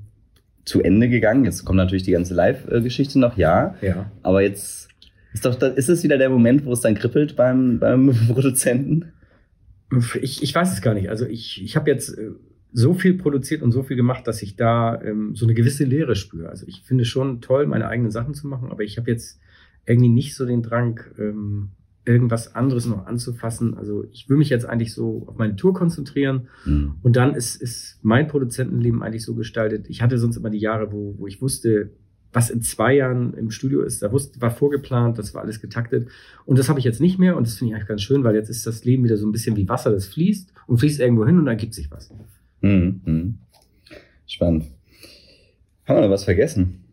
zu 0.65 0.81
Ende 0.81 1.09
gegangen. 1.09 1.45
Jetzt 1.45 1.63
kommt 1.63 1.77
natürlich 1.77 2.03
die 2.03 2.11
ganze 2.11 2.33
Live-Geschichte 2.33 3.19
noch, 3.19 3.37
ja. 3.37 3.75
Ja. 3.81 4.11
Aber 4.21 4.41
jetzt 4.41 4.89
ist 5.33 5.45
doch, 5.45 5.61
ist 5.61 5.89
es 5.89 6.03
wieder 6.03 6.17
der 6.17 6.29
Moment, 6.29 6.65
wo 6.65 6.73
es 6.73 6.81
dann 6.81 6.95
kribbelt 6.95 7.35
beim, 7.35 7.79
beim 7.79 8.13
Produzenten? 8.27 9.13
Ich, 10.21 10.43
ich 10.43 10.53
weiß 10.53 10.73
es 10.73 10.81
gar 10.81 10.93
nicht. 10.93 11.09
Also 11.09 11.25
ich, 11.25 11.63
ich 11.63 11.75
habe 11.75 11.89
jetzt 11.89 12.17
äh, 12.17 12.31
so 12.73 12.93
viel 12.93 13.13
produziert 13.13 13.61
und 13.61 13.71
so 13.71 13.83
viel 13.83 13.95
gemacht, 13.95 14.27
dass 14.27 14.41
ich 14.41 14.55
da 14.57 15.01
ähm, 15.01 15.35
so 15.35 15.45
eine 15.45 15.53
gewisse 15.53 15.85
Leere 15.85 16.15
spüre. 16.15 16.49
Also 16.49 16.65
ich 16.67 16.81
finde 16.81 17.05
schon 17.05 17.41
toll, 17.41 17.67
meine 17.67 17.87
eigenen 17.87 18.11
Sachen 18.11 18.33
zu 18.33 18.47
machen, 18.47 18.71
aber 18.71 18.83
ich 18.83 18.97
habe 18.97 19.09
jetzt 19.09 19.39
irgendwie 19.85 20.09
nicht 20.09 20.35
so 20.35 20.45
den 20.45 20.63
Drang, 20.63 20.99
ähm, 21.17 21.69
irgendwas 22.05 22.55
anderes 22.55 22.85
noch 22.85 23.07
anzufassen. 23.07 23.75
Also 23.75 24.05
ich 24.11 24.29
will 24.29 24.37
mich 24.37 24.49
jetzt 24.49 24.65
eigentlich 24.65 24.93
so 24.93 25.23
auf 25.27 25.37
meine 25.37 25.55
Tour 25.55 25.73
konzentrieren 25.73 26.47
Hm. 26.63 26.95
und 27.01 27.15
dann 27.15 27.33
ist, 27.33 27.61
ist 27.61 27.99
mein 28.03 28.27
Produzentenleben 28.27 29.01
eigentlich 29.01 29.25
so 29.25 29.35
gestaltet. 29.35 29.87
Ich 29.89 30.01
hatte 30.01 30.17
sonst 30.17 30.37
immer 30.37 30.49
die 30.49 30.59
Jahre, 30.59 30.91
wo, 30.91 31.15
wo 31.17 31.27
ich 31.27 31.41
wusste, 31.41 31.91
was 32.31 32.49
in 32.49 32.61
zwei 32.61 32.93
Jahren 32.95 33.33
im 33.33 33.49
Studio 33.49 33.81
ist. 33.81 34.03
Da 34.03 34.11
wusste, 34.11 34.41
war 34.41 34.51
vorgeplant, 34.51 35.17
das 35.17 35.33
war 35.33 35.41
alles 35.41 35.61
getaktet. 35.61 36.09
Und 36.45 36.59
das 36.59 36.69
habe 36.69 36.79
ich 36.79 36.85
jetzt 36.85 36.99
nicht 37.01 37.17
mehr 37.17 37.37
und 37.37 37.47
das 37.47 37.57
finde 37.57 37.71
ich 37.71 37.75
eigentlich 37.75 37.87
ganz 37.87 38.01
schön, 38.01 38.23
weil 38.23 38.35
jetzt 38.35 38.49
ist 38.49 38.67
das 38.67 38.83
Leben 38.83 39.03
wieder 39.03 39.17
so 39.17 39.25
ein 39.25 39.31
bisschen 39.31 39.55
wie 39.55 39.67
Wasser, 39.69 39.91
das 39.91 40.05
fließt 40.07 40.53
und 40.67 40.77
fließt 40.77 40.99
irgendwo 40.99 41.25
hin 41.25 41.39
und 41.39 41.45
dann 41.45 41.57
gibt 41.57 41.73
sich 41.73 41.89
was. 41.89 42.11
Hm, 42.61 43.01
hm. 43.05 43.37
Spannend. 44.27 44.65
Haben 45.87 45.97
wir 45.97 46.01
noch 46.01 46.09
was 46.09 46.25
vergessen? 46.25 46.83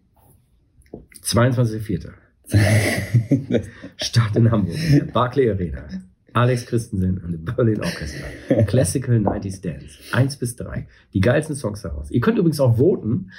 22.04. 1.24 2.10
Start 3.96 4.36
in 4.36 4.50
Hamburg, 4.50 5.12
Barclay 5.12 5.50
Arena. 5.50 5.84
Alex 6.34 6.66
Christensen 6.66 7.18
und 7.18 7.32
the 7.32 7.38
Berlin 7.38 7.80
Orchestra. 7.80 8.26
Classical 8.66 9.16
90s 9.16 9.62
Dance. 9.62 9.98
Eins 10.12 10.36
bis 10.36 10.57
drei. 10.57 10.86
Die 11.12 11.20
geilsten 11.20 11.57
Songs 11.57 11.82
daraus. 11.82 12.11
Ihr 12.11 12.20
könnt 12.20 12.38
übrigens 12.38 12.61
auch 12.61 12.78
voten, 12.78 13.30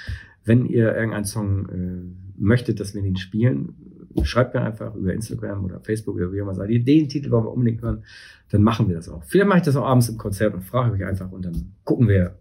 wenn 0.44 0.66
ihr 0.66 0.94
irgendeinen 0.94 1.24
Song 1.24 1.68
äh, 1.68 2.40
möchtet, 2.40 2.80
dass 2.80 2.94
wir 2.94 3.02
den 3.02 3.16
spielen. 3.16 3.74
Schreibt 4.22 4.54
mir 4.54 4.62
einfach 4.62 4.94
über 4.94 5.12
Instagram 5.12 5.64
oder 5.64 5.80
Facebook 5.80 6.16
oder 6.16 6.32
wie 6.32 6.38
immer 6.38 6.54
sagt, 6.54 6.70
ihr 6.70 6.84
den 6.84 7.08
Titel 7.08 7.30
wollen 7.32 7.44
wir 7.44 7.52
unbedingt 7.52 7.82
hören. 7.82 8.04
Dann 8.50 8.62
machen 8.62 8.88
wir 8.88 8.94
das 8.94 9.08
auch. 9.08 9.24
Vielleicht 9.24 9.48
mache 9.48 9.58
ich 9.58 9.64
das 9.64 9.74
auch 9.74 9.86
abends 9.86 10.08
im 10.08 10.18
Konzert 10.18 10.54
und 10.54 10.62
frage 10.62 10.92
euch 10.94 11.04
einfach 11.04 11.32
und 11.32 11.44
dann 11.44 11.72
gucken 11.82 12.06
wir, 12.06 12.36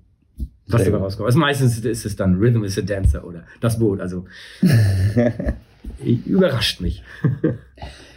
was 0.67 0.84
dabei 0.84 0.97
rauskommt. 0.97 1.27
Also 1.27 1.39
meistens 1.39 1.79
ist 1.79 2.05
es 2.05 2.15
dann 2.15 2.36
Rhythm 2.36 2.63
is 2.63 2.77
a 2.77 2.81
Dancer 2.81 3.25
oder 3.25 3.43
das 3.61 3.79
Boot. 3.79 3.99
Also 3.99 4.25
überrascht 6.25 6.81
mich. 6.81 7.03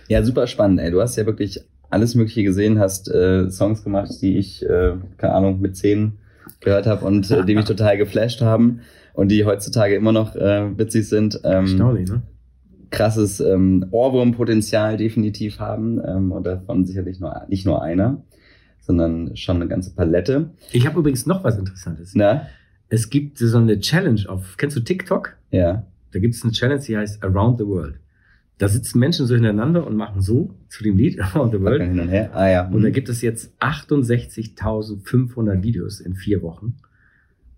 Ja, 0.09 0.23
super 0.23 0.47
spannend, 0.47 0.79
ey. 0.79 0.93
Du 0.93 1.01
hast 1.01 1.17
ja 1.17 1.27
wirklich 1.27 1.61
alles 1.91 2.15
Mögliche 2.15 2.45
gesehen, 2.45 2.79
hast 2.79 3.09
äh, 3.11 3.51
Songs 3.51 3.83
gemacht, 3.83 4.13
die 4.23 4.39
ich, 4.39 4.65
äh, 4.65 4.93
keine 5.17 5.35
Ahnung, 5.35 5.61
mit 5.61 5.77
zehn 5.77 6.13
gehört 6.61 6.87
habe 6.87 7.05
und 7.05 7.29
äh, 7.31 7.45
die 7.45 7.57
mich 7.57 7.65
total 7.67 7.99
geflasht 7.99 8.41
haben 8.41 8.83
und 9.15 9.33
die 9.33 9.45
heutzutage 9.45 9.97
immer 9.97 10.13
noch 10.13 10.37
äh, 10.37 10.79
witzig 10.79 11.09
sind. 11.09 11.41
Ähm, 11.43 11.65
Erstaunlich, 11.65 12.09
ne? 12.09 12.23
krasses 12.91 13.41
ähm, 13.41 13.87
Ohrwurmpotenzial 13.91 14.97
definitiv 14.97 15.59
haben 15.59 16.01
ähm, 16.07 16.33
und 16.33 16.47
davon 16.47 16.87
sicherlich 16.87 17.21
nur, 17.21 17.43
nicht 17.49 17.67
nur 17.67 17.83
einer, 17.83 18.23
sondern 18.87 19.37
schon 19.37 19.57
eine 19.57 19.67
ganze 19.69 19.95
Palette. 19.95 20.51
Ich 20.73 20.87
habe 20.87 20.99
übrigens 21.01 21.27
noch 21.27 21.45
was 21.45 21.59
Interessantes. 21.59 22.15
Na? 22.15 22.47
Es 22.89 23.11
gibt 23.11 23.39
so 23.39 23.59
eine 23.59 23.81
Challenge 23.81 24.23
auf, 24.29 24.57
kennst 24.57 24.77
du 24.77 24.81
TikTok? 24.81 25.37
Ja. 25.51 25.85
Da 26.13 26.19
gibt 26.21 26.35
es 26.35 26.43
eine 26.45 26.53
Challenge, 26.53 26.81
die 26.81 26.97
heißt 26.97 27.23
Around 27.25 27.59
the 27.59 27.67
World. 27.67 27.97
Da 28.59 28.69
sitzen 28.69 29.01
Menschen 29.01 29.27
so 29.27 29.35
hintereinander 29.35 29.87
und 29.87 29.97
machen 29.97 30.23
so 30.23 30.55
zu 30.69 30.83
dem 30.85 30.97
Lied 30.97 31.21
Around 31.35 31.53
the 31.53 31.61
World. 31.61 31.83
hin 31.83 31.99
und 32.01 32.09
her. 32.09 32.31
Ah 32.33 32.49
ja. 32.49 32.67
Und 32.69 32.83
da 32.83 32.89
Mhm. 32.89 32.93
gibt 32.93 33.09
es 33.09 33.21
jetzt 33.23 33.53
68.500 33.61 35.63
Videos 35.63 36.01
in 36.01 36.15
vier 36.15 36.43
Wochen. 36.43 36.75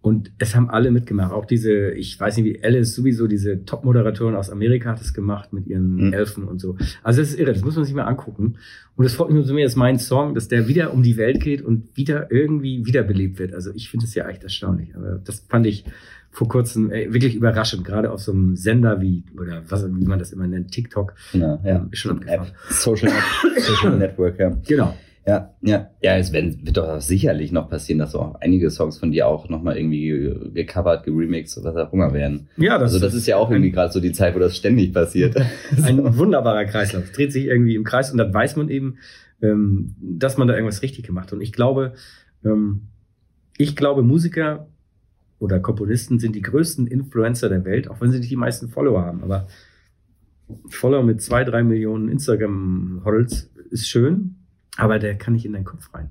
Und 0.01 0.31
es 0.39 0.55
haben 0.55 0.71
alle 0.71 0.93
mitgemacht. 0.93 1.33
Auch 1.33 1.45
diese, 1.45 1.91
ich 1.91 2.19
weiß 2.19 2.37
nicht 2.37 2.47
wie, 2.47 2.65
Alice 2.65 2.95
sowieso, 2.95 3.27
diese 3.27 3.65
Top-Moderatorin 3.65 4.37
aus 4.37 4.49
Amerika 4.49 4.91
hat 4.91 5.01
es 5.01 5.13
gemacht 5.13 5.53
mit 5.53 5.67
ihren 5.67 5.97
Mhm. 5.97 6.13
Elfen 6.13 6.45
und 6.45 6.61
so. 6.61 6.77
Also 7.03 7.21
das 7.21 7.31
ist 7.31 7.39
irre, 7.41 7.53
das 7.53 7.65
muss 7.65 7.75
man 7.75 7.85
sich 7.85 7.95
mal 7.95 8.05
angucken. 8.05 8.55
Und 8.97 9.05
es 9.05 9.15
freut 9.15 9.29
mich 9.29 9.35
nur 9.35 9.45
so 9.45 9.55
mehr, 9.55 9.65
dass 9.65 9.75
mein 9.77 9.99
Song, 9.99 10.35
dass 10.35 10.47
der 10.49 10.69
wieder 10.69 10.93
um 10.95 11.03
die 11.03 11.17
Welt 11.17 11.41
geht 11.41 11.63
und 11.63 11.97
wieder 11.97 12.31
irgendwie 12.31 12.87
wiederbelebt 12.87 13.39
wird. 13.41 13.55
Also 13.55 13.73
ich 13.75 13.91
finde 13.91 14.07
es 14.07 14.15
ja 14.15 14.29
echt 14.29 14.45
erstaunlich. 14.45 14.95
Aber 14.95 15.21
das 15.25 15.45
fand 15.49 15.67
ich 15.67 15.85
vor 16.31 16.47
kurzem 16.49 16.93
äh, 16.93 17.13
wirklich 17.13 17.35
überraschend, 17.35 17.85
gerade 17.85 18.13
auf 18.13 18.21
so 18.21 18.33
einem 18.33 18.55
Sender 18.55 19.01
wie, 19.01 19.25
oder 19.37 19.63
was, 19.69 19.85
wie 19.85 20.07
man 20.07 20.19
das 20.21 20.31
immer 20.33 20.47
nennt, 20.47 20.71
TikTok. 20.71 21.15
Genau, 21.33 21.61
ja. 21.65 21.89
Ist 21.91 21.99
schon 21.99 22.13
abgefahren. 22.13 22.53
Social, 22.71 23.11
Social 23.59 23.97
Network, 23.99 24.39
ja. 24.39 24.57
Genau. 24.67 24.95
Ja, 25.29 25.55
ja. 25.61 25.91
Ja, 26.01 26.17
es 26.17 26.33
werden, 26.33 26.65
wird 26.65 26.79
doch 26.79 27.03
sicherlich 27.03 27.53
noch 27.53 27.69
passieren, 27.69 27.99
dass 27.99 28.15
auch 28.15 28.37
einige 28.37 28.71
Songs 28.71 28.97
von 28.97 29.11
dir 29.11 29.27
auch 29.27 29.51
nochmal 29.51 29.77
irgendwie 29.77 30.35
gecovert, 30.55 31.05
geremixed, 31.05 31.63
was 31.63 31.77
auch 31.77 31.93
immer 31.93 32.15
werden. 32.15 32.49
Ja, 32.57 32.79
Also 32.79 32.99
das 32.99 33.13
ist 33.13 33.27
ja 33.27 33.37
auch 33.37 33.51
irgendwie 33.51 33.71
gerade 33.71 33.93
so 33.93 34.01
die 34.01 34.13
Zeit, 34.13 34.35
wo 34.35 34.39
das 34.39 34.57
ständig 34.57 34.95
passiert. 34.95 35.37
ein 35.83 36.17
wunderbarer 36.17 36.65
Kreislauf. 36.65 37.05
Es 37.05 37.13
dreht 37.13 37.35
sich 37.35 37.45
irgendwie 37.45 37.75
im 37.75 37.85
Kreis 37.85 38.11
und 38.11 38.17
dann 38.17 38.33
weiß 38.33 38.57
man 38.57 38.71
eben, 38.71 38.97
ähm, 39.43 39.97
dass 40.01 40.39
man 40.39 40.49
da 40.49 40.55
irgendwas 40.55 40.81
richtig 40.81 41.05
gemacht 41.05 41.27
hat. 41.27 41.35
Und 41.35 41.43
ich 41.43 41.53
glaube, 41.53 41.93
ähm, 42.43 42.89
ich 43.59 43.77
glaube, 43.77 44.03
Musiker 44.03 44.67
oder 45.41 45.61
Komponisten 45.61 46.19
sind 46.19 46.37
die 46.37 46.43
größten 46.43 46.87
Influencer 46.87 47.51
der 47.51 47.67
Welt, 47.67 47.91
auch 47.91 48.01
wenn 48.01 48.13
sie 48.13 48.19
nicht 48.19 48.31
die 48.31 48.37
meisten 48.37 48.71
Follower 48.71 49.03
haben. 49.03 49.23
Aber 49.23 49.47
Follower 50.71 51.03
mit 51.03 51.21
zwei, 51.21 51.45
drei 51.45 51.63
Millionen 51.63 52.09
Instagram-Hodels 52.09 53.51
ist 53.71 53.89
schön, 53.91 54.38
aber 54.79 54.99
der 54.99 55.19
kann 55.19 55.35
nicht 55.35 55.45
in 55.45 55.53
deinen 55.53 55.65
Kopf 55.65 55.93
rein. 55.93 56.09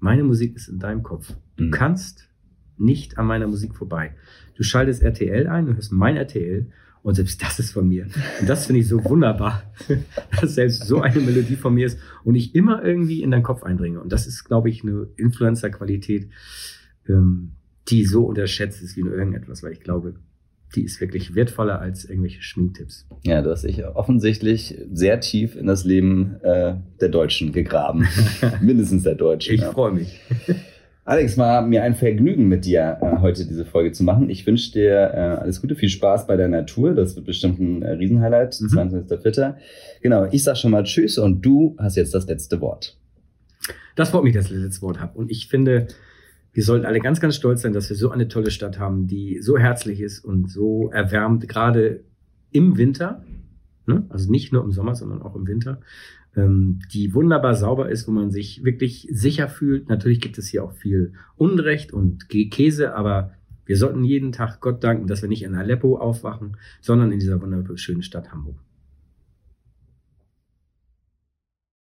Meine 0.00 0.24
Musik 0.24 0.54
ist 0.56 0.68
in 0.68 0.78
deinem 0.78 1.02
Kopf. 1.02 1.32
Du 1.56 1.64
Mhm. 1.64 1.70
kannst 1.70 2.28
nicht 2.76 3.16
an 3.16 3.26
meiner 3.26 3.46
Musik 3.46 3.74
vorbei. 3.74 4.14
Du 4.56 4.62
schaltest 4.62 5.02
RTL 5.02 5.46
ein, 5.48 5.66
du 5.66 5.74
hörst 5.74 5.92
mein 5.92 6.16
RTL 6.16 6.66
und 7.02 7.14
selbst 7.14 7.40
das 7.42 7.58
ist 7.58 7.70
von 7.72 7.88
mir. 7.88 8.06
Und 8.40 8.48
das 8.48 8.66
finde 8.66 8.80
ich 8.80 8.88
so 8.88 9.02
wunderbar, 9.04 9.62
dass 10.40 10.54
selbst 10.56 10.84
so 10.86 11.00
eine 11.00 11.20
Melodie 11.20 11.56
von 11.56 11.74
mir 11.74 11.86
ist 11.86 11.98
und 12.24 12.34
ich 12.34 12.54
immer 12.54 12.84
irgendwie 12.84 13.22
in 13.22 13.30
deinen 13.30 13.42
Kopf 13.44 13.62
eindringe. 13.62 14.00
Und 14.00 14.12
das 14.12 14.26
ist, 14.26 14.44
glaube 14.44 14.68
ich, 14.68 14.82
eine 14.82 15.08
Influencer-Qualität, 15.16 16.28
ähm, 17.08 17.52
die 17.88 18.04
so 18.04 18.24
unterschätzt 18.26 18.82
ist 18.82 18.96
wie 18.96 19.02
nur 19.02 19.14
irgendetwas, 19.14 19.62
weil 19.62 19.72
ich 19.72 19.80
glaube, 19.80 20.14
die 20.74 20.82
ist 20.82 21.00
wirklich 21.00 21.34
wertvoller 21.34 21.80
als 21.80 22.04
irgendwelche 22.04 22.42
Schminktipps. 22.42 23.06
Ja, 23.24 23.42
du 23.42 23.50
hast 23.50 23.64
dich 23.64 23.84
offensichtlich 23.86 24.76
sehr 24.92 25.20
tief 25.20 25.56
in 25.56 25.66
das 25.66 25.84
Leben 25.84 26.36
äh, 26.42 26.74
der 27.00 27.08
Deutschen 27.08 27.52
gegraben. 27.52 28.06
Mindestens 28.60 29.02
der 29.04 29.14
Deutschen. 29.14 29.54
Ich 29.54 29.62
ja. 29.62 29.72
freue 29.72 29.92
mich. 29.92 30.20
Alex, 31.08 31.38
war 31.38 31.62
mir 31.62 31.84
ein 31.84 31.94
Vergnügen 31.94 32.48
mit 32.48 32.66
dir 32.66 32.98
äh, 33.00 33.20
heute 33.22 33.46
diese 33.46 33.64
Folge 33.64 33.92
zu 33.92 34.04
machen. 34.04 34.28
Ich 34.28 34.46
wünsche 34.46 34.72
dir 34.72 34.92
äh, 34.92 35.40
alles 35.40 35.62
Gute, 35.62 35.74
viel 35.74 35.88
Spaß 35.88 36.26
bei 36.26 36.36
deiner 36.36 36.66
Tour. 36.66 36.94
Das 36.94 37.16
wird 37.16 37.24
bestimmt 37.24 37.58
ein 37.58 37.80
äh, 37.80 37.92
Riesenhighlight, 37.92 38.60
Mhm. 38.60 38.78
22.04. 38.78 39.54
Genau, 40.02 40.26
ich 40.30 40.44
sag 40.44 40.58
schon 40.58 40.70
mal 40.70 40.84
Tschüss 40.84 41.16
und 41.16 41.40
du 41.40 41.76
hast 41.78 41.96
jetzt 41.96 42.14
das 42.14 42.26
letzte 42.26 42.60
Wort. 42.60 42.98
Das 43.96 44.10
freut 44.10 44.24
mich, 44.24 44.34
dass 44.34 44.44
ich 44.44 44.52
das 44.52 44.60
letzte 44.60 44.82
Wort 44.82 45.00
habe. 45.00 45.18
Und 45.18 45.30
ich 45.30 45.48
finde, 45.48 45.88
wir 46.52 46.64
sollten 46.64 46.86
alle 46.86 47.00
ganz, 47.00 47.20
ganz 47.20 47.36
stolz 47.36 47.62
sein, 47.62 47.72
dass 47.72 47.88
wir 47.88 47.96
so 47.96 48.10
eine 48.10 48.28
tolle 48.28 48.50
Stadt 48.50 48.78
haben, 48.78 49.06
die 49.06 49.40
so 49.40 49.58
herzlich 49.58 50.00
ist 50.00 50.24
und 50.24 50.50
so 50.50 50.90
erwärmt, 50.90 51.48
gerade 51.48 52.04
im 52.50 52.76
Winter. 52.76 53.24
Ne? 53.86 54.06
Also 54.08 54.30
nicht 54.30 54.52
nur 54.52 54.64
im 54.64 54.72
Sommer, 54.72 54.94
sondern 54.94 55.22
auch 55.22 55.36
im 55.36 55.46
Winter. 55.46 55.80
Ähm, 56.36 56.80
die 56.92 57.14
wunderbar 57.14 57.54
sauber 57.54 57.90
ist, 57.90 58.08
wo 58.08 58.12
man 58.12 58.30
sich 58.30 58.64
wirklich 58.64 59.08
sicher 59.10 59.48
fühlt. 59.48 59.88
Natürlich 59.88 60.20
gibt 60.20 60.38
es 60.38 60.48
hier 60.48 60.64
auch 60.64 60.72
viel 60.72 61.12
Unrecht 61.36 61.92
und 61.92 62.26
Kä- 62.26 62.50
Käse, 62.50 62.94
aber 62.94 63.32
wir 63.64 63.76
sollten 63.76 64.02
jeden 64.04 64.32
Tag 64.32 64.60
Gott 64.60 64.82
danken, 64.82 65.06
dass 65.06 65.22
wir 65.22 65.28
nicht 65.28 65.42
in 65.42 65.54
Aleppo 65.54 65.98
aufwachen, 65.98 66.56
sondern 66.80 67.12
in 67.12 67.18
dieser 67.18 67.40
wunderschönen 67.40 68.02
Stadt 68.02 68.32
Hamburg. 68.32 68.56